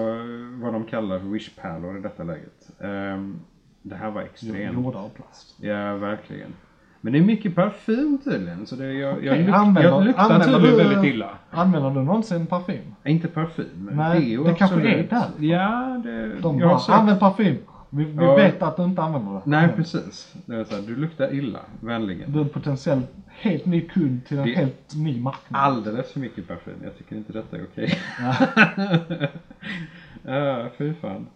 [0.61, 2.69] vad de kallar för Wish-pärlor i detta läget.
[2.79, 3.39] Ehm,
[3.81, 4.73] det här var extremt.
[4.73, 5.55] Gjorda av plast.
[5.61, 6.53] Ja, verkligen.
[7.01, 8.65] Men det är mycket parfym tydligen.
[8.65, 11.29] Så det, jag, jag, Okej, luk, använder- jag luktar använder du- väldigt illa.
[11.51, 12.95] Använder du någonsin parfym?
[13.03, 13.89] Inte parfym.
[13.93, 15.45] Nej, deo det kanske är där.
[15.45, 16.35] Ja, det...
[16.41, 17.57] De jag bara, sökt- använd parfym.
[17.95, 18.35] Vi, vi Ja.
[18.35, 19.41] vet att du inte använder det.
[19.45, 20.33] Nej, precis.
[20.45, 21.59] Det är så här, du luktar illa.
[21.79, 22.31] Vänligen.
[22.31, 25.61] Du är en potentiell helt ny kund till en Det- helt ny marknad.
[25.61, 26.73] Alldeles för mycket parfym.
[26.83, 27.99] Jag tycker inte detta är okej.
[30.23, 31.27] Ja, fy fan.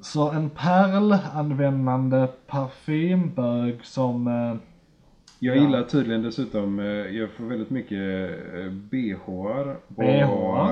[0.00, 4.26] Så en pärlanvändande parfymbög som...
[4.28, 4.56] Eh,
[5.38, 5.62] Jag Ja.
[5.62, 9.76] gillar tydligen dessutom, eh, jag får väldigt mycket eh, BHR.
[9.96, 10.70] och, eh, ja,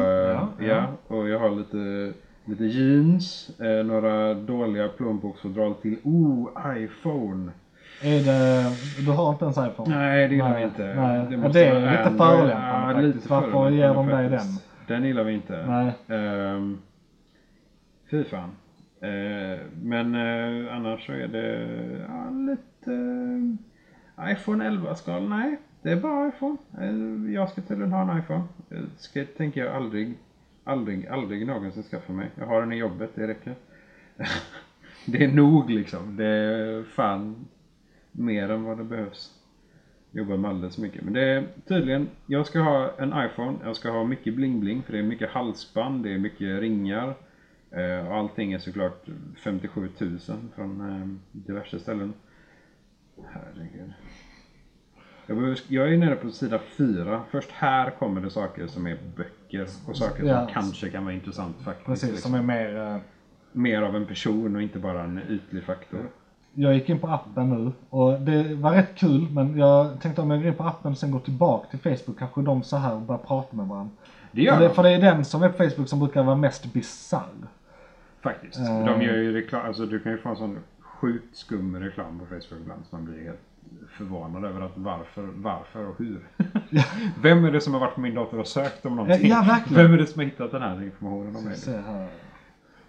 [0.59, 0.64] ja.
[0.66, 0.86] ja.
[1.16, 2.12] och jag har lite,
[2.45, 7.53] lite jeans, eh, några dåliga plånboksfodral till, oh, iPhone.
[8.03, 8.70] är det...
[9.05, 9.97] Du har inte ens iPhone?
[9.97, 10.95] Nej, det gillar Nej, vi inte.
[10.95, 11.26] nej.
[11.30, 12.18] Ja, måste det är lite Android.
[12.18, 13.30] förolämpande Ja, faktiskt.
[13.30, 14.68] Varför ger de dig faktiskt.
[14.86, 15.66] Den gillar vi inte.
[15.66, 16.18] Nej.
[16.18, 16.78] Ehm,
[18.11, 18.51] fy fan.
[19.01, 21.68] Eh, men eh, annars så är det
[22.09, 22.92] ja, lite
[24.16, 25.28] eh, iPhone 11-skal.
[25.28, 26.57] Nej, det är bara iPhone.
[27.32, 28.42] Jag ska tydligen ha en iPhone.
[28.97, 30.14] Ska tänker jag aldrig,
[30.65, 32.31] aldrig, aldrig någonsin skaffa mig.
[32.39, 33.55] Jag har den i jobbet, det räcker.
[35.07, 36.17] det är nog liksom.
[36.17, 37.47] Det är fan
[38.12, 39.41] mer än vad det behövs.
[40.11, 41.03] Jobbar med alldeles för mycket.
[41.03, 44.93] Men det är tydligen, jag ska ha en iPhone, jag ska ha mycket bling-bling för
[44.93, 47.15] det är mycket halsband, det är mycket ringar.
[47.71, 49.07] Eh, och allting är såklart
[49.37, 50.19] 57 000
[50.55, 52.12] från eh, diverse ställen.
[53.29, 53.93] Herregud.
[55.27, 57.23] Jag, behöver, jag är nere på sida 4.
[57.31, 59.43] Först här kommer det saker som är böcker
[59.89, 60.39] och saker Ja.
[60.45, 61.87] som kanske kan vara intressant faktiskt.
[61.87, 62.31] Precis, liksom.
[62.33, 62.77] som är mer...
[62.95, 62.97] Eh,
[63.57, 66.01] Mer av en person och inte bara en ytlig faktor.
[66.55, 70.31] jag gick in på appen nu och det var rätt kul men jag tänkte om
[70.31, 73.01] jag går in på appen och sen går tillbaka till Facebook kanske de så här
[73.01, 73.91] börjar prata med varandra.
[74.33, 76.23] Det gör För det, de för det är den som är på Facebook som brukar
[76.23, 77.47] vara mest bisarr.
[78.23, 78.59] faktiskt.
[78.59, 78.85] Eh.
[78.87, 82.27] De gör ju reklam, alltså du kan ju få en sån sjukt skum reklam på
[82.27, 83.41] Facebook ibland så man blir helt
[83.97, 86.27] förvånad över att varför, varför och hur.
[87.22, 89.29] Vem är det som har varit på min dator och sökt om någonting?
[89.29, 89.83] Ja, verkligen.
[89.83, 91.57] Vem är det som har hittat den här informationen om mig?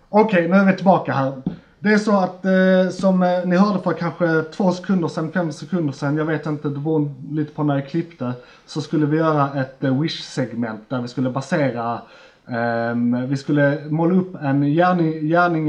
[0.10, 1.42] Okej, nu är vi tillbaka här.
[1.80, 5.52] Det är så att eh, som eh, ni hörde för kanske två sekunder sedan, fem
[5.52, 8.34] sekunder sedan, jag vet inte, det beror lite på när jag klippte,
[8.66, 12.02] så skulle vi göra ett eh, Wish-segment där vi skulle basera
[12.48, 15.68] Um, vi skulle måla upp en gärning, gärning,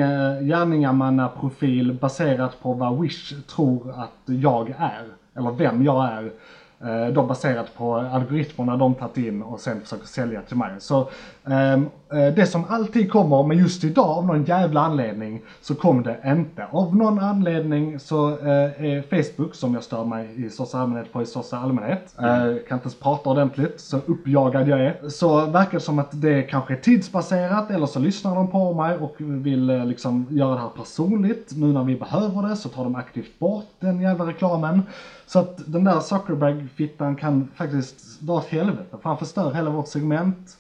[0.49, 5.05] gärningamannaprofil baserat på vad Wish tror att jag är.
[5.37, 6.31] Eller vem jag är.
[6.85, 10.71] Uh, Då baserat på algoritmerna de tagit in och sen försöker sälja till mig.
[10.79, 11.09] Så
[11.45, 16.19] um, det som alltid kommer, men just idag av någon jävla anledning så kom det
[16.27, 16.67] inte.
[16.71, 21.23] Av någon anledning så eh, är Facebook, som jag stör mig i största allmänhet på
[21.23, 22.25] i största allmänhet, eh,
[22.69, 25.09] kan inte ens prata ordentligt, så uppjagad jag är.
[25.09, 28.97] Så verkar det som att det kanske är tidsbaserat eller så lyssnar de på mig
[28.97, 31.53] och vill eh, liksom göra det här personligt.
[31.57, 34.83] Nu när vi behöver det så tar de aktivt bort den jävla reklamen.
[35.27, 39.89] Så att den där Zuckerberg-fittan kan faktiskt dra åt helvete, för han förstör hela vårt
[39.89, 40.57] segment.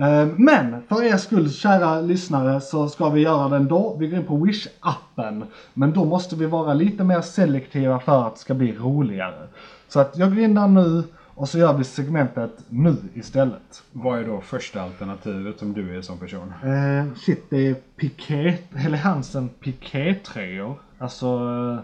[0.00, 3.96] Eh, Men för er skull, kära lyssnare, så ska vi göra det ändå.
[3.98, 5.42] Vi går in på Wish-appen.
[5.74, 9.46] Men då måste vi vara lite mer selektiva för att det ska bli roligare.
[9.88, 11.02] Så att jag går in där nu
[11.34, 13.82] och så gör vi segmentet nu istället.
[13.92, 16.52] Vad är då första alternativet som du är som person?
[16.64, 20.74] Eh, shit, det är piké, Helle Hansen pikétröjor.
[20.98, 21.78] Alltså, eh,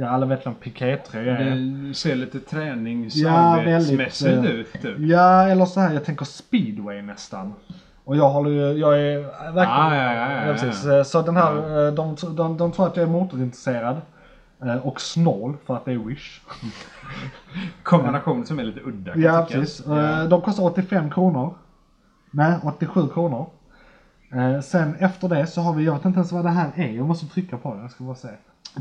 [0.00, 1.86] ja alla vet vad en pikétröja är.
[1.88, 4.98] Det ser lite Ja, träningsarbetsmässigt väldigt, eh, ut typ.
[4.98, 7.54] Ja, eller så här, jag tänker speedway nästan.
[8.04, 9.18] Och jag håller ju, jag är
[9.52, 9.68] verkligen...
[9.68, 10.52] Ah, ja, ja, ja, ja.
[10.52, 10.86] precis.
[10.86, 14.00] Eh, Så den här, eh, de, de, de tror att jag är motorintresserad.
[14.82, 16.40] Och snål för att det är Wish.
[17.82, 19.86] Kombination som är lite udda kan Ja, precis.
[19.86, 20.26] Ja.
[20.26, 21.54] De kostar 85 kronor.
[22.30, 23.46] Nej, 87 kronor.
[24.62, 26.88] Sen efter det så har vi, jag vet inte ens vad det här är.
[26.88, 28.28] Jag måste trycka på det, jag ska bara se.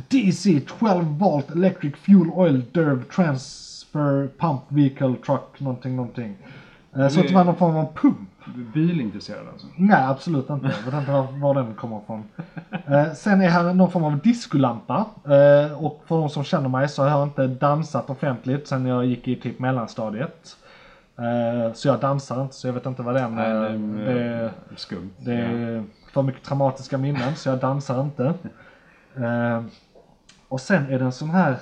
[0.09, 6.35] DC 12 volt electric fuel oil derv transfer pump vehicle truck någonting någonting.
[6.95, 8.17] Eh, Så att det var någon form av pump.
[8.55, 9.67] Du är bilintresserad alltså?
[9.75, 10.65] Nej, absolut inte.
[10.85, 12.23] Jag vet inte var, var den kommer ifrån.
[12.87, 15.05] Eh, sen är här någon form av diskolampa.
[15.25, 19.05] Eh, och för de som känner mig så har jag inte dansat offentligt sen jag
[19.05, 20.57] gick i typ mellanstadiet.
[21.17, 23.39] Eh, så jag dansar inte, så jag vet inte vad den...
[23.39, 25.09] Eh, det, Skumt.
[25.17, 25.83] det är
[26.13, 28.33] för mycket traumatiska minnen, så jag dansar inte.
[29.23, 29.63] Eh,
[30.47, 31.55] och sen är det en sån här...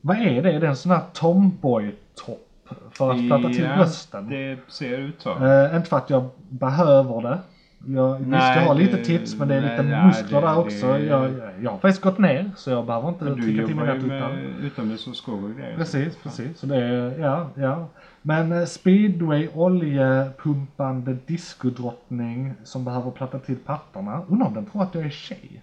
[0.00, 0.52] Vad är det?
[0.52, 2.48] Är det en sån här tomboy-topp?
[2.90, 4.28] För att platta till Ja, brösten?
[4.28, 5.44] Det ser ut så.
[5.46, 7.38] Eh, inte för att jag behöver det.
[7.86, 10.46] Jag, visst, Nej, jag har lite det- tits men det är lite nej, muskler det-
[10.46, 10.86] där också.
[10.92, 11.30] det- Jag,
[11.62, 14.38] jag har faktiskt gått ner så jag behöver inte trycka till mina tuttar.
[14.62, 15.76] utomhus och skog och grejer.
[15.76, 16.58] Precis, precis.
[16.58, 17.86] Så det är, ja, ja.
[18.22, 24.22] Men eh, speedway, oljepumpande diskodrottning som behöver platta till pattarna.
[24.28, 25.62] Undrar om den tror att jag är tjej.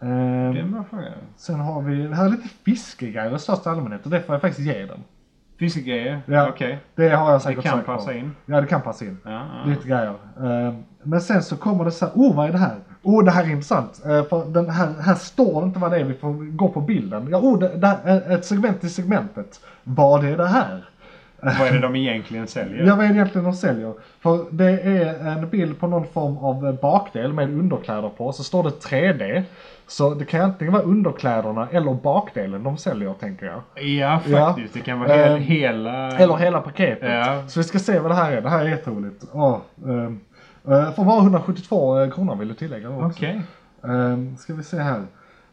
[0.00, 1.04] Eh, Det är fråga.
[1.36, 4.42] sen har vi, det här är lite fiskegrejer i största allmänhet och det får jag
[4.42, 5.04] faktiskt ge den.
[5.58, 6.20] Fiskegrejer?
[6.26, 6.48] Ja.
[6.48, 6.78] Okej.
[6.94, 8.12] Det har jag Det säkert kan sagt passa på.
[8.12, 8.36] in.
[8.46, 9.18] Ja, det kan passa in.
[9.24, 9.70] Ja, ja.
[9.70, 10.14] Lite grejer.
[10.68, 12.76] Eh, Men sen så kommer det så här, oh vad är det här?
[13.02, 14.00] Oh det här är intressant.
[14.04, 16.80] Eh, För den här, här står det inte vad det är, vi får gå på
[16.80, 17.28] bilden.
[17.30, 19.60] Ja, oh det, det här är ett segment i segmentet.
[19.84, 20.84] Vad är det här?
[21.42, 22.86] Vad är det de egentligen säljer?
[22.86, 23.94] Ja, vad är det egentligen de säljer?
[24.20, 28.44] För det är en bild på någon form av eh, bakdel med underkläder på, så
[28.44, 29.42] står det 3D.
[29.88, 33.84] Så det kan antingen vara underkläderna eller bakdelen de säljer, tänker jag.
[33.84, 34.46] Ja, Ja.
[34.46, 34.74] faktiskt.
[34.74, 36.10] Det kan vara hel, Ehm, hela...
[36.18, 37.10] Eller hela paketet.
[37.26, 37.42] Ja.
[37.48, 38.40] Så vi ska se vad det här är.
[38.42, 39.24] Det här är jätteroligt.
[39.32, 40.20] Oh, um,
[40.68, 43.06] uh, för bara 172 eh, kronor vill du tillägga också.
[43.06, 43.40] Okej.
[43.84, 45.02] Ehm, ska vi se här.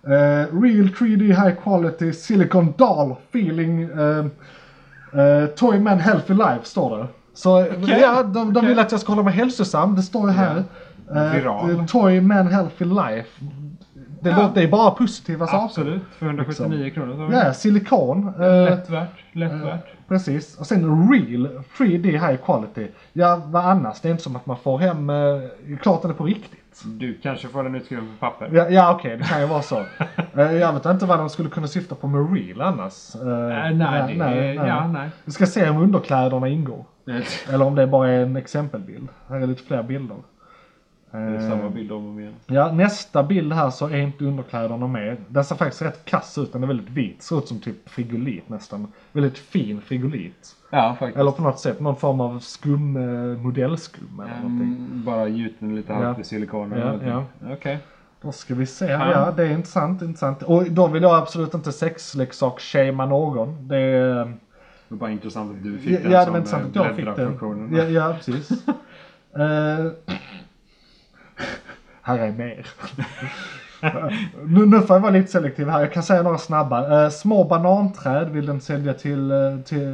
[0.07, 4.31] Eh, real 3D high quality silicon doll feeling um,
[5.13, 7.07] uh, Toy Man Healthy Life står det.
[7.33, 8.69] Så Okej, ja, de, de okej.
[8.69, 9.95] vill att jag ska hålla mig hälsosam.
[9.95, 10.63] Det står ju här.
[11.15, 11.69] Eh, Viral.
[11.79, 13.29] eh, Toy Man Healthy Life.
[14.21, 14.41] Det, Ja.
[14.41, 15.65] låter, det är bara positiva saker.
[15.65, 16.01] Absolut.
[16.17, 17.27] För 179 kronor.
[17.31, 18.27] så- Ja, silikon.
[18.27, 19.09] eh, Lätt värt.
[19.31, 19.85] Lätt värt.
[20.07, 20.57] Precis.
[20.59, 22.87] Och sen real 3D high quality.
[23.13, 24.01] Ja, vad annars?
[24.01, 25.09] Det är inte som att man får hem...
[25.09, 26.83] Eh, klart den är på riktigt.
[26.85, 28.49] Du kanske får den utskriven på papper.
[28.53, 29.75] Ja, ja okej, det kan ju vara så.
[30.37, 33.15] Eh, jag vet inte vad de skulle kunna syfta på med real annars.
[33.15, 35.09] Eh, Äh, nej, det, ja, nej.
[35.25, 36.85] Vi ska se om underkläderna ingår.
[37.49, 39.07] Eller om det bara är en exempelbild.
[39.29, 40.17] Här är lite fler bilder.
[41.17, 42.33] Är Eh, samma bild om och igen.
[42.47, 45.17] Ja, nästa bild här så är inte underkläderna med.
[45.27, 46.53] Den ser faktiskt rätt kass ut.
[46.53, 47.21] Den är väldigt vit.
[47.23, 48.87] Ser ut som typ frigolit nästan.
[49.11, 50.55] Väldigt fin frigolit.
[50.71, 51.17] Ja, faktiskt.
[51.19, 54.67] Eller på något sätt någon form av skum, eh, modellskum eller någonting.
[54.87, 56.21] Mm, bara gjuten lite halvt Ja.
[56.21, 56.69] i silikon.
[56.71, 57.09] Ja, eller någonting.
[57.09, 57.25] ja.
[57.53, 57.79] Okej.
[58.21, 58.85] Då ska vi se.
[58.85, 59.11] Ja.
[59.11, 60.43] Ja, det är intressant, intressant.
[60.43, 63.67] Och då vill jag absolut inte sexleksak-shamea någon.
[63.67, 64.15] Det är...
[64.15, 66.75] Det var bara intressant att du fick Ja, den ja, det som var intressant att
[66.75, 67.75] eh, jag fick den.
[67.75, 68.49] Ja, ja precis.
[69.37, 69.85] Eh,
[72.05, 72.67] här är mer.
[74.45, 75.79] nu, nu får jag vara lite selektiv här.
[75.79, 77.03] Jag kan säga några snabba.
[77.03, 79.85] Eh, små bananträd vill den, sälja till, eh, till,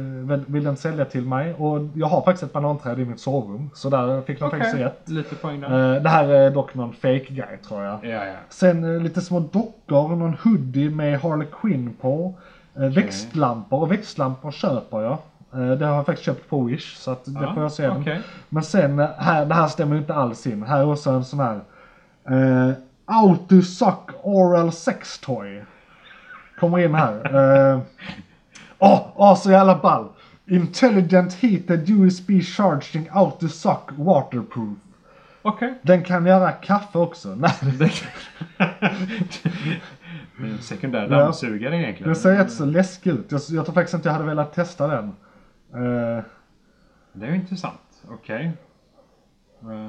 [0.46, 1.54] vill, den sälja till mig.
[1.54, 3.70] Och jag har faktiskt ett bananträd i mitt sovrum.
[3.74, 5.08] Så där fick de Okej, faktiskt rätt.
[5.08, 5.96] lite poäng där.
[5.96, 7.98] Eh, det här är dock någon fake guy tror jag.
[8.02, 8.34] Ja, ja.
[8.48, 12.34] Sen eh, lite små dockor, någon hoodie med Harley Quinn på.
[12.76, 15.18] Eh, Växtlampor, och växtlampor köper jag.
[15.54, 17.88] Eh, det har jag faktiskt köpt på Wish, så att det får jag se.
[17.88, 18.20] okej.
[18.48, 20.62] Men sen, här, det här stämmer ju inte alls in.
[20.62, 21.60] Här är också en sån här
[22.30, 22.70] eh,
[23.04, 25.62] Autosuck Oral Sex Toy.
[26.60, 27.22] Kommer in här.
[28.78, 30.08] Åh, oh, oh, så jävla ball!
[30.46, 34.78] Intelligent Heated USB Charging Autosuck Waterproof.
[35.42, 35.74] Okej.
[35.82, 37.28] Den kan göra kaffe också.
[37.34, 37.52] Nej,
[40.38, 41.18] en sekundär Ja.
[41.18, 42.12] dammsugare egentligen.
[42.12, 43.26] Den ser rätt så läskig ut.
[43.32, 45.04] Jag, jag tror faktiskt inte jag hade velat testa den.
[45.74, 46.24] Eh,
[47.12, 48.02] Det är ju intressant.
[48.10, 48.44] Okej.
[48.46, 48.50] Eh,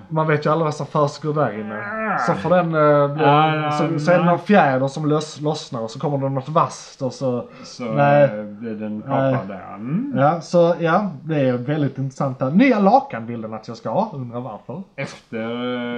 [0.09, 2.19] man vet ju aldrig vad som försiggår där inne.
[2.19, 4.31] Så får den uh, bli, ja, så, så är det nej.
[4.31, 7.45] någon fjäder som lös, lossnar och så kommer det något vasst och så.
[7.63, 8.23] Så Nej.
[8.23, 9.73] eh, blir den kapad där.
[9.75, 10.13] Mm.
[10.15, 12.41] Ja, så ja, det är väldigt intressant.
[12.41, 12.51] Här.
[12.51, 14.83] Nya lakan vill den att jag ska ha, undrar varför.
[14.95, 15.37] Efter...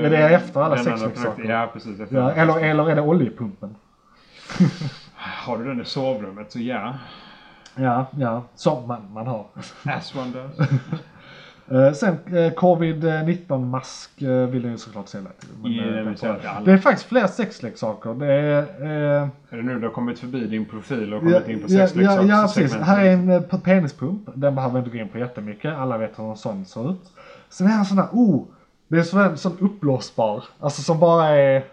[0.03, 1.43] Ja, det är efter alla sexleksaker.
[1.43, 1.99] Ja, precis.
[1.99, 3.75] Efter Ja, eller, eller är det oljepumpen?
[5.15, 6.93] Har du den i sovrummet så ja.
[7.75, 9.45] Ja, ja, som man, man har.
[9.83, 10.69] As one does.
[11.71, 15.49] Eh, sen eh, covid-19 mask eh, vill den ju såklart sälja till.
[15.61, 18.13] Men, Ja, eh, det det är faktiskt fler sexleksaker.
[18.13, 18.57] Det är...
[18.61, 21.73] Eh, Är det nu du har kommit förbi din profil och Ja, kommit in på
[21.73, 22.75] ja, ja, sexleksaks ja precis.
[22.75, 24.29] Här är en penispump.
[24.33, 25.73] Den behöver vi inte gå in på jättemycket.
[25.73, 27.11] Alla vet hur en sån ser ut.
[27.49, 28.43] Sen är det en sån här, oh!
[28.87, 30.43] Det är här, sån uppblåsbar.
[30.59, 31.63] Alltså som bara är...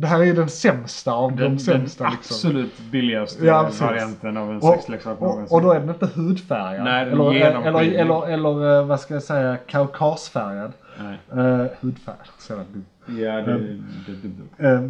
[0.00, 2.34] Det här är den sämsta av den, de den sämsta liksom.
[2.34, 5.56] absolut billigaste Ja, varianten av en Och, sexleksak och, någonsin.
[5.56, 6.84] och då är den inte hudfärgad.
[6.84, 10.72] Nej, den är eller, eller, eller, eller, eh, vad ska jag säga, kaukasfärgad.
[10.98, 11.44] Nej.
[11.44, 12.16] Uh, hudfärg.
[12.38, 12.84] Så jävla dumt.
[13.06, 13.58] Ja, det,
[14.06, 14.68] det, det, det.
[14.68, 14.82] Eh,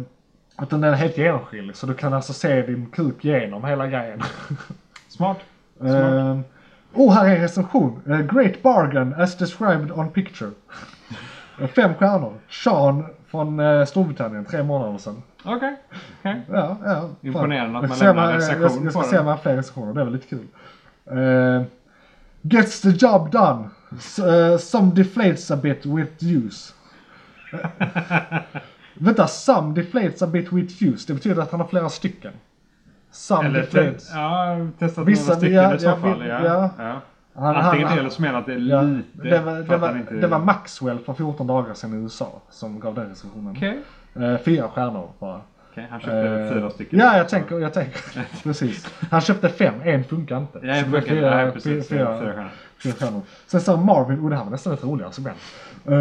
[0.61, 1.75] utan den är helt genomskinlig.
[1.75, 4.21] Så du kan alltså se din kuk genom hela grejen.
[5.09, 5.37] Smart.
[5.79, 5.91] Smart.
[5.91, 6.39] Uh,
[6.93, 8.01] oh, här är en recension.
[8.07, 10.51] Uh, great bargain as described on picture.
[11.75, 12.33] Fem stjärnor.
[12.49, 15.21] Sean från uh, Storbritannien, tre månader sedan.
[15.43, 15.75] Okej.
[16.19, 16.41] okej.
[16.51, 17.09] Ja, ja.
[17.21, 19.19] Imponerande att man lämnar en recension Jag, jag ska på se den.
[19.21, 20.47] om jag har fler recensioner, det är lite kul.
[21.17, 21.63] Uh,
[22.41, 23.69] gets the job done.
[23.97, 26.73] S- uh, some deflates a bit with use.
[28.93, 31.07] Vänta, some deflates a bit with use.
[31.07, 32.33] Det betyder att han har flera stycken.
[33.11, 34.09] Some Eller deflates.
[34.09, 36.25] te- ja, testat Vissa- några stycken ja, i så ja, fall.
[36.27, 36.69] Ja.
[36.77, 37.01] ja.
[37.33, 39.07] Han- Antingen han- det eller så menar att det är Ja, lite.
[39.29, 40.13] det, var, det, han var, inte...
[40.13, 43.55] det var Maxwell för 14 dagar sedan i USA som gav den recensionen.
[43.57, 43.79] Okej.
[44.15, 45.41] Eh, fyra stjärnor bara.
[45.71, 46.99] Okej, han köpte Eh, fyra stycken.
[46.99, 48.01] Ja, jag tänker, jag tänker.
[48.43, 48.87] Precis.
[49.11, 50.59] Han köpte fem, en funkar inte.
[50.63, 51.89] Ja, det blev fyra, ja, precis.
[51.89, 52.49] fyra, Fyra stjärnor.
[52.83, 53.21] fyra stjärnor.
[53.47, 55.37] Sen sa Marvin, och det här var nästan ett roligare segment.
[55.89, 55.95] Uh,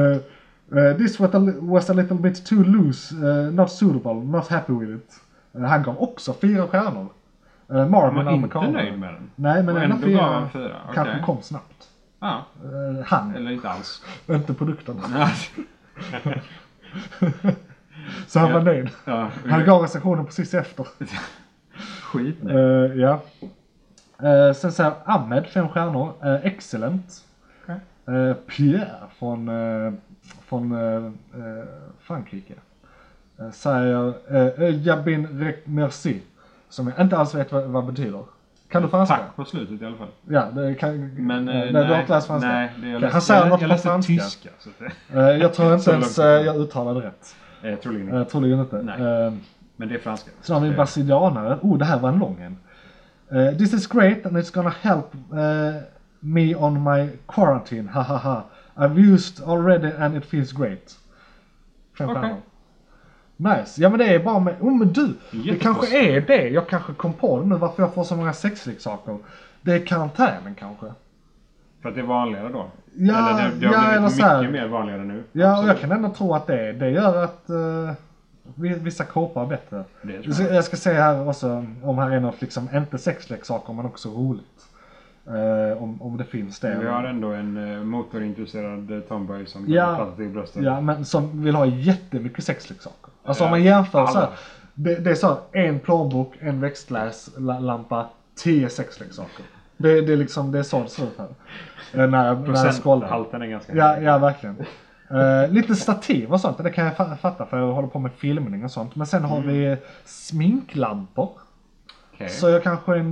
[0.78, 4.72] uh, this was a, was a little bit too loose, uh, not suitable, not happy
[4.72, 5.20] with it.
[5.55, 7.06] Eh, Han gav också fyra stjärnor.
[7.69, 9.31] Han Marvin var inte nöjd med den.
[9.35, 11.23] Nej, men Och ändå fyra, gav han fyra, kanske okej.
[11.27, 11.89] kom snabbt.
[12.20, 14.03] Ja, Eh, Han, eller inte alls.
[14.28, 15.01] inte produkten.
[15.15, 15.28] Ja,
[18.27, 18.55] Så han Ja.
[18.55, 18.90] var nöjd.
[19.05, 20.86] ja, Han gav recensionen precis efter.
[22.03, 22.85] skit nu.
[22.86, 23.20] Eh, ja.
[24.23, 26.12] Uh, sen säger Ahmed, fem stjärnor.
[26.24, 27.24] Uh, excellent.
[28.47, 29.51] Pierre från,
[30.45, 30.74] från
[32.01, 32.55] Frankrike.
[33.40, 34.15] Uh, säger
[34.62, 36.23] uh, Jabin Rek Merci.
[36.69, 38.23] Som jag inte alls vet vad, vad det betyder.
[38.70, 39.16] Kan du franska?
[39.16, 40.09] Tack på slutet i alla fall.
[40.28, 42.49] Ja, det kan, Men eh, eh, nej, nej, du har inte läst franska?
[42.49, 44.12] Nej, det, jag, läste, han säger jag, något jag på läste franska.
[44.12, 44.49] tyska.
[44.59, 46.47] Så det, Eh, jag tror inte Så ens långt uh, ifrån.
[46.47, 47.36] jag uttalade rätt.
[47.62, 48.31] eh, troligen Uh, inte.
[48.31, 48.77] troligen inte.
[48.82, 48.95] Nej.
[49.27, 49.32] Eh,
[49.77, 50.31] Men det är franska.
[50.43, 51.59] Sen har vi en Eh, brasilianare.
[51.62, 52.57] Oh, det här var en lång en.
[53.39, 55.82] Eh, this is great and it's gonna help eh,
[56.20, 57.89] me on my quarantine.
[57.89, 58.45] Ha ha ha.
[58.77, 60.97] I've used already and it feels great.
[61.99, 62.23] Fem Okej.
[62.23, 62.36] stjärnor.
[63.40, 63.82] Nice.
[63.82, 64.55] Ja men det är bara med...
[64.60, 65.15] Oh men du!
[65.44, 66.48] Det kanske är det.
[66.48, 69.19] Jag kanske kom på det nu varför jag får så många sexleksaker.
[69.62, 70.86] Det är karantänen kanske.
[71.82, 72.66] För att det är vanligare då?
[72.94, 74.39] Ja, eller det, det har ja, blivit här.
[74.43, 75.23] mycket mer vanligare nu?
[75.32, 75.69] Ja Absolut.
[75.69, 77.44] jag kan ändå tro att det, det gör att
[78.55, 79.85] vi- vissa kopar bättre.
[80.02, 80.55] Det tror Jag ska, jag.
[80.55, 84.68] jag ska säga här också om här är något liksom, inte sexleksaker men också roligt.
[85.28, 86.78] Eh, om, om det finns det.
[86.80, 89.86] Vi har ändå en uh, motorintresserad uh, tomboy som Ja.
[89.86, 90.62] kan prata till bröstet.
[90.62, 93.10] Ja, men som vill ha jättemycket sexleksaker.
[93.24, 94.32] Alltså om man jämför så här, alla.
[94.74, 95.36] det, det är så här,
[95.66, 98.06] en plånbok, en växtläslampa,
[98.36, 99.44] tio sexleksaker.
[99.76, 101.26] Det, det är liksom, det är så det ser ut här.
[102.05, 102.74] Eh, när, när jag scrollar.
[102.74, 104.56] Procenthalten är ganska Ja, ja verkligen.
[105.10, 108.12] Eh, lite stativ och sånt, det kan jag fa- fatta för jag håller på med
[108.12, 108.96] filmning och sånt.
[108.96, 109.48] Men sen har Mm.
[109.48, 111.30] vi sminklampor.
[112.14, 112.28] Okej.
[112.28, 113.06] Så jag kanske en,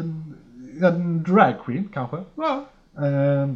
[0.00, 0.34] en,
[0.82, 2.16] en drag queen kanske.
[2.34, 2.64] Ja.
[2.96, 3.48] Eh,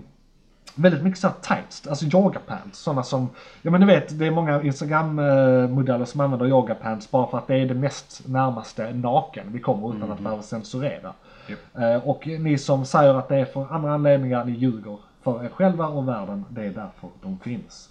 [0.75, 2.79] väldigt mycket såhär tights, alltså yoga pants.
[2.79, 3.29] Sådana som,
[3.63, 7.47] ja men ni vet det är många instagram-modeller som använder yoga pants bara för att
[7.47, 11.13] det är det mest närmaste naken vi kommer utan att behöva censurera.
[11.47, 11.59] Japp.
[11.79, 15.49] Eh, och ni som säger att det är för andra anledningar, ni ljuger för er
[15.49, 16.45] själva och världen.
[16.49, 17.90] Det är därför de finns.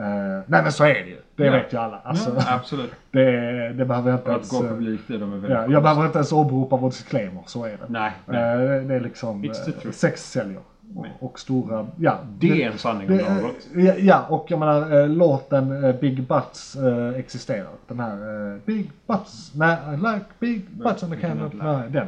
[0.00, 0.04] Eh,
[0.46, 1.16] nej men så är det ju.
[1.36, 1.52] Det Ja.
[1.52, 2.00] vet ju alla.
[2.04, 2.92] Alltså, ja, absolut.
[3.10, 4.50] det, det behöver jag inte att ens...
[4.50, 7.42] gå eh, publikt i dem är väldigt Ja, jag behöver inte ens åberopa vår disclaimer,
[7.46, 7.78] så är det.
[7.88, 8.84] Nej, Eh, nej.
[8.84, 9.90] Det är liksom, the truth.
[9.96, 10.60] sex säljer.
[10.96, 12.18] Och, och stora, ja.
[12.38, 13.66] Det är en sanning om det- något.
[13.74, 16.76] ja, ja, och jag menar låten Big Butts
[17.16, 17.68] existerar.
[17.88, 21.54] Den här Big Butts, nej, I like Big Butts we cannot cannot
[21.92, 22.00] lie.
[22.00, 22.06] Den,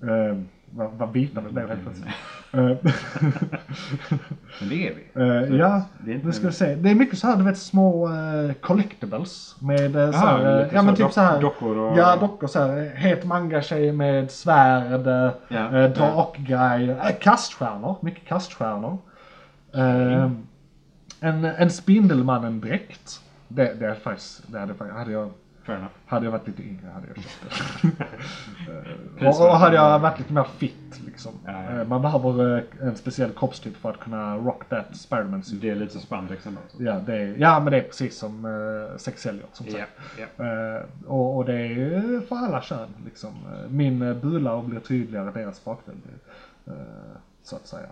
[0.00, 0.30] den.
[0.30, 0.36] Eh,
[0.70, 2.14] vad, vad bitande det blev helt plötsligt.
[4.60, 5.22] Men det är vi.
[5.50, 6.74] Eh, ja, det nu ska vi se.
[6.74, 9.56] Det är mycket så här, du vet små uh, collectibles.
[9.60, 11.40] Med uh, så här, ja men typ dock- så här.
[11.40, 12.92] dockor och- Ja, dockor så här.
[12.94, 17.96] Het manga-tjej med svärd, uh, Ja, uh, drakgrej, uh, kaststjärnor.
[18.00, 18.98] Mycket kaststjärnor.
[19.76, 20.30] Uh,
[21.20, 23.20] en, en Spindelmannen-dräkt.
[23.48, 25.30] Det, det är faktiskt, det hade, hade jag.
[26.06, 27.98] Hade jag varit lite yngre hade jag köpt
[29.18, 29.26] det.
[29.28, 31.32] Och, och hade jag varit lite mer fit liksom.
[31.44, 31.80] Ja, ja.
[31.80, 35.60] Eh, Man behöver eh, en speciell kroppstyp för att kunna rock that Spiderman suit.
[35.62, 36.60] Det är lite spandex ändå.
[36.68, 36.82] så.
[36.82, 39.88] Ja, det är, ja men det är precis som uh, sex säljer som sagt.
[40.18, 40.44] Ja, ja.
[40.76, 43.30] Eh, och, och det är för alla kön liksom.
[43.68, 46.82] Min uh, bula blir tydligare, deras bakdel blir, eh,
[47.42, 47.88] så att säga.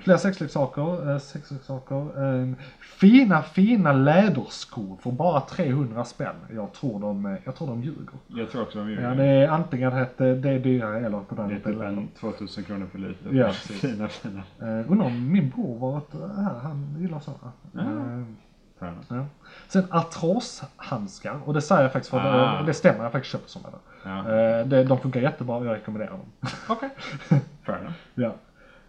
[0.00, 1.96] Fler sexleksaker, uh, sexleksaker.
[2.42, 2.48] eh,
[2.80, 6.34] fina, fina läderskor för bara 300 spänn.
[6.54, 8.14] Jag tror de, eh, jag tror de ljuger.
[8.28, 9.24] Jag tror också de gör Ja, det.
[9.24, 12.64] är antingen att det det är dyrare eller på den Det är typ en 2000
[12.64, 13.28] kronor för lite.
[13.36, 13.50] Ja.
[13.52, 14.42] Fina, fina.
[14.62, 17.52] Uh, undrar om min bror uh, här, han gillar sådana.
[17.78, 18.22] Eh,
[18.88, 19.04] enough.
[19.08, 19.24] Ja.
[19.68, 22.60] Sen artroshandskar, och det säger jag faktiskt för Ah.
[22.60, 23.78] det, det stämmer, jag har faktiskt köpt sådana.
[24.04, 24.18] Ja.
[24.18, 26.20] Eh, det, de funkar jättebra jag rekommenderar dem.
[26.68, 26.90] Okej.
[27.66, 27.94] Fair enough.
[28.14, 28.34] ja.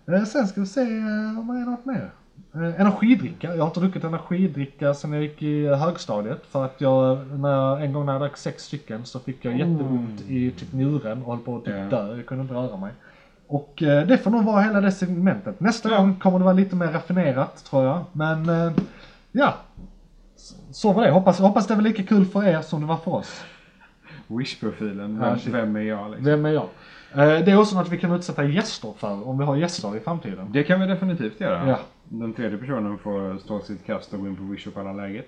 [0.08, 2.10] Eh, sen ska vi se eh, om det är något mer.
[2.56, 3.56] Eh, energidricka.
[3.56, 6.46] Jag har inte druckit energidricka sen jag gick i högstadiet.
[6.52, 10.22] För att jag, när en gång när jag drack sex stycken så fick jag jätteont
[10.28, 11.98] i typ njuren och höll på att typ Ja.
[11.98, 12.16] dö.
[12.16, 12.92] Jag kunde inte röra mig.
[13.48, 15.60] Och eh, det får nog vara hela det segmentet.
[15.60, 15.98] Nästa Ja.
[15.98, 18.04] gång kommer det vara lite mer raffinerat tror jag.
[18.12, 18.72] Men eh,
[19.32, 19.54] ja.
[20.72, 21.12] Så- var det.
[21.12, 23.44] Hoppas, hoppas det var lika kul för er som det var för oss.
[24.28, 25.20] Wish-profilen.
[25.20, 26.26] Vem, vem är jag liksom?
[26.26, 26.68] Vem är jag?
[27.16, 30.00] Eh, Det är också något vi kan utsätta gäster för om vi har gäster i
[30.00, 30.52] framtiden.
[30.52, 31.70] Det kan vi definitivt göra.
[31.70, 31.80] Ja.
[32.04, 35.28] Den tredje personen får stå sitt kast och gå in på Wish och kolla läget.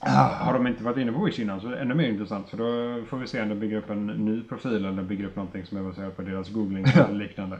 [0.00, 2.56] Har de inte varit inne på Wish innan så är det ännu mer intressant för
[2.56, 5.66] då får vi se om de bygger upp en ny profil eller bygger upp någonting
[5.66, 7.58] som är baserat på deras googling eller liknande.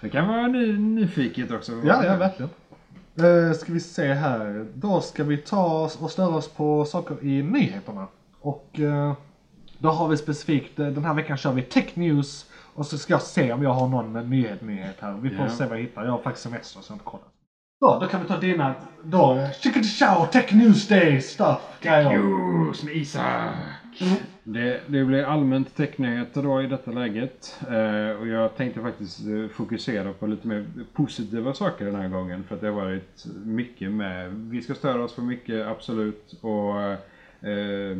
[0.00, 1.72] Det kan vara ny, nyfiket också.
[1.72, 2.50] Ja, ja verkligen.
[3.20, 4.66] Uh, ska vi se här.
[4.74, 8.06] Då ska vi ta oss och störa oss på saker i nyheterna.
[8.40, 9.12] Och eh,
[9.78, 12.46] då har vi specifikt, den här veckan kör vi Tech News.
[12.74, 15.12] Och så ska jag se om jag har någon nyhet, nyhet här.
[15.22, 15.50] Vi får Ja.
[15.50, 16.04] se vad jag hittar.
[16.04, 17.28] Jag har faktiskt semester så jag har inte kollat.
[17.80, 21.60] Då, då kan vi ta dina, då, Chicken Show, Tech News Day stuff.
[21.80, 22.18] grejer.
[22.18, 23.48] News med Isa!
[24.44, 27.60] Det, det blir allmänt technyheter då i detta läget.
[27.70, 32.44] Eh, och jag tänkte faktiskt eh, fokusera på lite mer positiva saker den här gången.
[32.44, 36.34] För att det har varit mycket med, vi ska störa oss för mycket, absolut.
[36.40, 36.80] Och
[37.48, 37.96] eh,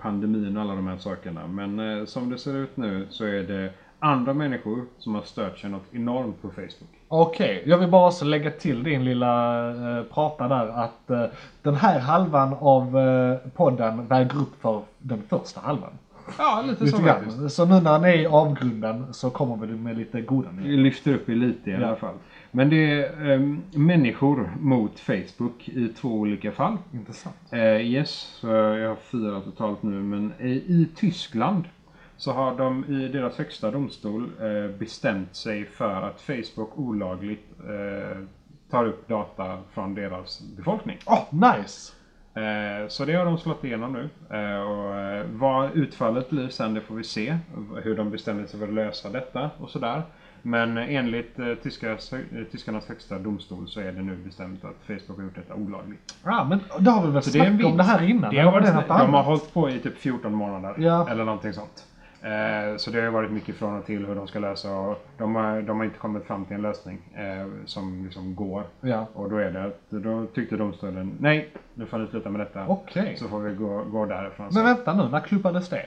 [0.00, 1.46] pandemin och alla de här sakerna.
[1.46, 5.58] Men eh, som det ser ut nu så är det andra människor som har stört
[5.58, 6.90] sig något enormt på Facebook.
[7.08, 9.68] Okej, jag vill bara också lägga till din lilla
[9.98, 11.24] eh, prata där att eh,
[11.62, 15.90] den här halvan av eh, podden väger upp för den första halvan.
[16.38, 17.50] Ja, lite, Lite så faktiskt.
[17.56, 20.82] Så nu när ni är i avgrunden så kommer vi med lite goda Vi nyheter.
[20.82, 21.86] lyfter upp i lite i Ja.
[21.86, 22.14] alla fall.
[22.50, 26.76] Men det är ehm, människor mot Facebook i två olika fall.
[26.94, 27.36] Intressant.
[27.50, 28.10] Eh, yes,
[28.40, 29.90] så jag har fyra totalt nu.
[30.02, 31.64] Men i, i Tyskland
[32.16, 38.18] så har de i deras högsta domstol eh, bestämt sig för att Facebook olagligt eh,
[38.70, 40.98] tar upp data från deras befolkning.
[41.06, 41.92] Åh, nice!
[42.34, 44.08] Eh, Så det har de slått igenom nu.
[44.60, 44.94] Och
[45.40, 47.38] vad utfallet blir sen det får vi se.
[47.82, 50.02] Hur de bestämmer sig för att lösa detta och sådär.
[50.42, 52.20] Men enligt tyskas, eh,
[52.52, 56.16] tyskarnas högsta domstol så är det nu bestämt att Facebook har gjort detta olagligt.
[56.24, 58.34] Ja, men det har vi väl snackat om det här innan?
[58.34, 60.74] Det har var varit, de har hållit på i typ 14 månader.
[60.78, 61.08] Ja.
[61.10, 61.86] Eller någonting sånt.
[62.26, 65.34] Eh, Så det har varit mycket från och till hur de ska lösa och de
[65.34, 68.62] har, de har inte kommit fram till en lösning eh, som liksom går.
[68.80, 69.06] Ja.
[69.12, 72.66] Och då är det att då tyckte domstolen nej, nu får ni sluta med detta.
[72.68, 73.16] Okej.
[73.16, 74.48] Så får vi gå, gå därifrån.
[74.54, 75.86] Men vänta nu, när klubbades det?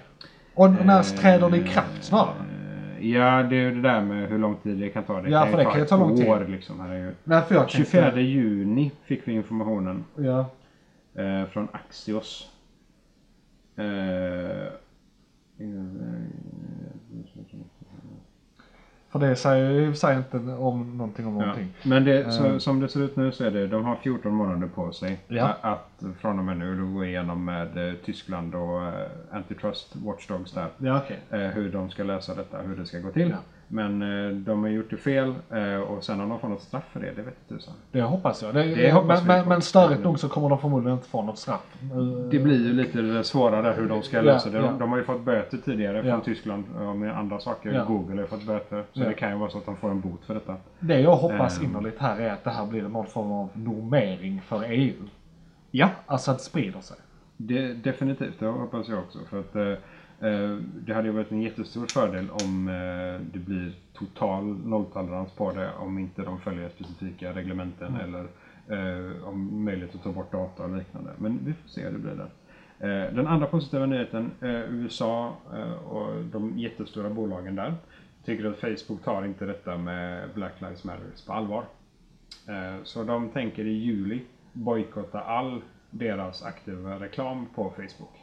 [0.56, 2.34] Och när träder det i kraft snarare?
[2.40, 5.22] Eh, Ja, det är ju det där med hur lång tid det kan ta.
[5.22, 6.28] Det Ja, kan för det kan ju ta lång tid.
[6.28, 6.80] år liksom.
[6.80, 7.12] Här är ju.
[7.24, 10.40] Nej, för jag 24 tänkte- juni fick vi informationen Ja.
[11.24, 12.50] eh, från Axios.
[13.76, 14.68] Eh,
[19.10, 21.40] För det säger ju sig inte om någonting om Ja.
[21.42, 21.74] någonting.
[21.84, 22.58] Men det, så, Eh.
[22.58, 25.58] som det ser ut nu så är det, de har 14 månader på sig Ja.
[25.62, 28.94] att från och med nu gå igenom med eh, Tyskland och eh,
[29.32, 30.68] Antitrust Watchdogs där.
[30.78, 33.30] Ja, eh, hur de ska lösa detta, hur det ska gå till.
[33.30, 33.38] Ja.
[33.72, 36.84] Men eh, de har gjort det fel eh, och sen om de får något straff
[36.92, 37.74] för det, det vet tusan.
[37.92, 38.54] Det hoppas jag.
[38.54, 41.62] Det, Det hoppas men, men, störigt nog så kommer de förmodligen inte få något straff.
[41.92, 41.98] Eh,
[42.32, 44.58] Det blir ju lite svårare hur de ska Ja, lösa det.
[44.58, 44.72] De, ja.
[44.80, 46.04] de har ju fått böter tidigare Ja.
[46.14, 46.64] från Tyskland
[46.96, 47.86] med andra saker.
[47.88, 48.84] Google har ju fått böter.
[48.94, 50.56] Så det kan ju vara så att de får en bot för detta.
[50.80, 51.66] Det jag hoppas Ehm.
[51.66, 54.94] innerligt här är att det här blir någon form av normering för EU.
[55.72, 56.98] Ja, Alltså att det sprider sig.
[57.38, 58.40] det, definitivt.
[58.40, 59.20] Det hoppas jag också.
[59.30, 59.80] För att
[60.86, 65.72] det hade ju varit en jättestor fördel om eh, det blir total nolltolerans på det
[65.80, 68.02] om inte de följer specifika reglementen Mm.
[68.02, 68.28] eller
[68.68, 71.12] eh, om möjlighet att ta bort data och liknande.
[71.18, 72.30] Men vi får se hur det blir där.
[72.80, 77.74] Eh, den andra positiva nyheten, eh, USA eh, och de jättestora bolagen där
[78.26, 81.64] tycker att Facebook tar inte detta med Black Lives Matter på allvar.
[82.48, 84.22] Eh, Så de tänker i juli
[84.54, 88.19] bojkotta all deras aktiva reklam på Facebook.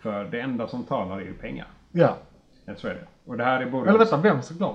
[0.00, 1.66] För det enda som talar är ju pengar.
[1.92, 2.16] Ja.
[2.64, 3.06] Ja, Så är det.
[3.30, 4.74] Och det här är bolag, Eller vänta, vems reklam?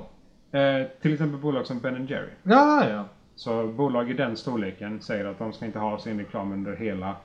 [0.52, 2.30] eh, till exempel bolag som Ben Jerry.
[2.44, 3.04] Ja, ja.
[3.36, 7.16] Så bolag i den storleken säger att de ska inte ha sin reklam under hela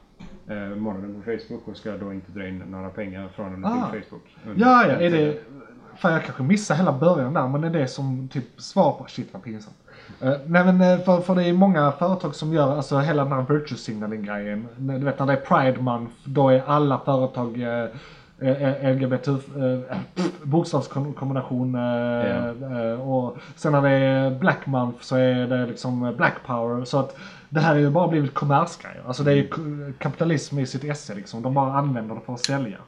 [0.49, 3.91] eh, månaden på Facebook och ska då inte dra in några pengar från eller Ah.
[3.91, 4.37] till Facebook.
[4.47, 4.93] under Ja, ja.
[4.95, 5.39] Är det...
[5.97, 9.05] Fan, jag kanske missade hela början där, men är det som typ svar på...
[9.05, 9.77] Shit vad pinsamt.
[10.21, 13.33] Eh, nej men eh, för, för det är många företag som gör alltså hela den
[13.33, 14.69] här virtue signaling grejen.
[14.77, 17.85] Du vet när det är Pride Month, då är alla företag eh,
[18.95, 19.97] LGBT, eh,
[20.43, 21.75] bokstavskombination.
[21.75, 22.83] Eh, Ja.
[22.93, 26.85] eh, och sen när det är Black Month så är det liksom Black Power.
[26.85, 27.17] Så att
[27.49, 29.03] det här är ju bara blivit kommersgrejer.
[29.07, 29.49] Alltså det är ju
[29.99, 31.43] kapitalism i sitt esse liksom.
[31.43, 32.79] De bara använder det för att sälja.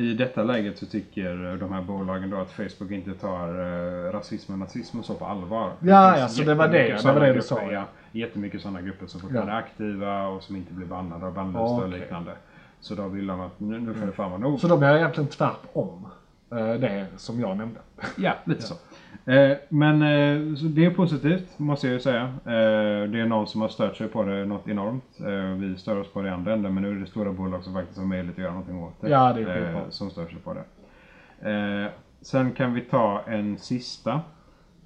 [0.00, 4.52] I detta läget så tycker de här bolagen då att Facebook inte tar eh, rasism
[4.52, 5.72] och nazism och så på allvar.
[5.80, 7.72] Ja, ja, så det var det, det var det du sa, ja.
[7.72, 9.58] Ja, jättemycket sådana grupper som fortfarande Ja.
[9.58, 12.00] är aktiva och som inte blir bannade och bannlysta och Okej.
[12.00, 12.32] liknande.
[12.80, 14.60] Så då vill de att nu, nu får det fan vara nog.
[14.60, 16.06] Så de är egentligen tvärtom
[16.52, 17.80] eh, det som jag nämnde.
[18.16, 18.74] Ja, lite så.
[19.26, 22.22] Eh, men eh, det är positivt, måste jag ju säga.
[22.22, 25.20] Eh, det är någon som har stört sig på det något enormt.
[25.20, 27.74] Eh, vi stör oss på det andra änden, men nu är det stora bolag som
[27.74, 29.08] faktiskt har möjlighet att göra någonting åt det.
[29.08, 29.90] Ja, det är skitbra.
[29.90, 30.64] Som stör sig på det.
[31.50, 34.20] Eh, sen kan vi ta en sista.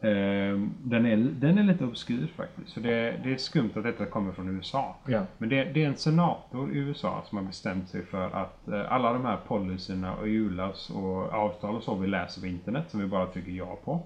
[0.00, 2.68] Eh, den, är, den är lite obskyr faktiskt.
[2.68, 4.96] Så det, det är skumt att detta kommer från USA.
[5.06, 5.22] Ja.
[5.38, 8.92] Men det, det är en senator i USA som har bestämt sig för att eh,
[8.92, 13.00] alla de här policyerna och ULAs och avtal och så vi läser på internet som
[13.00, 14.02] vi bara trycker ja på.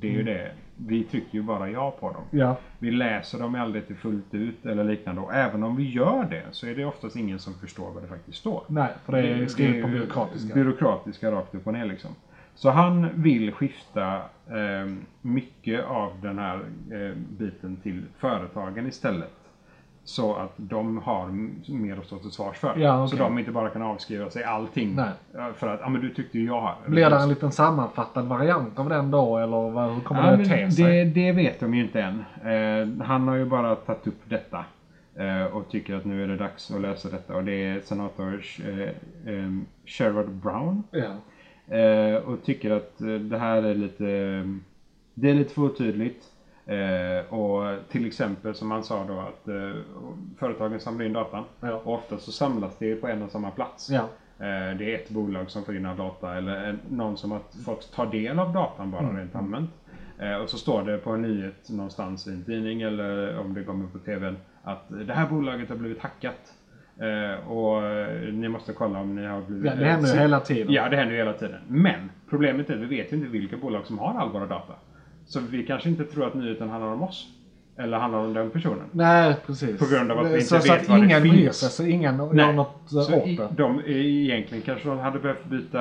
[0.00, 0.52] Det är ju det.
[0.76, 2.22] Vi trycker ju bara ja på dem.
[2.30, 2.56] Ja.
[2.78, 5.20] Vi läser dem aldrig till fullt ut eller liknande.
[5.20, 8.08] Och även om vi gör det så är det oftast ingen som förstår vad det
[8.08, 8.62] faktiskt står.
[8.66, 10.54] Nej, för det är skrivet på byråkratiska.
[10.54, 12.10] Byråkratiska rakt upp och ner liksom.
[12.54, 14.16] Så han vill skifta
[14.46, 14.92] eh,
[15.22, 16.60] mycket av den här
[16.92, 19.37] eh, biten till företagen istället.
[20.08, 21.26] Så att de har
[21.72, 22.76] mer att stå till svars för.
[22.78, 23.26] Ja, Så okej.
[23.26, 24.94] de inte bara kan avskriva sig allting.
[24.94, 25.10] Nej.
[25.34, 26.74] Ja, För att, ja men du tyckte ju jag.
[26.86, 30.42] Blir det en liten sammanfattad variant av den då eller vad, hur kommer Ja, det
[30.42, 31.04] att te det, sig?
[31.04, 32.24] det vet de ju inte än.
[32.44, 34.64] Eh, han har ju bara tagit upp detta.
[35.16, 37.36] Eh, och tycker att nu är det dags att lösa detta.
[37.36, 39.50] Och det är senator eh, eh,
[39.86, 40.82] Sherrod Brown.
[40.90, 41.10] Ja.
[41.76, 44.04] Eh, och tycker att eh, det här är lite,
[45.14, 46.22] det är lite för otydligt.
[46.68, 49.80] Eh, och till exempel som han sa då att eh,
[50.38, 51.44] företagen samlar in datan.
[51.60, 51.72] Ja.
[51.84, 53.90] Och ofta så samlas det på en och samma plats.
[53.90, 54.00] Ja.
[54.46, 57.40] Eh, det är ett bolag som får in all data eller en- någon som har
[57.64, 59.70] fått ta del av datan bara rent allmänt.
[60.18, 63.64] Eh, och så står det på en nyhet någonstans i en tidning eller om det
[63.64, 66.54] kommer på TVn att det här bolaget har blivit hackat.
[67.00, 69.64] Eh, och eh, ni måste kolla om ni har blivit...
[69.64, 70.72] Ja, det händer ju hela tiden.
[70.72, 71.60] Ja, det händer ju hela tiden.
[71.68, 74.72] Men problemet är att vi vet ju inte vilka bolag som har all våra data.
[75.28, 77.26] Så vi kanske inte tror att nyheten handlar om oss.
[77.80, 78.84] Eller handlar om den personen.
[78.92, 79.78] Nej, precis.
[79.78, 81.56] På grund av att vi inte så, så vet att vad det ingen bryr finns.
[81.56, 82.52] sig, så ingen gör Nej.
[82.54, 83.48] något eh, Så åt i, det.
[83.56, 85.78] de, egentligen kanske de hade behövt byta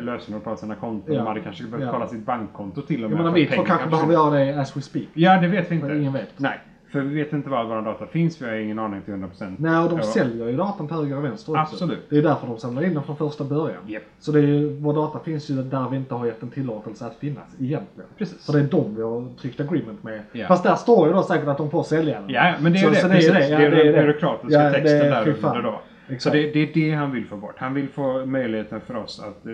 [0.00, 1.14] lösenord på sina konton.
[1.14, 1.20] Ja.
[1.20, 1.92] De hade kanske behövt Ja.
[1.92, 3.18] kolla sitt bankkonto till och Jag med.
[3.18, 5.06] menar, för vi två kanske kan behöver göra det as we speak.
[5.14, 5.86] Ja, det vet vi inte.
[5.86, 6.28] För ingen vet.
[6.36, 6.60] Nej,
[6.94, 8.42] för vi vet inte var våra data finns.
[8.42, 9.54] Vi har ingen aning till 100%.
[9.58, 11.60] Nej, och de säljer ju datan till höger och vänster också.
[11.74, 11.98] Absolut.
[12.10, 13.82] Det är därför de samlar in den från första början.
[13.86, 14.02] Japp.
[14.18, 17.06] Så det är ju, vår data finns ju där vi inte har gett en tillåtelse
[17.06, 18.10] att finnas egentligen.
[18.18, 18.46] Precis.
[18.46, 20.20] För det är de vi har tryckt agreement med.
[20.32, 20.46] Ja.
[20.48, 22.30] Fast där står ju då säkert att de får sälja den.
[22.30, 22.96] Ja, men det är Så- det.
[22.96, 23.14] så det.
[23.14, 25.80] det, Ja, är det är den byråkratiska Ja, texten är- där under då.
[26.08, 26.32] Så Exakt.
[26.32, 27.54] det, det är det han vill få bort.
[27.56, 29.52] Han vill få möjligheten för oss att eh,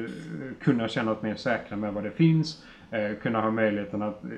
[0.63, 2.63] kunna känna oss mer säkra med vad det finns.
[2.93, 4.31] Eh, kunna ha möjligheten att eh,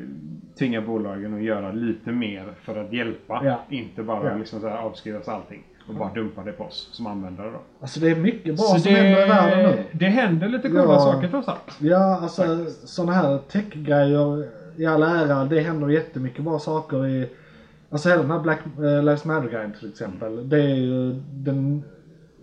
[0.58, 3.40] tvinga bolagen att göra lite mer för att hjälpa.
[3.44, 3.60] Ja.
[3.68, 4.36] Inte bara Ja.
[4.38, 7.58] liksom så här avskriva sig allting och bara dumpa det på oss som användare då.
[7.80, 9.84] Alltså det är mycket bra Så som händer i världen nu.
[9.92, 10.98] det händer lite coola Ja.
[10.98, 11.76] saker trots allt.
[11.80, 14.46] Ja, alltså sådana här techgrejer
[14.76, 17.28] i all ära, det händer jättemycket bra saker i...
[17.90, 20.48] Alltså hela den här Black eh, Lives Matter-grejen till exempel.
[20.48, 21.82] Det är ju den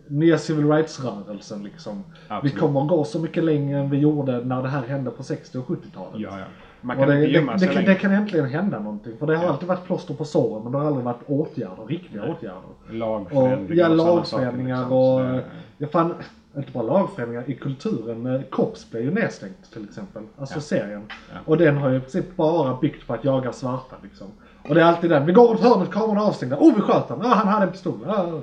[0.09, 2.03] nya civil rights-rörelsen liksom.
[2.27, 2.53] Absolut.
[2.55, 5.57] Vi kommer gå så mycket längre än vi gjorde när det här hände på 60
[5.57, 6.19] och 70-talet.
[6.21, 6.45] Ja, ja.
[6.81, 9.17] Man Och kan det, inte gömma det, sig det, kan, det kan äntligen hända någonting.
[9.19, 12.21] För det har alltid varit plåster på såren men det har aldrig varit åtgärder, riktiga
[12.23, 12.61] åtgärder.
[12.87, 15.21] Och, Lagförändringar ja, och sådana lagförändringar saker, och...
[15.35, 15.41] liksom.
[15.77, 16.13] Så Ja, fan,
[16.57, 18.25] inte bara lagförändringar, i kulturen.
[18.35, 20.23] eh, Cops blev ju nedstängt till exempel.
[20.37, 20.61] Alltså Ja.
[20.61, 21.03] serien.
[21.33, 21.39] Ja.
[21.45, 24.27] Och den har ju i princip bara byggt på att jaga svarta liksom.
[24.69, 25.25] Och det är alltid den.
[25.25, 26.57] Vi går runt hörnet, kameran är avstängda.
[26.59, 27.25] Oh, vi sköt honom.
[27.31, 28.05] Ah, han hade en pistol.
[28.07, 28.39] Ah.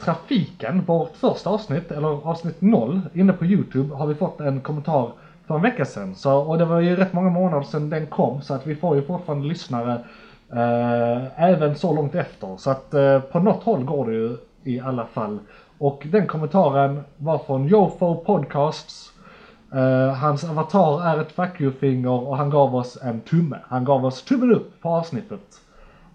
[0.00, 5.12] Trafiken, vårt första avsnitt, eller avsnitt 0, inne på Youtube har vi fått en kommentar
[5.50, 6.14] för en vecka sedan.
[6.14, 8.96] Så, och det var ju rätt många månader sedan den kom så att vi får
[8.96, 9.92] ju fortfarande lyssnare
[10.52, 12.56] eh, även så långt efter.
[12.56, 15.38] Så att eh, på något håll går det ju i alla fall.
[15.78, 19.12] Och den kommentaren var från Jofo Podcasts.
[19.72, 23.56] Eh, hans avatar är ett fuck you-finger och han gav oss en tumme.
[23.68, 25.60] Han gav oss tummen upp på avsnittet.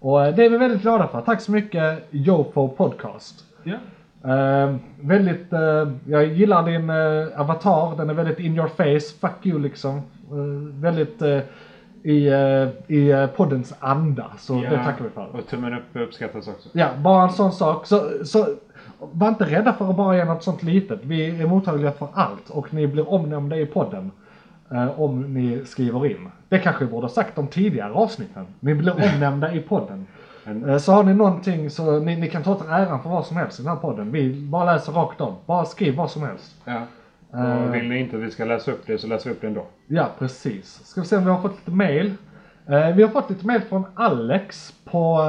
[0.00, 1.20] Och eh, det är vi väldigt glada för.
[1.20, 3.44] Tack så mycket Jofo Podcast.
[3.64, 3.80] Yeah.
[4.26, 7.96] Eh, väldigt, eh, jag gillar din eh, avatar.
[7.96, 9.18] Den är väldigt in your face.
[9.20, 10.02] Fuck you liksom.
[10.80, 11.22] Väldigt
[12.02, 12.28] i,
[12.86, 14.32] i poddens anda.
[14.38, 15.36] Så det tackar vi för.
[15.36, 16.68] Och tummen upp uppskattas också.
[16.72, 17.86] Ja, bara en sån sak.
[17.86, 18.46] Så, så
[18.98, 21.00] var inte rädda för att bara ge något sånt litet.
[21.02, 24.10] Vi är mottagliga för allt och ni blir omnämnda i podden.
[24.96, 26.30] om ni skriver in.
[26.48, 28.46] Det kanske vi borde ha sagt om tidigare avsnitten.
[28.60, 30.06] Ni blir omnämnda i podden.
[30.46, 33.36] Eh, så har ni någonting så ni, ni kan ta åt äran för vad som
[33.36, 34.12] helst i den här podden.
[34.12, 35.34] Vi bara läser rakt om.
[35.46, 36.54] Bara skriv vad som helst.
[36.64, 36.82] Ja.
[37.34, 37.62] Eh.
[37.68, 39.46] Och vill ni inte att vi ska läsa upp det så läser vi upp det
[39.46, 39.66] ändå.
[39.86, 40.80] Ja, precis.
[40.84, 42.14] Ska vi se om vi har fått lite mail.
[42.66, 45.20] Eh, vi har fått lite mail från Alex på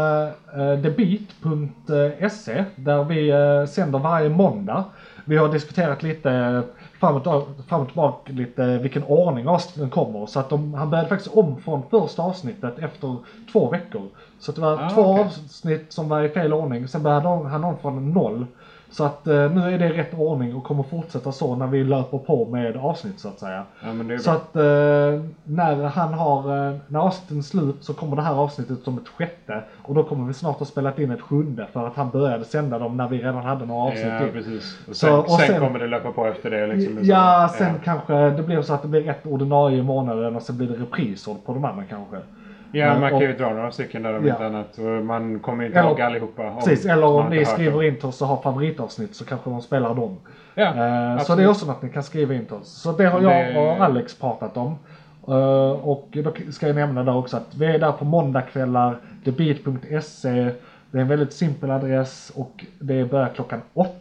[0.84, 3.32] thebeat.se där vi
[3.68, 4.84] sänder varje måndag.
[5.30, 6.64] Vi har diskuterat lite
[7.00, 10.26] fram och, fram och tillbaka lite vilken ordning avsnitten kommer.
[10.26, 13.16] Så att de, han började faktiskt om från första avsnittet efter
[13.52, 14.02] två veckor.
[14.40, 15.24] Så det var Ah, två okej.
[15.26, 16.88] avsnitt som var i fel ordning.
[16.88, 18.46] Sen började han om från noll.
[18.92, 22.18] Så att eh, nu är det rätt ordning och kommer fortsätta så när vi löper
[22.18, 23.64] på med avsnitt så att säga.
[23.82, 24.62] Ja, Så att eh,
[25.44, 29.08] när han har, eh, när avsnittet är slut så kommer det här avsnittet som ett
[29.08, 29.62] sjätte.
[29.84, 32.80] Och då kommer vi snart ha spelat in ett sjunde för att han började sända
[32.80, 34.32] dem när vi redan hade några avsnitt Ja, in.
[34.34, 34.78] precis.
[34.90, 36.68] Och Så- sen, och sen, sen- kommer det löpa på efter det.
[36.68, 40.36] Liksom, Ja, Så- sen kanske det blir så att det blir ett ordinarie i månaden
[40.36, 42.18] och sen blir det repriser på de andra kanske.
[42.72, 44.34] Ja, man kan och- ju dra några stycken där om Ja.
[44.34, 44.78] inte annat.
[45.04, 46.50] Man kommer ju inte Eller- ihåg allihopa.
[46.50, 49.50] Om Precis, eller man om ni skriver in till oss och har favoritavsnitt så kanske
[49.50, 50.18] de spelar dem.
[50.56, 50.66] Ja,
[51.16, 52.82] Eh, så det är också något ni kan skriva in till oss.
[52.82, 54.76] Så det har jag Det- och Alex pratat om.
[55.28, 60.30] Eh, och då ska jag nämna där också att vi är där på måndagkvällar, thebeat.se.
[60.92, 63.92] Det är en väldigt simpel adress och det börjar klockan åtta.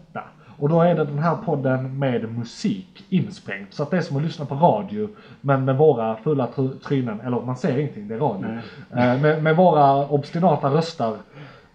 [0.59, 3.75] Och då är det den här podden med musik insprängt.
[3.75, 5.09] Så att det är som att lyssna på radio
[5.41, 8.49] men med våra fulla try- trynen, eller man ser ingenting, det är radio.
[8.97, 11.13] Eh, med, med våra obstinata röster,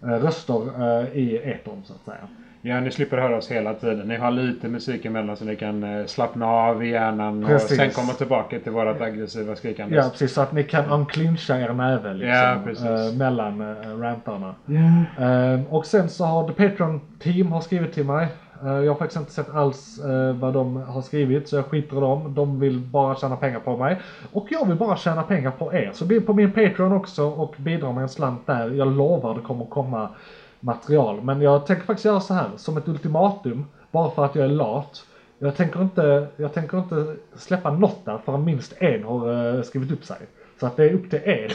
[0.02, 0.54] eh, röster
[1.00, 2.28] eh, i etern så att säga.
[2.64, 4.08] Ja, ni slipper höra oss hela tiden.
[4.08, 7.70] Ni har lite musik emellan så ni kan eh, slappna av i hjärnan Precis.
[7.70, 9.96] och sen komma tillbaka till vårat aggressiva skrikande.
[9.96, 12.84] Ja precis, så att ni kan unclincha er näve liksom, Ja, precis.
[12.86, 14.54] eh, mellan uh, rantarna.
[15.18, 18.28] Eh, och sen så har The Patreon Team har skrivit till mig.
[18.64, 21.96] Eh, jag har faktiskt inte sett alls eh, vad de har skrivit så jag skiter
[21.96, 22.34] i dem.
[22.34, 24.00] De vill bara tjäna pengar på mig.
[24.32, 25.90] Och jag vill bara tjäna pengar på er.
[25.94, 28.70] Så bli på min Patreon också och bidra med en slant där.
[28.70, 30.08] Jag lovar det kommer komma
[30.60, 31.22] material.
[31.22, 33.64] Men jag tänker faktiskt göra så här som ett ultimatum.
[33.90, 35.06] Bara för att jag är lat.
[35.38, 39.92] Jag tänker inte, jag tänker inte släppa något där förrän minst en har eh, skrivit
[39.92, 40.16] upp sig.
[40.60, 41.52] Så att det är upp till er.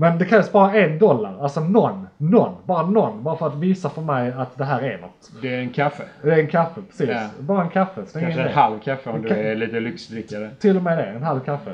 [0.00, 3.88] Men det krävs bara en dollar, alltså någon, någon, bara någon, bara för att visa
[3.88, 5.30] för mig att det här är något.
[5.42, 6.02] Det är en kaffe.
[6.22, 7.08] Det är en kaffe, precis.
[7.10, 7.28] Ja.
[7.38, 10.50] Bara en kaffe, stäng in Kanske en halv kaffe om du är lite lyxdrickare.
[10.58, 11.72] Till och med det, en halv kaffe.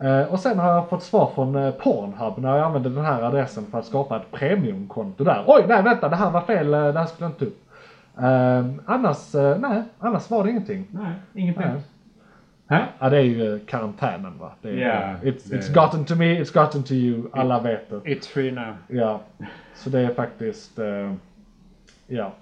[0.00, 3.22] Eh, och sen har jag fått svar från eh, Pornhub när jag använde den här
[3.22, 5.44] adressen för att skapa ett premiumkonto där.
[5.46, 7.60] Oj, nej vänta, det här var fel, eh, det här skulle jag inte upp.
[8.86, 10.86] Annars, nej, annars var det ingenting.
[10.90, 11.66] Nej, ingenting.
[11.66, 11.80] Nej.
[12.98, 14.52] Ja, det är ju eh, karantänen va?
[14.62, 17.96] Är, Ja, it's, it's gotten to me, it's gotten to you, alla vet det.
[17.96, 18.74] It's free now.
[18.88, 19.20] Ja,
[19.74, 21.12] så det är faktiskt, eh,
[22.06, 22.32] ja,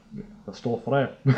[0.44, 1.08] jag står för det.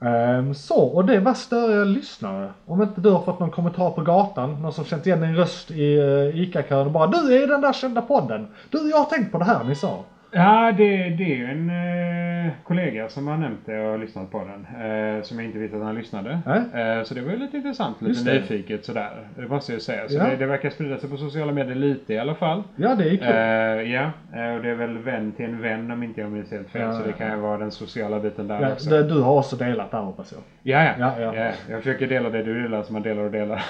[0.00, 2.50] Ehm, så, och det var större lyssnare.
[2.66, 5.70] Om inte du har fått någon kommentar på gatan, någon som känt igen din röst
[5.70, 8.46] i uh, ICA-kön och bara Du är den där kända podden!
[8.70, 10.04] Du, jag har tänkt på det här ni sa.
[10.36, 11.70] Ja, det, det är en
[12.46, 14.66] eh, kollega som har nämnt det och har lyssnat på den.
[15.16, 16.38] Eh, som jag inte visste att han lyssnade.
[16.46, 16.58] Nej.
[16.98, 18.40] Eh, så det var ju lite intressant, Just lite det.
[18.40, 19.10] nyfiket sådär.
[19.36, 20.08] Det måste jag säga.
[20.08, 20.24] Så Ja.
[20.24, 22.62] det, det verkar sprida sig på sociala medier lite i alla fall.
[22.76, 23.26] Ja, det är kul.
[23.86, 24.02] Eh, ja,
[24.34, 26.82] eh, och det är väl vän till en vän om inte jag minns helt fel.
[26.82, 28.90] Ja, så det kan ju vara den sociala biten där ja, också.
[28.90, 30.40] det, du har också delat där hoppas jag.
[30.62, 30.92] Ja, ja.
[30.98, 31.34] Ja, ja.
[31.34, 31.50] ja.
[31.70, 33.64] Jag försöker dela det du delar som man delar och delar.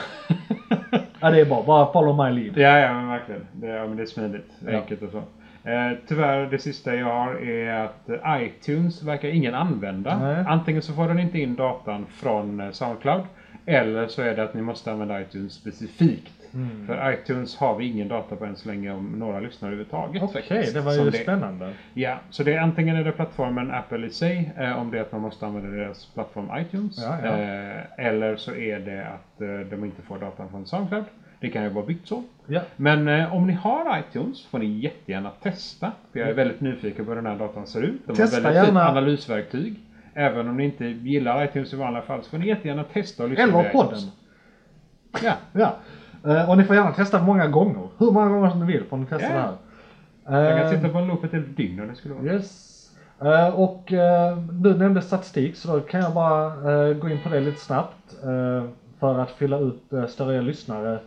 [1.20, 1.62] Ja, det är bra.
[1.66, 2.58] Bara follow my lead.
[2.58, 3.46] Ja, ja men verkligen.
[3.52, 4.50] Det, ja, men det är smidigt.
[4.68, 5.22] Enkelt och så.
[5.64, 10.18] Eh, tyvärr, det sista jag har är att eh, iTunes verkar ingen använda.
[10.18, 10.44] Nej.
[10.48, 13.22] Antingen så får den inte in datan från eh, Soundcloud.
[13.66, 16.32] Eller så är det att ni måste använda iTunes specifikt.
[16.54, 16.86] Mm.
[16.86, 20.22] För iTunes har vi ingen data på än så länge om några lyssnar överhuvudtaget.
[20.22, 21.18] Okej, faktiskt, det var ju det.
[21.18, 21.72] spännande.
[21.94, 25.02] Ja, så det är antingen är det plattformen Apple i sig, eh, om det är
[25.02, 26.98] att man måste använda deras plattform iTunes.
[26.98, 27.28] Ja, ja.
[27.28, 31.04] Eh, eller så är det att de inte får datan från Soundcloud.
[31.44, 32.22] Det kan ju vara byggt så.
[32.46, 32.60] Ja.
[32.76, 35.92] Men eh, om ni har iTunes får ni jättegärna testa.
[36.12, 38.06] För jag är väldigt nyfiken på hur den här datorn ser ut.
[38.06, 39.74] De Testa har väldigt gärna- analysverktyg.
[40.14, 43.28] Även om ni inte gillar iTunes i vanliga fall så får ni jättegärna testa och
[43.28, 43.98] lyssna Eller podden.
[45.22, 45.32] Ja.
[45.52, 45.76] Ja.
[46.32, 47.88] Eh, och ni får gärna testa många gånger.
[47.98, 49.52] Hur många gånger som ni vill får ni testa Ja.
[50.24, 50.42] det här.
[50.42, 52.24] Jag kan Eh, sitta på en loop ett helt dygn om det skulle vara.
[52.24, 52.70] Yes.
[53.20, 57.40] Eh, och uh, du nämnde statistik så då kan jag bara gå in på det
[57.40, 58.14] lite snabbt.
[59.00, 60.98] för att fylla ut uh, större lyssnare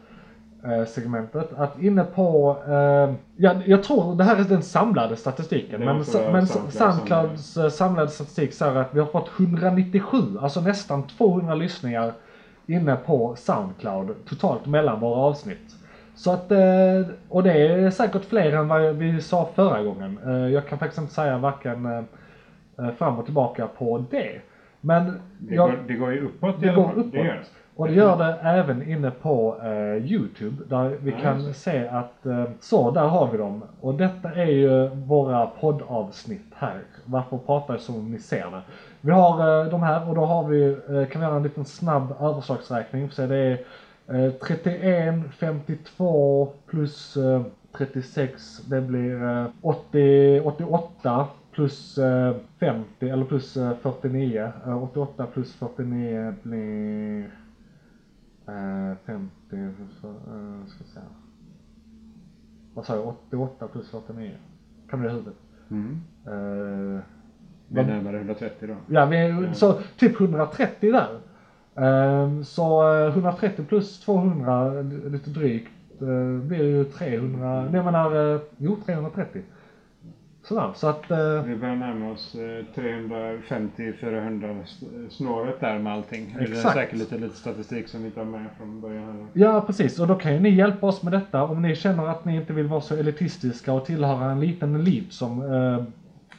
[0.85, 1.49] segmentet.
[1.57, 5.79] Att inne på, uh, ja, jag tror det här är den samlade statistiken.
[5.85, 11.55] Men, men Soundclouds eh, samlade statistik säger att vi har fått 197, alltså nästan 200
[11.55, 12.11] lyssningar
[12.67, 15.75] inne på Soundcloud totalt mellan våra avsnitt.
[16.15, 16.59] Så att, eh,
[17.29, 20.19] och det är säkert fler än vad vi sa förra gången.
[20.25, 22.03] Eh, Jag kan faktiskt inte säga varken eh,
[22.85, 24.41] eh, fram och tillbaka på det.
[24.81, 25.05] Men
[25.39, 26.97] Det, jag, går, det går ju uppåt i det alla fall.
[26.99, 27.11] uppåt.
[27.11, 27.45] Det gör det.
[27.77, 32.43] Och det gör det även inne på eh, Youtube där vi kan se att, eh,
[32.59, 33.63] så där har vi dem.
[33.81, 36.81] Och detta är ju våra poddavsnitt här.
[37.05, 38.61] Varför pratar jag som om ni ser det?
[39.01, 41.65] Vi har eh, de här och då har vi, eh, kan vi göra en liten
[41.65, 43.11] snabb överslagsräkning.
[43.11, 43.37] Så det
[44.07, 47.41] är eh, 31, 52 plus eh,
[47.77, 54.51] 36, det blir eh, 80, 88 plus eh, 50 eller plus eh, 49.
[54.65, 57.29] Eh, 88 plus 49 blir
[58.47, 59.29] eh, 50,
[60.01, 60.99] så, eh, ska vi se.
[62.73, 63.07] Vad sa jag?
[63.07, 64.31] 88 plus 49?
[64.89, 65.37] Kan du det i huvudet?
[65.71, 66.01] Mm.
[66.25, 67.01] Eh,
[67.67, 68.75] Vi är närmare 130 då.
[68.87, 71.19] Ja, vi så typ 130 där.
[71.75, 75.71] Ehm, så eh, 130 plus 200 lite drygt
[76.01, 79.41] eh, blir ju 300, nej jag menar, eh, jo 330.
[80.47, 84.65] Sådär, så att, eh, Vi börjar närma oss eh, 350-400
[85.09, 86.35] snåret där med allting.
[86.37, 86.75] Det är Exakt.
[86.75, 89.03] säkert lite, lite statistik som vi har med från början.
[89.05, 89.27] Här.
[89.33, 92.25] ja precis, och då kan ju ni hjälpa oss med detta om ni känner att
[92.25, 95.83] ni inte vill vara så elitistiska och tillhöra en liten elit som eh,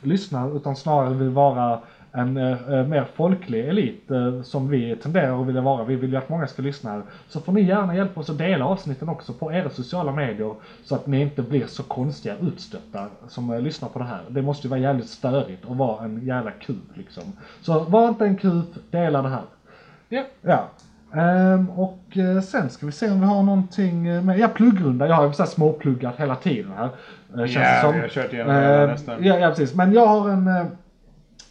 [0.03, 1.81] lyssnar utan snarare vill vara
[2.19, 5.85] en eh, eh, mer folklig elit eh, som vi tenderar att vilja vara.
[5.85, 7.03] Vi vill ju att många ska lyssna här.
[7.29, 10.55] Så får ni gärna hjälpa oss att dela avsnitten också på era sociala medier
[10.85, 14.21] så att ni inte blir så konstiga utstötta som eh, lyssnar på det här.
[14.29, 17.23] Det måste ju vara jävligt störigt att vara en jävla kuf liksom.
[17.61, 19.43] Så var inte en kuf, dela det här.
[20.09, 20.23] Ja.
[20.43, 20.69] Ja.
[21.21, 25.07] Ehm, och eh, sen ska vi se om vi har någonting eh, med, ja pluggrunda,
[25.09, 26.85] jag har ju småpluggat hela tiden här.
[26.85, 27.95] eh, känns det Ja, som.
[27.95, 29.25] vi har kört igenom hela Ehm, nästan.
[29.25, 30.51] Ja, ja precis, men jag har en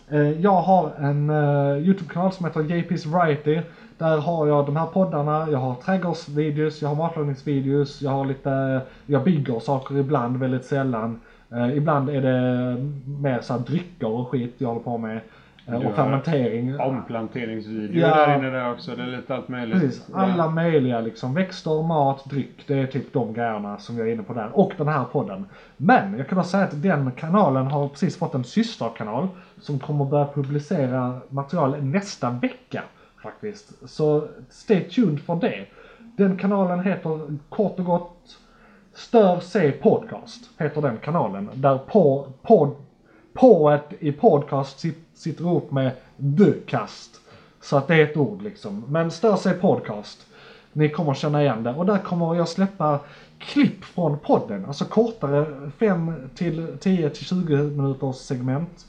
[0.09, 3.61] Eh, jag har en eh, YouTube-kanal som heter JP's Variety.
[3.97, 8.81] Där har jag de här poddarna, jag har trädgårdsvideos, jag har matlagningsvideos, jag har lite,
[9.05, 11.19] jag bygger saker ibland, väldigt sällan.
[11.51, 12.75] Eh, ibland är det
[13.21, 15.19] mer så här drycker och skit jag håller på med.
[15.67, 16.79] Och fermentering.
[16.79, 18.15] Omplanteringsvideo Ja.
[18.15, 18.95] där inne där också.
[18.95, 19.81] Det är lite allt möjligt.
[19.81, 21.33] Precis, alla möjliga liksom.
[21.33, 22.63] Växter, mat, dryck.
[22.67, 24.49] Det är typ de grejerna som jag är inne på där.
[24.53, 25.45] Och den här podden.
[25.77, 29.27] Men jag kan bara säga att den kanalen har precis fått en systerkanal.
[29.61, 32.83] Som kommer börja publicera material nästa vecka.
[33.23, 33.89] Faktiskt.
[33.89, 35.65] Så stay tuned för det.
[36.17, 38.37] Den kanalen heter kort och gott
[38.93, 40.49] Stör C Podcast.
[40.59, 41.49] Heter den kanalen.
[41.53, 42.75] Där på, pod,
[43.33, 45.91] pået i podcast sit, sitter ihop med
[46.37, 47.21] the-kast.
[47.61, 48.83] Så att det är ett ord liksom.
[48.87, 50.27] Men Stör sig podcast.
[50.73, 51.73] Ni kommer känna igen det.
[51.73, 52.99] Och där kommer jag släppa
[53.39, 54.65] klipp från podden.
[54.65, 58.85] Alltså kortare 5 till 10 till 20 minuters segment.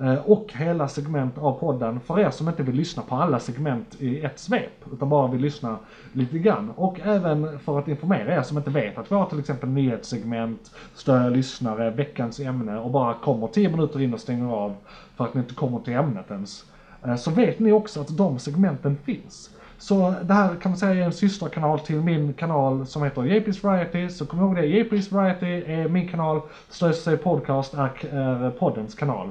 [0.00, 3.96] Eh, och hela segment av podden för er som inte vill lyssna på alla segment
[3.98, 4.84] i ett svep.
[4.92, 5.78] Utan bara vill lyssna
[6.12, 6.72] lite grann.
[6.76, 10.70] Och även för att informera er som inte vet att vi har till exempel nyhetssegment,
[10.94, 14.74] större lyssnare, veckans ämne och bara kommer 10 minuter in och stänger av
[15.16, 16.64] för att ni inte kommer till ämnet ens.
[17.04, 19.50] Eh, så vet ni också att de segmenten finns.
[19.78, 23.66] Så det här kan man säga är en systerkanal till min kanal som heter JP's
[23.66, 24.08] Variety.
[24.08, 28.94] Så kom ihåg det, JP's Variety är min kanal, Slösa sig podcast är eh, poddens
[28.94, 29.28] kanal.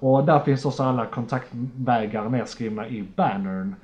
[0.00, 3.74] Och där finns också alla kontaktvägar nedskrivna i bannern.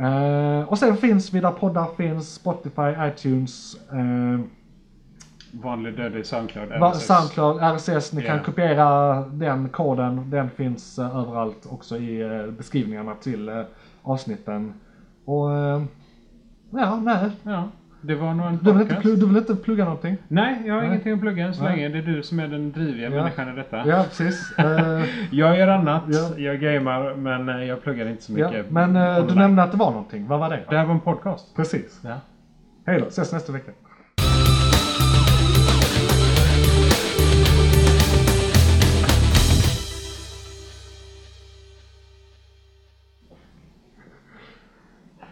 [0.00, 4.40] Eh, och sen finns vi där poddar finns, Spotify, iTunes, eh,
[5.62, 6.68] Vanlig dödlig Soundcloud.
[6.72, 7.06] RSS.
[7.06, 8.42] Soundcloud, RSS, ni kan Ja.
[8.44, 10.30] kopiera den koden.
[10.30, 13.64] Den finns eh, överallt också i beskrivningarna till
[14.02, 14.74] avsnitten.
[15.24, 15.50] Och
[16.70, 17.30] ja, nej.
[17.42, 17.68] Ja,
[18.06, 19.14] det var nog en Du vill, inte, podcast.
[19.14, 20.16] plu- du vill inte plugga någonting?
[20.28, 20.88] Nej, jag har Nej.
[20.90, 21.88] ingenting att plugga än så länge.
[21.88, 23.10] Det är du som är den driviga Ja.
[23.10, 23.82] människan i detta.
[23.86, 24.54] Ja, precis.
[25.30, 26.02] Jag gör annat.
[26.06, 26.38] Ja.
[26.38, 28.50] Jag gamar, men eh, jag pluggar inte så ja.
[28.50, 28.70] mycket.
[28.70, 29.38] Men eh, du online.
[29.38, 30.26] nämnde att det var någonting.
[30.26, 30.60] Vad var det?
[30.70, 31.56] Det här var en podcast.
[31.56, 32.00] Precis.
[32.04, 32.20] Ja.
[32.86, 33.72] Hej då, ses nästa vecka.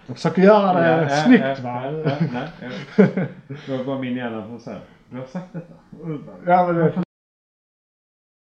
[0.07, 1.83] Jag försöker göra det Ja, ja, snyggt ja, va?
[1.85, 2.49] ja, ja, nej,
[2.97, 3.05] ja.
[3.77, 4.70] Var bara min hjärna som sa
[5.11, 5.74] Du har sagt detta.
[6.47, 6.93] Ja, men det